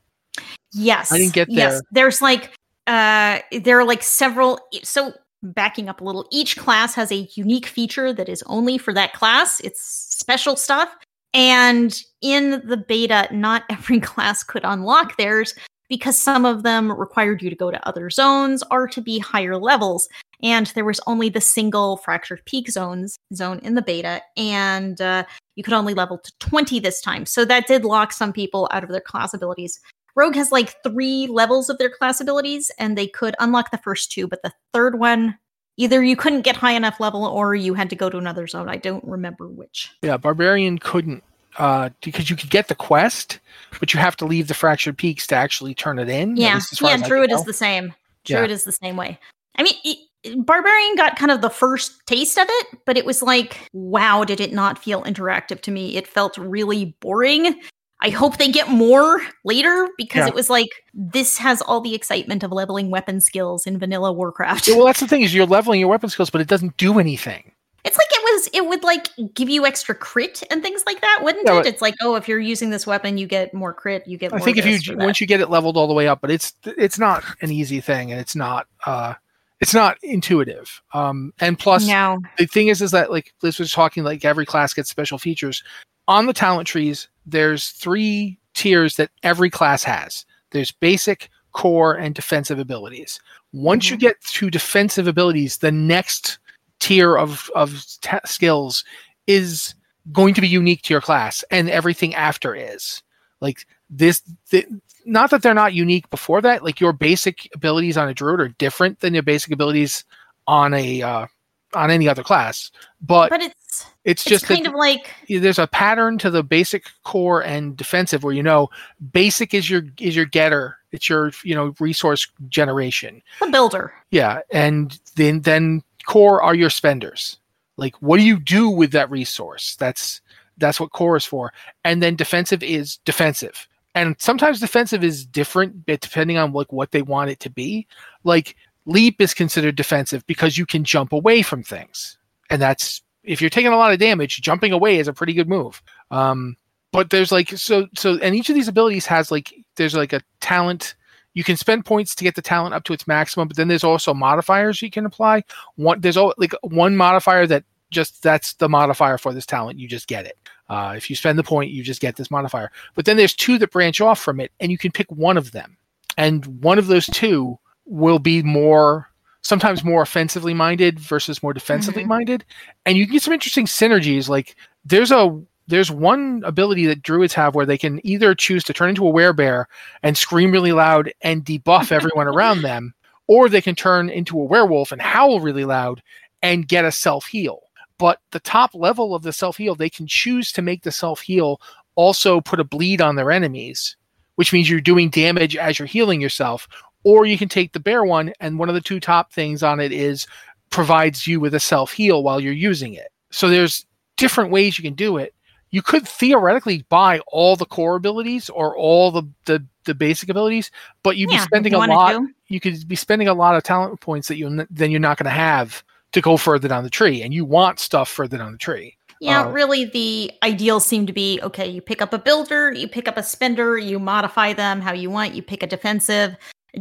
Yes. 0.73 1.11
I 1.13 1.17
didn't 1.17 1.33
get 1.33 1.49
Yes. 1.49 1.73
there. 1.73 1.81
There's 1.91 2.21
like 2.21 2.51
uh 2.87 3.39
there 3.51 3.79
are 3.79 3.85
like 3.85 4.03
several 4.03 4.59
so 4.83 5.13
backing 5.53 5.89
up 5.89 6.01
a 6.01 6.03
little, 6.03 6.27
each 6.31 6.57
class 6.57 6.95
has 6.95 7.11
a 7.11 7.27
unique 7.35 7.67
feature 7.67 8.11
that 8.13 8.29
is 8.29 8.43
only 8.47 8.77
for 8.77 8.93
that 8.93 9.13
class. 9.13 9.59
It's 9.61 9.81
special 9.81 10.55
stuff. 10.55 10.95
And 11.33 11.99
in 12.21 12.61
the 12.65 12.77
beta, 12.77 13.27
not 13.31 13.63
every 13.69 13.99
class 13.99 14.43
could 14.43 14.63
unlock 14.63 15.17
theirs 15.17 15.53
because 15.87 16.19
some 16.19 16.45
of 16.45 16.63
them 16.63 16.91
required 16.91 17.43
you 17.43 17.49
to 17.49 17.55
go 17.55 17.69
to 17.69 17.87
other 17.87 18.09
zones 18.09 18.63
or 18.71 18.87
to 18.87 19.01
be 19.01 19.19
higher 19.19 19.57
levels. 19.57 20.09
And 20.41 20.67
there 20.67 20.85
was 20.85 20.99
only 21.05 21.29
the 21.29 21.41
single 21.41 21.97
fractured 21.97 22.43
peak 22.45 22.71
zones 22.71 23.17
zone 23.33 23.59
in 23.59 23.75
the 23.75 23.81
beta, 23.81 24.21
and 24.35 24.99
uh, 24.99 25.23
you 25.55 25.63
could 25.63 25.73
only 25.73 25.93
level 25.93 26.17
to 26.17 26.31
20 26.39 26.79
this 26.79 27.01
time. 27.01 27.25
So 27.25 27.45
that 27.45 27.67
did 27.67 27.85
lock 27.85 28.11
some 28.11 28.33
people 28.33 28.67
out 28.71 28.83
of 28.83 28.89
their 28.89 28.99
class 28.99 29.33
abilities. 29.33 29.79
Rogue 30.15 30.35
has 30.35 30.51
like 30.51 30.81
three 30.83 31.27
levels 31.27 31.69
of 31.69 31.77
their 31.77 31.89
class 31.89 32.21
abilities, 32.21 32.71
and 32.79 32.97
they 32.97 33.07
could 33.07 33.35
unlock 33.39 33.71
the 33.71 33.77
first 33.77 34.11
two, 34.11 34.27
but 34.27 34.41
the 34.43 34.53
third 34.73 34.99
one, 34.99 35.37
either 35.77 36.03
you 36.03 36.15
couldn't 36.15 36.41
get 36.41 36.55
high 36.55 36.71
enough 36.71 36.99
level 36.99 37.25
or 37.25 37.53
you 37.53 37.73
had 37.73 37.89
to 37.89 37.95
go 37.95 38.09
to 38.09 38.17
another 38.17 38.47
zone. 38.47 38.69
I 38.69 38.77
don't 38.77 39.03
remember 39.03 39.47
which. 39.47 39.91
Yeah, 40.01 40.17
barbarian 40.17 40.79
couldn't 40.79 41.23
uh 41.57 41.89
because 42.01 42.29
you 42.29 42.35
could 42.35 42.49
get 42.49 42.67
the 42.67 42.75
quest, 42.75 43.39
but 43.79 43.93
you 43.93 43.99
have 43.99 44.17
to 44.17 44.25
leave 44.25 44.47
the 44.47 44.53
fractured 44.53 44.97
peaks 44.97 45.25
to 45.27 45.35
actually 45.35 45.73
turn 45.73 45.99
it 45.99 46.09
in. 46.09 46.35
Yeah, 46.35 46.59
yeah. 46.81 46.87
I 46.89 47.07
Druid 47.07 47.31
is 47.31 47.43
the 47.43 47.53
same. 47.53 47.93
Yeah. 48.25 48.37
Druid 48.37 48.51
is 48.51 48.63
the 48.63 48.71
same 48.71 48.97
way. 48.97 49.19
I 49.57 49.63
mean, 49.63 49.73
it, 49.83 49.97
Barbarian 50.45 50.95
got 50.95 51.17
kind 51.17 51.31
of 51.31 51.41
the 51.41 51.49
first 51.49 52.05
taste 52.07 52.37
of 52.37 52.47
it, 52.49 52.79
but 52.85 52.97
it 52.97 53.05
was 53.05 53.21
like, 53.21 53.69
wow, 53.73 54.23
did 54.23 54.39
it 54.39 54.53
not 54.53 54.79
feel 54.79 55.03
interactive 55.03 55.61
to 55.61 55.71
me? 55.71 55.95
It 55.95 56.07
felt 56.07 56.37
really 56.37 56.95
boring. 56.99 57.61
I 58.05 58.09
hope 58.09 58.37
they 58.37 58.49
get 58.49 58.69
more 58.69 59.19
later 59.43 59.89
because 59.97 60.19
Yeah. 60.19 60.27
it 60.27 60.35
was 60.35 60.47
like 60.47 60.69
this 60.93 61.39
has 61.39 61.59
all 61.63 61.81
the 61.81 61.95
excitement 61.95 62.43
of 62.43 62.51
leveling 62.51 62.91
weapon 62.91 63.19
skills 63.19 63.65
in 63.65 63.79
vanilla 63.79 64.13
Warcraft. 64.13 64.67
Yeah, 64.67 64.75
well, 64.75 64.85
that's 64.85 64.99
the 64.99 65.07
thing 65.11 65.23
is 65.23 65.33
you're 65.33 65.47
leveling 65.47 65.79
your 65.79 65.89
weapon 65.89 66.09
skills, 66.09 66.29
but 66.29 66.39
it 66.39 66.47
doesn't 66.47 66.77
do 66.77 66.99
anything. 66.99 67.51
It's 67.83 67.97
like 67.97 68.07
it 68.11 68.21
was 68.23 68.49
it 68.53 68.67
would 68.67 68.83
like 68.83 69.07
give 69.33 69.49
you 69.49 69.65
extra 69.65 69.95
crit 69.95 70.43
and 70.51 70.61
things 70.61 70.83
like 70.85 71.01
that, 71.01 71.21
wouldn't 71.23 71.47
Yeah, 71.47 71.61
it? 71.61 71.65
It's 71.65 71.81
like, 71.81 71.95
oh, 72.03 72.13
if 72.13 72.27
you're 72.27 72.39
using 72.39 72.69
this 72.69 72.85
weapon, 72.85 73.17
you 73.17 73.25
get 73.25 73.55
more 73.55 73.73
crit, 73.73 74.05
you 74.05 74.19
get 74.19 74.33
I 74.33 74.37
think 74.37 74.57
if 74.57 74.67
you 74.67 74.97
once 74.97 75.19
you 75.19 75.25
get 75.25 75.41
it 75.41 75.49
leveled 75.49 75.75
all 75.75 75.87
the 75.87 75.93
way 75.95 76.07
up, 76.07 76.21
but 76.21 76.29
it's 76.29 76.53
it's 76.63 76.99
not 76.99 77.23
an 77.41 77.51
easy 77.51 77.81
thing, 77.81 78.11
and 78.11 78.21
it's 78.21 78.35
not 78.35 78.67
uh 78.85 79.15
it's 79.61 79.73
not 79.73 79.97
intuitive. 80.03 80.83
Um, 80.93 81.33
and 81.39 81.57
plus, 81.57 81.87
no. 81.87 82.19
the 82.37 82.45
thing 82.45 82.67
is, 82.67 82.83
is 82.83 82.91
that 82.91 83.09
like 83.09 83.33
Liz 83.41 83.57
was 83.57 83.71
talking, 83.71 84.03
like 84.03 84.23
every 84.25 84.45
class 84.45 84.75
gets 84.75 84.91
special 84.91 85.17
features. 85.17 85.63
On 86.07 86.27
the 86.27 86.33
talent 86.33 86.67
trees, 86.67 87.07
there's 87.25 87.69
three 87.69 88.39
tiers 88.53 88.95
that 88.95 89.11
every 89.23 89.49
class 89.49 89.83
has. 89.83 90.25
There's 90.51 90.71
basic, 90.71 91.29
core, 91.51 91.95
and 91.95 92.15
defensive 92.15 92.59
abilities. 92.59 93.19
Once 93.53 93.89
you 93.89 93.97
get 93.97 94.19
to 94.21 94.49
defensive 94.49 95.07
abilities, 95.07 95.57
the 95.57 95.71
next 95.71 96.39
tier 96.79 97.17
of 97.17 97.49
of 97.55 97.85
ta 98.01 98.19
skills 98.25 98.83
is 99.27 99.73
going 100.11 100.33
to 100.33 100.41
be 100.41 100.47
unique 100.47 100.81
to 100.83 100.93
your 100.93 101.01
class, 101.01 101.43
and 101.51 101.69
everything 101.69 102.13
after 102.15 102.53
is 102.55 103.01
like 103.41 103.65
this. 103.89 104.21
th- 104.49 104.67
not 105.07 105.29
that 105.29 105.43
they're 105.43 105.53
not 105.53 105.73
unique 105.73 106.09
before 106.09 106.41
that. 106.41 106.63
Like 106.63 106.79
your 106.79 106.91
basic 106.91 107.47
abilities 107.53 107.95
on 107.95 108.09
a 108.09 108.13
druid 108.13 108.39
are 108.41 108.49
different 108.49 109.01
than 109.01 109.13
your 109.13 109.23
basic 109.23 109.51
abilities 109.51 110.03
on 110.47 110.73
a 110.73 111.01
uh, 111.01 111.27
on 111.75 111.91
any 111.91 112.07
other 112.07 112.23
class, 112.23 112.71
but, 113.01 113.29
But 113.29 113.41
it's 113.41 113.64
it's 114.03 114.23
it's 114.23 114.23
just 114.23 114.45
kind 114.45 114.65
that 114.65 114.69
of 114.69 114.75
like 114.75 115.11
there's 115.27 115.59
a 115.59 115.67
pattern 115.67 116.17
to 116.19 116.29
the 116.29 116.43
basic 116.43 116.85
core 117.03 117.43
and 117.43 117.75
defensive 117.75 118.23
where 118.23 118.33
you 118.33 118.43
know 118.43 118.69
basic 119.11 119.53
is 119.53 119.69
your 119.69 119.83
is 119.99 120.15
your 120.15 120.25
getter. 120.25 120.77
It's 120.91 121.09
your 121.09 121.31
you 121.43 121.55
know 121.55 121.73
resource 121.79 122.27
generation. 122.49 123.21
The 123.39 123.47
builder. 123.47 123.93
yeah 124.11 124.41
and 124.51 124.99
then 125.15 125.41
then 125.41 125.83
core 126.05 126.41
are 126.41 126.55
your 126.55 126.69
spenders. 126.69 127.37
Like 127.77 127.95
what 128.01 128.17
do 128.17 128.23
you 128.23 128.39
do 128.39 128.69
with 128.69 128.91
that 128.91 129.09
resource? 129.09 129.75
That's 129.77 130.21
that's 130.57 130.79
what 130.79 130.91
core 130.91 131.17
is 131.17 131.25
for. 131.25 131.51
And 131.83 132.01
then 132.01 132.15
defensive 132.15 132.63
is 132.63 132.97
defensive. 132.97 133.67
And 133.93 134.15
sometimes 134.19 134.59
defensive 134.59 135.03
is 135.03 135.25
different 135.25 135.85
but 135.85 136.01
depending 136.01 136.37
on 136.37 136.53
like 136.53 136.71
what 136.71 136.91
they 136.91 137.01
want 137.01 137.29
it 137.29 137.39
to 137.41 137.49
be. 137.49 137.87
Like 138.23 138.55
leap 138.85 139.19
is 139.19 139.33
considered 139.33 139.75
defensive 139.75 140.25
because 140.27 140.57
you 140.57 140.65
can 140.65 140.83
jump 140.83 141.11
away 141.11 141.41
from 141.41 141.63
things. 141.63 142.17
And 142.49 142.61
that's 142.61 143.01
if 143.25 143.41
you're 143.41 143.49
taking 143.49 143.71
a 143.71 143.77
lot 143.77 143.91
of 143.91 143.99
damage 143.99 144.41
jumping 144.41 144.71
away 144.71 144.97
is 144.97 145.07
a 145.07 145.13
pretty 145.13 145.33
good 145.33 145.49
move. 145.49 145.81
Um 146.11 146.57
but 146.91 147.09
there's 147.09 147.31
like 147.31 147.49
so 147.49 147.87
so 147.95 148.17
and 148.19 148.35
each 148.35 148.49
of 148.49 148.55
these 148.55 148.67
abilities 148.67 149.05
has 149.05 149.31
like 149.31 149.53
there's 149.75 149.95
like 149.95 150.13
a 150.13 150.21
talent. 150.39 150.95
You 151.33 151.43
can 151.43 151.57
spend 151.57 151.85
points 151.85 152.15
to 152.15 152.23
get 152.23 152.35
the 152.35 152.41
talent 152.41 152.73
up 152.73 152.83
to 152.85 152.93
its 152.93 153.07
maximum 153.07 153.47
but 153.47 153.57
then 153.57 153.67
there's 153.67 153.83
also 153.83 154.13
modifiers 154.13 154.81
you 154.81 154.89
can 154.89 155.05
apply. 155.05 155.43
One 155.75 155.99
there's 156.01 156.17
al- 156.17 156.33
like 156.37 156.53
one 156.61 156.95
modifier 156.95 157.47
that 157.47 157.63
just 157.91 158.23
that's 158.23 158.53
the 158.53 158.69
modifier 158.69 159.17
for 159.17 159.33
this 159.33 159.45
talent. 159.45 159.79
You 159.79 159.87
just 159.87 160.07
get 160.07 160.25
it. 160.25 160.37
Uh, 160.67 160.93
if 160.97 161.09
you 161.09 161.15
spend 161.15 161.37
the 161.37 161.43
point 161.43 161.71
you 161.71 161.83
just 161.83 162.01
get 162.01 162.15
this 162.15 162.31
modifier. 162.31 162.71
But 162.95 163.05
then 163.05 163.17
there's 163.17 163.33
two 163.33 163.57
that 163.59 163.71
branch 163.71 164.01
off 164.01 164.19
from 164.19 164.39
it 164.39 164.51
and 164.59 164.71
you 164.71 164.77
can 164.77 164.91
pick 164.91 165.11
one 165.11 165.37
of 165.37 165.51
them. 165.51 165.77
And 166.17 166.63
one 166.63 166.77
of 166.77 166.87
those 166.87 167.07
two 167.07 167.59
will 167.85 168.19
be 168.19 168.41
more 168.41 169.09
sometimes 169.45 169.83
more 169.83 170.01
offensively 170.01 170.53
minded 170.53 170.99
versus 170.99 171.43
more 171.43 171.53
defensively 171.53 172.03
Mhm. 172.03 172.07
minded 172.07 172.45
and 172.85 172.97
you 172.97 173.05
can 173.05 173.13
get 173.13 173.21
some 173.21 173.33
interesting 173.33 173.65
synergies 173.67 174.27
like 174.27 174.55
there's 174.83 175.11
a 175.11 175.39
there's 175.67 175.91
one 175.91 176.41
ability 176.45 176.85
that 176.87 177.01
druids 177.03 177.33
have 177.35 177.53
where 177.55 177.65
they 177.65 177.77
can 177.77 177.99
either 178.05 178.33
choose 178.35 178.63
to 178.63 178.73
turn 178.73 178.89
into 178.89 179.07
a 179.07 179.11
werebear 179.11 179.65
and 180.03 180.17
scream 180.17 180.51
really 180.51 180.71
loud 180.71 181.11
and 181.21 181.45
debuff 181.45 181.91
everyone 181.91 182.27
around 182.33 182.63
them 182.63 182.93
or 183.27 183.47
they 183.47 183.61
can 183.61 183.75
turn 183.75 184.09
into 184.09 184.39
a 184.39 184.43
werewolf 184.43 184.91
and 184.91 185.01
howl 185.01 185.39
really 185.39 185.65
loud 185.65 186.01
and 186.41 186.67
get 186.67 186.83
a 186.83 186.91
self 186.91 187.25
heal 187.27 187.61
but 187.99 188.19
the 188.31 188.39
top 188.39 188.73
level 188.73 189.13
of 189.13 189.21
the 189.21 189.31
self 189.33 189.57
heal 189.57 189.75
they 189.75 189.89
can 189.91 190.07
choose 190.07 190.51
to 190.51 190.63
make 190.63 190.81
the 190.81 190.91
self 190.91 191.21
heal 191.21 191.61
also 191.93 192.41
put 192.41 192.59
a 192.59 192.63
bleed 192.63 192.99
on 192.99 193.15
their 193.15 193.31
enemies 193.31 193.95
which 194.37 194.51
means 194.51 194.69
you're 194.69 194.81
doing 194.81 195.09
damage 195.09 195.55
as 195.55 195.79
you're 195.79 195.85
healing 195.85 196.19
yourself. 196.19 196.67
Or 197.05 197.25
you 197.25 197.37
can 197.37 197.47
take 197.47 197.71
the 197.71 197.79
bear 197.79 198.03
one, 198.03 198.33
and 198.41 198.59
one 198.59 198.67
of 198.67 198.75
the 198.75 198.81
two 198.81 198.99
top 198.99 199.31
things 199.31 199.63
on 199.63 199.79
it 199.79 199.91
is 199.93 200.27
provides 200.71 201.25
you 201.25 201.39
with 201.39 201.53
a 201.53 201.59
self 201.59 201.93
heal 201.93 202.23
while 202.23 202.39
you're 202.39 202.51
using 202.51 202.93
it. 202.93 203.07
So 203.31 203.47
there's 203.47 203.85
different 204.17 204.51
ways 204.51 204.77
you 204.77 204.83
can 204.83 204.95
do 204.95 205.17
it. 205.17 205.33
You 205.69 205.81
could 205.81 206.07
theoretically 206.07 206.83
buy 206.89 207.19
all 207.27 207.55
the 207.55 207.65
core 207.65 207.95
abilities 207.95 208.49
or 208.49 208.75
all 208.75 209.11
the 209.11 209.23
the, 209.45 209.65
the 209.85 209.93
basic 209.95 210.29
abilities, 210.29 210.71
but 211.03 211.15
you'd 211.15 211.29
Yeah, 211.29 211.37
be 211.37 211.43
spending 211.43 211.73
you 211.73 211.77
a 211.77 211.85
lot. 211.87 212.15
to. 212.15 212.29
You 212.47 212.59
could 212.59 212.87
be 212.87 212.95
spending 212.95 213.27
a 213.27 213.33
lot 213.33 213.55
of 213.55 213.63
talent 213.63 213.99
points 214.01 214.27
that 214.27 214.37
you 214.37 214.65
then 214.69 214.91
you're 214.91 214.99
not 214.99 215.17
going 215.17 215.25
to 215.25 215.29
have 215.29 215.83
to 216.11 216.21
go 216.21 216.37
further 216.37 216.67
down 216.67 216.83
the 216.83 216.89
tree, 216.89 217.21
and 217.21 217.33
you 217.33 217.45
want 217.45 217.79
stuff 217.79 218.09
further 218.09 218.37
down 218.37 218.51
the 218.51 218.57
tree. 218.57 218.97
Yeah, 219.21 219.45
Uh, 219.45 219.51
really, 219.51 219.85
the 219.85 220.31
ideals 220.43 220.85
seem 220.85 221.05
to 221.07 221.13
be 221.13 221.39
okay, 221.41 221.67
you 221.67 221.81
pick 221.81 222.01
up 222.01 222.13
a 222.13 222.19
builder, 222.19 222.71
you 222.71 222.87
pick 222.87 223.07
up 223.07 223.17
a 223.17 223.23
spender, 223.23 223.77
you 223.77 223.99
modify 223.99 224.53
them 224.53 224.81
how 224.81 224.93
you 224.93 225.09
want, 225.09 225.33
you 225.33 225.41
pick 225.41 225.63
a 225.63 225.67
defensive. 225.67 226.35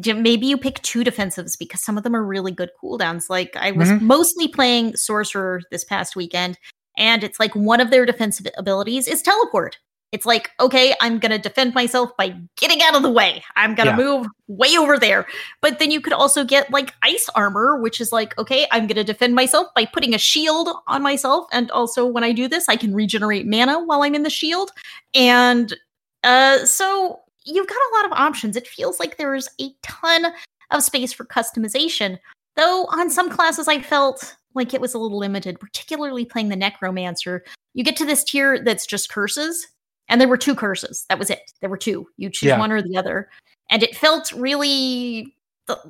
Maybe 0.05 0.47
you 0.47 0.57
pick 0.57 0.81
two 0.83 1.05
defensives 1.05 1.59
because 1.59 1.83
some 1.83 1.97
of 1.97 2.05
them 2.05 2.17
are 2.17 2.25
really 2.25 2.53
good 2.53 2.71
cooldowns. 2.83 3.25
Like, 3.29 3.55
I 3.57 3.71
was 3.73 3.89
Mhm. 3.91 4.01
mostly 4.01 4.49
playing 4.49 4.97
Sorcerer 4.97 5.61
this 5.71 5.85
past 5.85 6.17
weekend, 6.17 6.59
and 6.97 7.23
it's 7.23 7.39
like 7.41 7.55
one 7.55 7.81
of 7.81 7.91
their 7.91 8.05
defensive 8.07 8.47
abilities 8.57 9.07
is 9.07 9.23
teleport. 9.23 9.79
It's 10.13 10.25
like, 10.25 10.53
okay, 10.61 10.95
I'm 11.01 11.19
going 11.19 11.33
to 11.33 11.39
defend 11.39 11.75
myself 11.75 12.17
by 12.17 12.37
getting 12.57 12.81
out 12.83 12.95
of 12.95 13.03
the 13.03 13.11
way. 13.11 13.43
I'm 13.57 13.75
going 13.75 13.87
to 13.87 14.01
Yeah. 14.01 14.07
move 14.07 14.27
way 14.47 14.77
over 14.79 14.97
there. 14.97 15.27
But 15.61 15.81
then 15.81 15.91
you 15.91 16.01
could 16.01 16.13
also 16.13 16.45
get 16.45 16.71
like 16.71 16.95
ice 17.03 17.29
armor, 17.35 17.81
which 17.83 18.01
is 18.01 18.13
like, 18.13 18.39
okay, 18.39 18.69
I'm 18.71 18.87
going 18.87 18.95
to 18.95 19.03
defend 19.03 19.35
myself 19.35 19.67
by 19.75 19.87
putting 19.87 20.15
a 20.15 20.19
shield 20.19 20.69
on 20.87 21.03
myself. 21.03 21.47
And 21.51 21.69
also, 21.73 22.07
when 22.07 22.23
I 22.23 22.31
do 22.31 22.47
this, 22.47 22.69
I 22.69 22.77
can 22.77 22.95
regenerate 22.95 23.45
mana 23.45 23.83
while 23.85 24.05
I'm 24.05 24.15
in 24.15 24.23
the 24.23 24.31
shield. 24.31 24.71
And 25.15 25.75
uh, 26.23 26.65
so 26.65 27.19
you've 27.45 27.67
got 27.67 27.77
a 27.77 27.95
lot 27.97 28.07
of 28.07 28.13
options. 28.13 28.57
It 28.57 28.67
feels 28.69 28.99
like 28.99 29.17
there's 29.17 29.49
a 29.61 29.71
ton 29.83 30.27
of 30.71 30.83
space 30.83 31.13
for 31.13 31.25
customization. 31.25 32.19
Though 32.57 32.87
on 32.87 33.11
some 33.11 33.31
classes, 33.31 33.69
I 33.69 33.81
felt 33.81 34.37
like 34.55 34.73
it 34.73 34.81
was 34.81 34.95
a 34.95 34.99
little 34.99 35.19
limited, 35.19 35.59
particularly 35.59 36.25
playing 36.25 36.49
the 36.49 36.57
Necromancer. 36.57 37.45
You 37.75 37.83
get 37.85 37.97
to 37.97 38.07
this 38.07 38.23
tier 38.25 38.63
that's 38.63 38.87
just 38.87 39.11
curses, 39.11 39.67
and 40.09 40.21
there 40.21 40.29
were 40.29 40.37
two 40.37 40.55
curses. 40.55 41.05
That 41.09 41.19
was 41.19 41.31
it. 41.31 41.53
There 41.61 41.71
were 41.71 41.77
two. 41.77 42.07
You 42.17 42.31
choose 42.31 42.49
Yeah. 42.49 42.59
one 42.59 42.71
or 42.71 42.81
the 42.81 42.97
other. 42.97 43.29
And 43.71 43.83
it 43.83 43.97
felt 43.97 44.31
really 44.33 45.35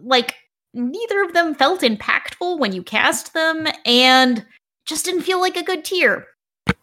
like 0.03 0.37
neither 0.73 1.23
of 1.23 1.35
them 1.35 1.55
felt 1.55 1.83
impactful 1.83 2.59
when 2.59 2.73
you 2.73 2.83
cast 2.83 3.35
them, 3.35 3.67
and 3.85 4.45
just 4.87 5.05
didn't 5.05 5.23
feel 5.23 5.41
like 5.41 5.57
a 5.57 5.63
good 5.63 5.85
tier. 5.85 6.27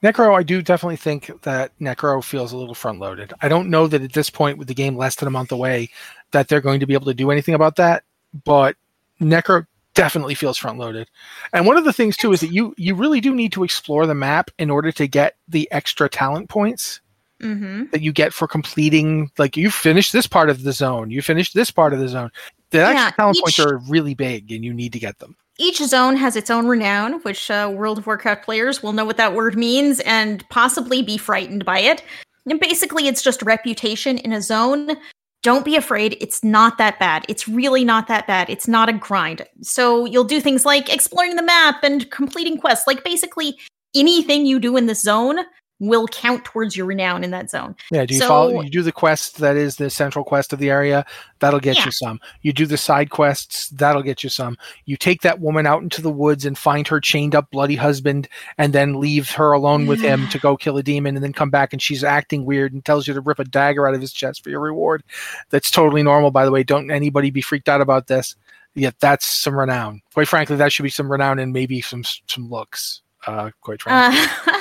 Necro, 0.04 0.36
I 0.38 0.44
do 0.44 0.62
definitely 0.62 0.96
think 0.98 1.30
that 1.44 1.72
Necro 1.80 2.24
feels 2.24 2.52
a 2.52 2.58
little 2.58 2.74
front 2.74 3.00
loaded. 3.00 3.34
I 3.42 3.48
don't 3.50 3.70
know 3.70 3.86
that 3.88 4.02
at 4.02 4.14
this 4.14 4.30
point, 4.30 4.58
with 4.58 4.68
the 4.68 4.74
game 4.74 4.98
less 4.98 5.16
than 5.16 5.28
a 5.28 5.32
month 5.32 5.52
away, 5.52 5.90
that 6.32 6.48
they're 6.48 6.62
going 6.62 6.80
to 6.80 6.88
be 6.88 6.94
able 6.96 7.06
to 7.06 7.14
do 7.14 7.30
anything 7.32 7.54
about 7.54 7.76
that. 7.76 8.04
But 8.44 8.76
Necro 9.20 9.68
definitely 9.94 10.34
feels 10.36 10.58
front 10.58 10.80
loaded. 10.80 11.08
And 11.54 11.68
one 11.68 11.78
of 11.78 11.84
the 11.86 11.94
things 11.94 12.18
too 12.18 12.32
is 12.32 12.40
that 12.42 12.52
you 12.54 12.74
you 12.78 12.96
really 12.96 13.20
do 13.22 13.36
need 13.36 13.52
to 13.54 13.64
explore 13.64 14.06
the 14.08 14.16
map 14.16 14.50
in 14.58 14.70
order 14.72 14.92
to 14.94 15.06
get 15.08 15.36
the 15.48 15.72
extra 15.72 16.10
talent 16.10 16.50
points 16.50 17.00
Mm-hmm. 17.42 17.86
that 17.92 18.02
you 18.02 18.12
get 18.12 18.34
for 18.34 18.48
completing. 18.48 19.32
Like 19.40 19.58
you 19.58 19.72
finished 19.72 20.14
this 20.14 20.28
part 20.28 20.52
of 20.52 20.62
the 20.62 20.72
zone, 20.72 21.10
you 21.10 21.24
finished 21.24 21.56
this 21.56 21.72
part 21.72 21.92
of 21.92 22.00
the 22.00 22.08
zone. 22.08 22.30
The 22.70 22.82
extra 22.86 22.94
Yeah, 23.06 23.10
talent 23.12 23.38
each- 23.38 23.44
points 23.44 23.60
are 23.60 23.78
really 23.90 24.14
big, 24.14 24.52
and 24.52 24.64
you 24.64 24.72
need 24.76 24.94
to 24.94 25.00
get 25.00 25.18
them. 25.18 25.36
Each 25.62 25.78
zone 25.78 26.16
has 26.16 26.36
its 26.36 26.50
own 26.50 26.68
renown, 26.68 27.22
which 27.22 27.52
uh, 27.52 27.72
World 27.72 28.00
of 28.00 28.08
Warcraft 28.08 28.44
players 28.44 28.82
will 28.82 28.94
know 28.94 29.06
what 29.06 29.18
that 29.18 29.36
word 29.36 29.56
means 29.56 30.00
and 30.00 30.44
possibly 30.50 31.04
be 31.04 31.20
frightened 31.20 31.66
by 31.66 31.78
it. 31.78 32.04
And 32.50 32.60
basically, 32.60 33.08
it's 33.08 33.22
just 33.22 33.44
reputation 33.44 34.18
in 34.18 34.34
a 34.34 34.42
zone. 34.42 34.98
Don't 35.44 35.64
be 35.64 35.76
afraid. 35.76 36.18
It's 36.20 36.44
not 36.44 36.80
that 36.80 36.98
bad. 36.98 37.28
It's 37.30 37.48
really 37.48 37.86
not 37.86 38.08
that 38.08 38.26
bad. 38.26 38.50
It's 38.50 38.68
not 38.68 38.90
a 38.90 38.94
grind. 38.94 39.46
So 39.62 40.06
you'll 40.06 40.24
do 40.24 40.42
things 40.42 40.66
like 40.66 40.92
exploring 40.92 41.36
the 41.36 41.44
map 41.44 41.84
and 41.84 42.10
completing 42.10 42.58
quests. 42.58 42.88
Like 42.88 43.04
basically 43.04 43.56
anything 43.94 44.48
you 44.48 44.60
do 44.60 44.78
in 44.78 44.88
this 44.88 45.04
zone 45.04 45.42
will 45.82 46.08
count 46.08 46.46
towards 46.46 46.78
your 46.78 46.86
renown 46.86 47.24
in 47.24 47.32
that 47.32 47.50
zone. 47.50 47.76
Yeah, 47.92 48.06
do 48.06 48.14
you 48.14 48.20
So- 48.20 48.28
follow? 48.28 48.62
You 48.62 48.70
do 48.70 48.84
the 48.84 48.92
quest 48.92 49.40
that 49.40 49.58
is 49.58 49.78
the 49.78 49.90
central 49.90 50.24
quest 50.24 50.54
of 50.54 50.60
the 50.60 50.70
area. 50.70 51.04
That'll 51.40 51.60
get 51.60 51.76
Yeah. 51.78 51.86
you 51.86 51.92
some. 51.92 52.20
You 52.44 52.54
do 52.54 52.68
the 52.68 52.78
side 52.78 53.10
quests. 53.10 53.68
That'll 53.70 54.04
get 54.04 54.24
you 54.24 54.30
some. 54.30 54.58
You 54.86 54.96
take 54.96 55.22
that 55.24 55.40
woman 55.40 55.66
out 55.66 55.82
into 55.82 56.00
the 56.02 56.12
woods 56.12 56.46
and 56.46 56.56
find 56.56 56.88
her 56.88 57.00
chained 57.02 57.34
up, 57.34 57.50
bloody 57.50 57.76
husband, 57.76 58.28
and 58.60 58.74
then 58.74 59.00
leave 59.00 59.32
her 59.32 59.52
alone 59.54 59.88
with 59.88 60.00
him 60.02 60.28
to 60.30 60.38
go 60.40 60.56
kill 60.56 60.78
a 60.78 60.84
demon, 60.84 61.16
and 61.18 61.24
then 61.24 61.34
come 61.34 61.50
back 61.50 61.74
and 61.74 61.82
she's 61.82 62.04
acting 62.04 62.46
weird 62.46 62.74
and 62.74 62.86
tells 62.86 63.08
you 63.08 63.16
to 63.16 63.22
rip 63.22 63.40
a 63.40 63.44
dagger 63.44 63.88
out 63.88 63.96
of 63.96 64.02
his 64.02 64.14
chest 64.14 64.44
for 64.44 64.52
your 64.52 64.60
reward. 64.62 65.02
That's 65.50 65.72
totally 65.72 66.04
normal, 66.04 66.30
by 66.30 66.46
the 66.46 66.52
way. 66.52 66.62
Don't 66.64 66.92
anybody 66.92 67.32
be 67.32 67.42
freaked 67.42 67.68
out 67.70 67.82
about 67.82 68.06
this. 68.06 68.36
Yet 68.76 68.96
that's 69.02 69.26
some 69.26 69.58
renown. 69.60 70.02
Quite 70.14 70.28
frankly, 70.30 70.56
that 70.58 70.72
should 70.72 70.84
be 70.84 70.90
some 70.90 71.12
renown 71.12 71.40
and 71.40 71.52
maybe 71.52 71.82
some 71.82 72.04
some 72.28 72.50
looks. 72.50 73.02
Uh, 73.28 73.50
quite 73.62 73.82
frankly. 73.82 74.20
Uh, 74.48 74.61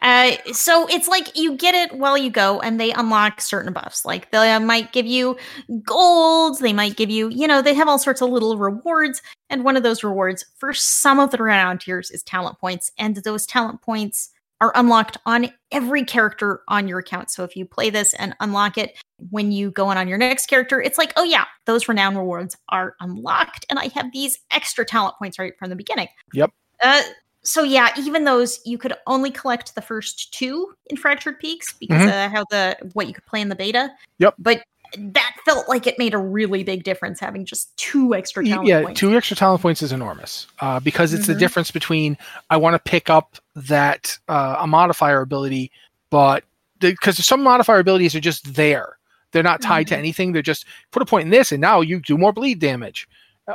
uh, 0.00 0.32
so 0.52 0.86
it's 0.88 1.08
like 1.08 1.36
you 1.36 1.56
get 1.56 1.74
it 1.74 1.96
while 1.96 2.18
you 2.18 2.30
go, 2.30 2.60
and 2.60 2.80
they 2.80 2.92
unlock 2.92 3.40
certain 3.40 3.72
buffs. 3.72 4.04
Like 4.04 4.30
they 4.30 4.58
might 4.58 4.92
give 4.92 5.06
you 5.06 5.36
gold, 5.84 6.58
they 6.60 6.72
might 6.72 6.96
give 6.96 7.10
you, 7.10 7.28
you 7.28 7.46
know, 7.46 7.62
they 7.62 7.74
have 7.74 7.88
all 7.88 7.98
sorts 7.98 8.20
of 8.20 8.30
little 8.30 8.56
rewards. 8.56 9.22
And 9.50 9.64
one 9.64 9.76
of 9.76 9.82
those 9.82 10.02
rewards 10.02 10.44
for 10.56 10.72
some 10.72 11.18
of 11.18 11.30
the 11.30 11.38
renown 11.38 11.78
tiers 11.78 12.10
is 12.10 12.22
talent 12.22 12.58
points, 12.58 12.90
and 12.98 13.16
those 13.16 13.46
talent 13.46 13.82
points 13.82 14.30
are 14.60 14.72
unlocked 14.76 15.18
on 15.26 15.48
every 15.72 16.04
character 16.04 16.62
on 16.68 16.86
your 16.86 17.00
account. 17.00 17.30
So 17.32 17.42
if 17.42 17.56
you 17.56 17.64
play 17.66 17.90
this 17.90 18.14
and 18.14 18.32
unlock 18.38 18.78
it 18.78 18.96
when 19.30 19.50
you 19.50 19.72
go 19.72 19.88
on 19.88 19.98
on 19.98 20.06
your 20.06 20.18
next 20.18 20.46
character, 20.46 20.80
it's 20.80 20.98
like, 20.98 21.12
oh 21.16 21.24
yeah, 21.24 21.46
those 21.66 21.88
renown 21.88 22.16
rewards 22.16 22.56
are 22.68 22.94
unlocked, 23.00 23.66
and 23.68 23.78
I 23.78 23.88
have 23.88 24.12
these 24.12 24.38
extra 24.52 24.84
talent 24.84 25.16
points 25.18 25.38
right 25.38 25.58
from 25.58 25.68
the 25.68 25.76
beginning. 25.76 26.08
Yep. 26.32 26.50
Uh, 26.80 27.02
so 27.42 27.62
yeah, 27.62 27.88
even 27.98 28.24
those 28.24 28.60
you 28.64 28.78
could 28.78 28.94
only 29.06 29.30
collect 29.30 29.74
the 29.74 29.82
first 29.82 30.32
two 30.32 30.74
in 30.86 30.96
Fractured 30.96 31.38
Peaks 31.40 31.72
because 31.72 32.02
Mhm. 32.02 32.08
uh, 32.08 32.28
how 32.28 32.44
the 32.50 32.76
what 32.94 33.06
you 33.08 33.14
could 33.14 33.26
play 33.26 33.40
in 33.40 33.48
the 33.48 33.56
beta. 33.56 33.90
Yep. 34.18 34.34
But 34.38 34.62
that 34.98 35.34
felt 35.46 35.68
like 35.70 35.86
it 35.86 35.98
made 35.98 36.12
a 36.12 36.18
really 36.18 36.62
big 36.62 36.84
difference 36.84 37.18
having 37.18 37.46
just 37.46 37.74
two 37.78 38.14
extra 38.14 38.44
talent 38.44 38.68
yeah, 38.68 38.82
points. 38.82 39.00
two 39.00 39.16
extra 39.16 39.34
talent 39.36 39.62
points 39.62 39.80
is 39.82 39.90
enormous 39.90 40.46
uh, 40.60 40.78
because 40.80 41.14
it's 41.14 41.26
the 41.26 41.34
Mhm. 41.34 41.38
difference 41.38 41.70
between 41.70 42.18
I 42.50 42.58
want 42.58 42.74
to 42.74 42.78
pick 42.90 43.08
up 43.08 43.38
that 43.56 44.18
uh, 44.28 44.56
a 44.60 44.66
modifier 44.66 45.22
ability, 45.22 45.70
but 46.10 46.44
because 46.78 47.24
some 47.24 47.42
modifier 47.42 47.78
abilities 47.78 48.14
are 48.14 48.20
just 48.20 48.54
there, 48.54 48.98
they're 49.30 49.42
not 49.42 49.62
tied 49.62 49.86
to 49.88 49.94
Mhm. 49.94 49.98
anything. 49.98 50.32
They're 50.32 50.42
just 50.42 50.66
put 50.90 51.00
a 51.02 51.06
point 51.06 51.24
in 51.24 51.30
this, 51.30 51.52
and 51.52 51.60
now 51.60 51.80
you 51.80 51.98
do 52.00 52.18
more 52.18 52.32
bleed 52.34 52.58
damage. 52.58 53.08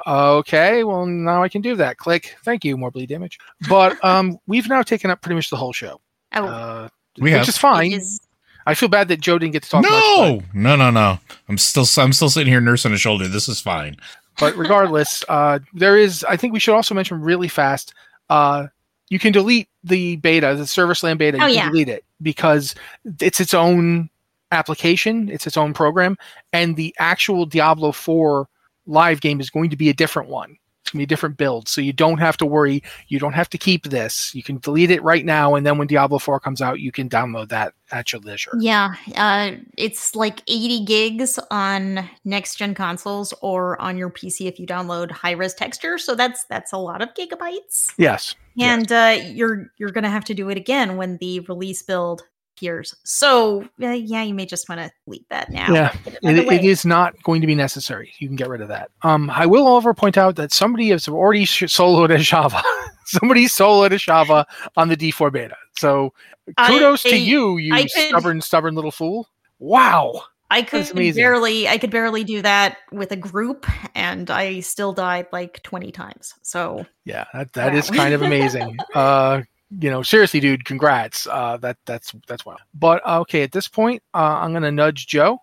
Okay, 0.06 0.84
well 0.84 1.06
now 1.06 1.44
I 1.44 1.50
can 1.50 1.62
do 1.62 1.76
that. 1.78 1.98
Click, 1.98 2.36
thank 2.44 2.66
you, 2.66 2.78
more 2.78 2.92
bleed 2.92 3.10
damage. 3.10 3.40
But 3.70 4.04
um, 4.06 4.38
we've 4.48 4.68
now 4.68 4.82
taken 4.82 5.10
up 5.12 5.22
pretty 5.22 5.36
much 5.36 5.50
the 5.50 5.56
whole 5.58 5.74
show, 5.74 6.02
oh, 6.36 6.46
uh, 6.46 6.90
We 7.18 7.24
which 7.32 7.34
have. 7.40 7.48
is 7.50 7.58
fine. 7.58 7.94
it 7.94 7.98
is- 7.98 8.20
I 8.66 8.74
feel 8.74 8.90
bad 8.90 9.08
that 9.08 9.22
Joe 9.22 9.40
didn't 9.40 9.54
get 9.54 9.64
to 9.64 9.70
talk 9.70 9.84
much. 9.84 9.92
but- 9.92 10.54
No, 10.54 10.76
no, 10.76 10.76
no, 10.76 10.90
no. 10.92 11.20
I'm 11.48 11.58
still, 11.58 11.86
I'm 12.04 12.12
still 12.12 12.30
sitting 12.30 12.52
here 12.52 12.60
nursing 12.60 12.92
a 12.92 12.98
shoulder. 12.98 13.30
This 13.30 13.48
is 13.48 13.62
fine. 13.62 13.96
but 14.40 14.58
regardless, 14.58 15.24
uh, 15.30 15.60
there 15.74 15.98
is. 15.98 16.26
I 16.28 16.36
think 16.36 16.52
we 16.52 16.60
should 16.60 16.76
also 16.76 16.94
mention 16.94 17.22
really 17.22 17.48
fast. 17.48 17.94
Uh, 18.30 18.68
you 19.08 19.20
can 19.20 19.32
delete 19.32 19.70
the 19.86 20.18
beta, 20.18 20.54
the 20.56 20.68
Server 20.68 20.94
Slam 20.96 21.18
beta. 21.18 21.38
Oh, 21.42 21.46
you 21.48 21.56
yeah. 21.56 21.70
delete 21.70 21.88
it 21.88 22.04
because 22.22 22.76
it's 23.22 23.40
its 23.40 23.54
own 23.54 24.10
application. 24.52 25.30
It's 25.30 25.48
its 25.48 25.56
own 25.56 25.74
program, 25.74 26.18
and 26.52 26.76
the 26.76 26.94
actual 27.00 27.46
Diablo 27.46 27.94
Four 27.94 28.50
live 28.88 29.22
game 29.22 29.40
is 29.40 29.50
going 29.50 29.70
to 29.70 29.78
be 29.78 29.90
a 29.90 29.94
different 29.94 30.30
one. 30.30 30.58
It's 30.82 30.94
going 30.94 31.00
to 31.00 31.02
be 31.02 31.04
a 31.04 31.08
different 31.08 31.36
build, 31.36 31.68
so 31.68 31.82
you 31.82 31.92
don't 31.92 32.20
have 32.20 32.38
to 32.38 32.46
worry. 32.46 32.82
You 33.10 33.20
don't 33.20 33.34
have 33.34 33.50
to 33.50 33.58
keep 33.58 33.90
this. 33.90 34.34
You 34.34 34.42
can 34.42 34.58
delete 34.60 34.90
it 34.90 35.04
right 35.04 35.26
now, 35.26 35.56
and 35.56 35.66
then 35.66 35.78
when 35.78 35.88
Diablo 35.88 36.18
Four 36.18 36.40
comes 36.40 36.62
out, 36.62 36.80
you 36.80 36.94
can 36.94 37.10
download 37.10 37.50
that 37.50 37.74
at 37.92 38.14
your 38.14 38.22
leisure. 38.22 38.52
yeah, 38.58 38.96
uh, 39.18 39.52
it's 39.78 40.16
like 40.16 40.42
80 40.48 40.86
gigs 40.86 41.40
on 41.52 42.10
next 42.24 42.56
gen 42.56 42.74
consoles 42.74 43.34
or 43.42 43.80
on 43.82 43.98
your 43.98 44.10
PC 44.10 44.48
if 44.48 44.60
you 44.60 44.66
download 44.66 45.12
high 45.12 45.32
res 45.32 45.54
texture. 45.54 45.98
So 45.98 46.16
that's 46.16 46.46
that's 46.46 46.72
a 46.72 46.78
lot 46.78 47.02
of 47.02 47.14
gigabytes. 47.16 47.94
Yes. 47.98 48.34
Yes. 48.56 48.80
and 48.80 48.92
uh, 48.92 49.24
you're 49.26 49.70
you're 49.78 49.92
gonna 49.92 50.10
have 50.10 50.24
to 50.26 50.34
do 50.34 50.48
it 50.50 50.56
again 50.58 50.96
when 50.96 51.18
the 51.18 51.42
release 51.42 51.84
build 51.84 52.24
appears. 52.58 52.96
So 53.04 53.64
uh, 53.82 53.90
yeah, 53.90 54.24
you 54.24 54.34
may 54.34 54.46
just 54.46 54.68
want 54.68 54.82
to 54.82 54.92
delete 55.06 55.28
that 55.30 55.52
now. 55.52 55.72
Yeah, 55.72 55.96
it 56.06 56.14
It, 56.16 56.22
the 56.22 56.36
it 56.42 56.48
way. 56.48 56.66
is 56.66 56.86
not 56.86 57.22
going 57.24 57.42
to 57.42 57.48
be 57.48 57.56
necessary. 57.56 58.12
You 58.20 58.28
can 58.28 58.36
get 58.36 58.50
rid 58.50 58.62
of 58.62 58.68
that. 58.70 58.90
Um, 59.04 59.30
I 59.30 59.46
will, 59.46 59.66
however, 59.66 59.94
point 59.94 60.18
out 60.18 60.36
that 60.38 60.52
somebody 60.52 60.90
has 60.90 61.08
already 61.08 61.46
sh- 61.46 61.64
soloed 61.64 62.10
Ashava. 62.10 62.62
somebody 63.06 63.46
soloed 63.46 63.92
Ashava 63.92 64.46
on 64.76 64.88
the 64.90 64.98
D4 64.98 65.32
beta. 65.32 65.56
So 65.78 66.14
I- 66.58 66.68
kudos 66.68 67.04
to 67.04 67.18
you, 67.18 67.58
you 67.58 67.74
I 67.76 67.84
could- 67.84 67.92
stubborn, 67.92 68.42
stubborn 68.42 68.74
little 68.76 68.92
fool. 68.92 69.30
Wow. 69.60 70.24
I 70.50 70.62
could 70.62 70.90
barely 70.96 71.68
I 71.68 71.78
could 71.78 71.92
barely 71.92 72.24
do 72.24 72.42
that 72.42 72.78
with 72.94 73.12
a 73.12 73.18
group, 73.18 73.66
and 73.96 74.32
I 74.32 74.62
still 74.62 74.94
died 74.94 75.28
like 75.34 75.62
twenty 75.64 75.92
times. 75.92 76.36
So 76.42 76.86
Yeah, 77.04 77.26
that, 77.34 77.52
that 77.54 77.76
is 77.76 77.92
Wow. 77.92 77.98
kind 77.98 78.14
of 78.14 78.22
amazing. 78.22 78.78
uh, 78.96 79.42
you 79.70 79.90
know, 79.90 80.02
seriously, 80.02 80.40
dude, 80.40 80.66
congrats. 80.66 81.28
Uh, 81.28 81.58
that 81.58 81.78
that's 81.86 82.14
that's 82.28 82.46
wild. 82.46 82.60
But 82.74 83.02
uh, 83.06 83.20
okay, 83.22 83.44
at 83.44 83.52
this 83.52 83.68
point, 83.68 84.02
uh, 84.14 84.40
I'm 84.42 84.54
gonna 84.54 84.72
nudge 84.72 85.08
Joe. 85.08 85.42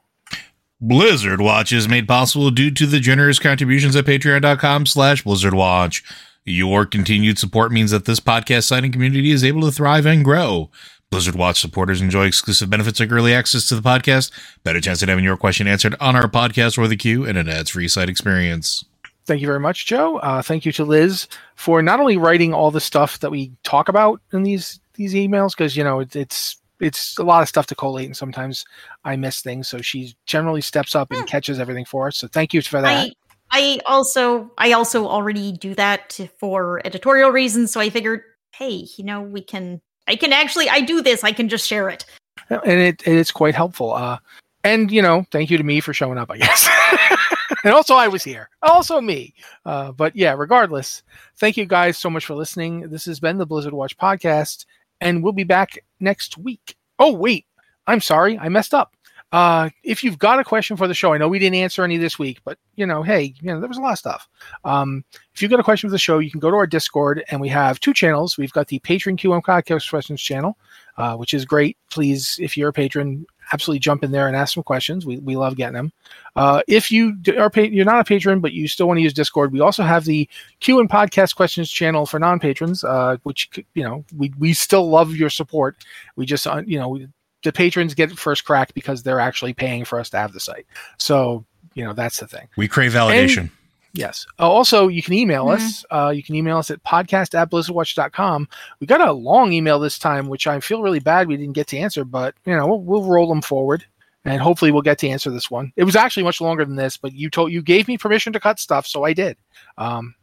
Blizzard 0.81 1.41
Watch 1.41 1.73
is 1.73 1.89
made 1.89 2.07
possible 2.07 2.51
due 2.51 2.71
to 2.71 2.87
the 2.87 3.01
generous 3.01 3.39
contributions 3.39 3.97
at 3.97 4.05
patreon.com 4.05 4.87
slash 4.87 5.23
Blizzard 5.23 5.55
Watch. 5.55 6.05
Your 6.45 6.85
continued 6.85 7.39
support 7.39 7.73
means 7.73 7.91
that 7.91 8.05
this 8.05 8.21
podcast 8.21 8.71
and 8.71 8.93
community 8.93 9.31
is 9.31 9.43
able 9.43 9.63
to 9.63 9.73
thrive 9.73 10.05
and 10.05 10.23
grow. 10.25 10.71
Blizzard 11.11 11.37
Watch 11.37 11.61
supporters 11.61 12.03
enjoy 12.03 12.27
exclusive 12.27 12.69
benefits 12.69 13.01
like 13.01 13.13
early 13.13 13.33
access 13.33 13.67
to 13.69 13.77
the 13.77 13.89
podcast, 13.89 14.31
better 14.63 14.81
chance 14.81 15.03
at 15.03 15.09
having 15.09 15.25
your 15.25 15.37
question 15.37 15.67
answered 15.67 15.95
on 16.01 16.17
our 16.17 16.29
podcast 16.29 16.77
or 16.77 16.89
the 16.89 16.97
queue, 16.97 17.25
and 17.25 17.39
an 17.39 17.49
ads-free 17.49 17.89
site 17.89 18.11
experience. 18.11 18.85
Thank 19.27 19.41
you 19.41 19.47
very 19.47 19.61
much, 19.61 19.87
Joe. 19.87 20.19
Uh, 20.19 20.43
thank 20.43 20.67
you 20.67 20.73
to 20.73 20.85
Liz 20.85 21.29
for 21.55 21.81
not 21.83 21.99
only 21.99 22.17
writing 22.17 22.53
all 22.53 22.71
the 22.71 22.81
stuff 22.81 23.21
that 23.21 23.31
we 23.31 23.53
talk 23.63 23.89
about 23.89 24.21
in 24.33 24.43
these 24.43 24.81
these 24.95 25.15
emails, 25.15 25.57
because 25.57 25.77
you 25.77 25.85
know 25.85 26.01
it, 26.01 26.15
it's 26.15 26.59
it's 26.81 27.17
a 27.19 27.23
lot 27.23 27.43
of 27.43 27.49
stuff 27.49 27.67
to 27.69 27.75
collate, 27.75 28.07
and 28.07 28.17
sometimes 28.17 28.65
I 29.05 29.17
miss 29.17 29.41
things. 29.41 29.69
So 29.69 29.81
she 29.81 30.15
generally 30.27 30.61
steps 30.61 30.95
up 30.95 31.11
and 31.11 31.21
Hmm. 31.21 31.27
catches 31.27 31.59
everything 31.59 31.85
for 31.85 32.09
us. 32.09 32.19
So 32.19 32.29
thank 32.29 32.53
you 32.53 32.61
for 32.63 32.83
that. 32.83 32.91
I 32.91 33.13
I 33.51 33.81
also 33.87 34.51
I 34.59 34.73
also 34.73 35.07
already 35.07 35.53
do 35.53 35.75
that 35.75 36.19
for 36.39 36.83
editorial 36.85 37.31
reasons, 37.31 37.73
so 37.73 37.81
I 37.81 37.89
figured, 37.91 38.23
hey, 38.55 38.87
you 38.97 39.05
know, 39.05 39.23
we 39.23 39.41
can 39.41 39.81
I 40.07 40.17
can 40.17 40.33
actually 40.33 40.69
I 40.69 40.81
do 40.81 41.01
this, 41.01 41.25
I 41.25 41.33
can 41.33 41.49
just 41.49 41.67
share 41.67 41.89
it. 41.89 42.05
and 42.51 42.81
it 42.81 43.07
it's 43.07 43.31
quite 43.31 43.55
helpful. 43.55 43.95
Uh, 43.95 44.19
and 44.65 44.91
you 44.91 45.01
know, 45.01 45.25
thank 45.31 45.51
you 45.51 45.57
to 45.57 45.65
me 45.65 45.81
for 45.81 45.95
showing 45.95 46.19
up, 46.19 46.31
I 46.31 46.39
guess. 46.39 46.69
and 47.65 47.73
also, 47.73 47.95
I 47.95 48.09
was 48.09 48.23
here. 48.23 48.51
Also, 48.63 49.01
me. 49.01 49.35
Uh, 49.65 49.91
but 49.93 50.15
yeah, 50.15 50.35
regardless, 50.37 51.03
thank 51.37 51.57
you 51.57 51.65
guys 51.65 51.99
so 51.99 52.11
much 52.11 52.27
for 52.27 52.35
listening. 52.35 52.89
This 52.91 53.07
has 53.07 53.19
been 53.19 53.39
the 53.39 53.47
Blizzard 53.47 53.73
Watch 53.73 53.97
podcast, 53.97 54.67
and 55.01 55.25
we'll 55.25 55.33
be 55.33 55.45
back 55.45 55.79
next 55.99 56.39
week. 56.39 56.77
Oh 56.99 57.13
wait, 57.13 57.47
I'm 57.87 58.01
sorry, 58.01 58.39
I 58.39 58.49
messed 58.49 58.75
up. 58.75 58.95
Uh, 59.33 59.69
if 59.83 60.05
you've 60.05 60.19
got 60.21 60.39
a 60.39 60.45
question 60.45 60.77
for 60.77 60.87
the 60.87 60.95
show, 60.95 61.13
I 61.13 61.19
know 61.19 61.27
we 61.27 61.41
didn't 61.41 61.57
answer 61.57 61.83
any 61.83 61.97
this 61.97 62.21
week, 62.21 62.39
but 62.45 62.57
you 62.77 62.87
know, 62.87 63.03
hey, 63.03 63.35
you 63.41 63.49
know, 63.49 63.59
there 63.59 63.69
was 63.69 63.79
a 63.79 63.81
lot 63.81 63.93
of 63.93 63.99
stuff. 63.99 64.29
Um, 64.65 65.05
if 65.35 65.43
you've 65.43 65.51
got 65.51 65.59
a 65.59 65.65
question 65.65 65.89
for 65.89 65.93
the 65.93 65.99
show, 65.99 66.21
you 66.21 66.31
can 66.31 66.39
go 66.39 66.51
to 66.51 66.57
our 66.57 66.69
Discord, 66.69 67.25
and 67.31 67.41
we 67.41 67.49
have 67.49 67.81
two 67.81 67.93
channels. 67.93 68.39
We've 68.39 68.53
got 68.53 68.69
the 68.69 68.79
Patron 68.79 69.17
QM 69.17 69.43
Podcast 69.43 69.91
Questions 69.91 70.23
channel, 70.23 70.57
uh, 70.99 71.17
which 71.17 71.35
is 71.35 71.45
great. 71.45 71.77
Please, 71.91 72.39
if 72.41 72.57
you're 72.57 72.69
a 72.69 72.73
patron, 72.73 73.27
absolutely 73.55 73.79
jump 73.79 74.03
in 74.03 74.11
there 74.11 74.27
and 74.27 74.37
ask 74.37 74.55
some 74.55 74.65
questions. 74.65 75.07
We, 75.07 75.19
we 75.19 75.37
love 75.37 75.57
getting 75.57 75.75
them. 75.75 75.93
Uh, 76.35 76.63
if 76.67 76.91
you 76.91 77.17
are 77.39 77.49
pa- 77.49 77.61
you're 77.61 77.85
not 77.85 78.01
a 78.01 78.05
patron, 78.05 78.41
but 78.41 78.53
you 78.53 78.67
still 78.67 78.89
want 78.89 78.99
to 78.99 79.03
use 79.03 79.15
Discord, 79.15 79.53
we 79.53 79.61
also 79.61 79.85
have 79.85 80.05
the 80.05 80.29
Q 80.59 80.81
and 80.81 80.91
Podcast 80.91 81.37
Questions 81.37 81.71
channel 81.71 82.05
for 82.05 82.19
non 82.19 82.41
patrons, 82.41 82.83
uh, 82.83 83.17
which 83.23 83.49
you 83.75 83.85
know 83.85 84.05
we 84.17 84.33
we 84.39 84.53
still 84.53 84.91
love 84.91 85.15
your 85.15 85.31
support. 85.31 85.77
We 86.17 86.27
just 86.27 86.47
uh, 86.47 86.63
you 86.67 86.79
know 86.79 86.89
we, 86.89 87.09
the 87.45 87.53
patrons 87.53 87.95
get 87.95 88.11
first 88.19 88.45
crack 88.45 88.75
because 88.75 89.05
they're 89.05 89.21
actually 89.21 89.55
paying 89.55 89.85
for 89.85 90.01
us 90.01 90.11
to 90.11 90.19
have 90.19 90.33
the 90.33 90.41
site. 90.41 90.67
So 90.99 91.45
you 91.75 91.85
know 91.85 91.93
that's 91.93 92.19
the 92.19 92.27
thing. 92.27 92.49
We 92.57 92.67
crave 92.67 92.93
validation. 92.93 93.51
Yes. 93.95 94.27
Oh, 94.41 94.51
also, 94.51 94.89
you 94.89 95.03
can 95.03 95.15
email 95.15 95.49
us. 95.49 95.87
Uh, 95.91 96.13
you 96.15 96.23
can 96.23 96.35
email 96.35 96.59
us 96.59 96.71
at 96.71 96.83
podcast 96.83 97.39
at 97.39 97.51
blizzardwatch.com. 97.51 98.49
We 98.81 98.89
got 98.89 99.01
a 99.01 99.13
long 99.13 99.53
email 99.53 99.79
this 99.79 99.99
time, 99.99 100.29
which 100.29 100.49
I 100.49 100.59
feel 100.61 100.83
really 100.83 100.99
bad 100.99 101.29
we 101.29 101.37
didn't 101.37 101.55
get 101.55 101.69
to 101.69 101.79
answer, 101.79 102.05
but, 102.05 102.35
you 102.45 102.57
know, 102.57 102.67
we'll, 102.67 102.81
we'll 102.81 103.05
roll 103.05 103.29
them 103.29 103.41
forward 103.41 103.85
and 104.25 104.41
hopefully 104.41 104.71
we'll 104.71 104.83
get 104.83 104.99
to 104.99 105.09
answer 105.09 105.31
this 105.31 105.51
one. 105.51 105.73
It 105.77 105.85
was 105.85 105.97
actually 105.97 106.23
much 106.25 106.41
longer 106.41 106.65
than 106.65 106.77
this, 106.77 106.97
but 106.97 107.13
you 107.13 107.31
told 107.31 107.53
you 107.53 107.63
gave 107.63 107.89
me 107.89 107.99
permission 107.99 108.33
to 108.33 108.41
cut 108.41 108.59
stuff, 108.59 108.87
so 108.87 109.05
I 109.05 109.13
did. 109.13 109.37
Um, 109.79 110.15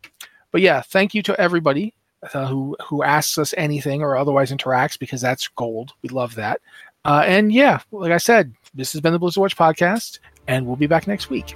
but 0.52 0.62
yeah, 0.62 0.82
thank 0.82 1.14
you 1.14 1.22
to 1.24 1.40
everybody 1.40 1.94
uh, 2.34 2.48
who 2.48 2.76
who 2.86 3.04
asks 3.04 3.38
us 3.38 3.54
anything 3.58 4.02
or 4.02 4.18
otherwise 4.18 4.52
interacts 4.52 4.98
because 4.98 5.22
that's 5.22 5.48
gold. 5.48 5.94
We 6.02 6.10
love 6.10 6.36
that. 6.36 6.62
Uh, 7.06 7.24
and 7.26 7.52
yeah, 7.52 7.80
like 7.92 8.12
I 8.12 8.18
said, 8.18 8.54
this 8.74 8.92
has 8.94 9.02
been 9.02 9.14
the 9.14 9.20
Blizzard 9.20 9.42
Watch 9.42 9.58
podcast, 9.58 10.20
and 10.48 10.66
we'll 10.66 10.76
be 10.76 10.88
back 10.88 11.08
next 11.08 11.30
week. 11.30 11.56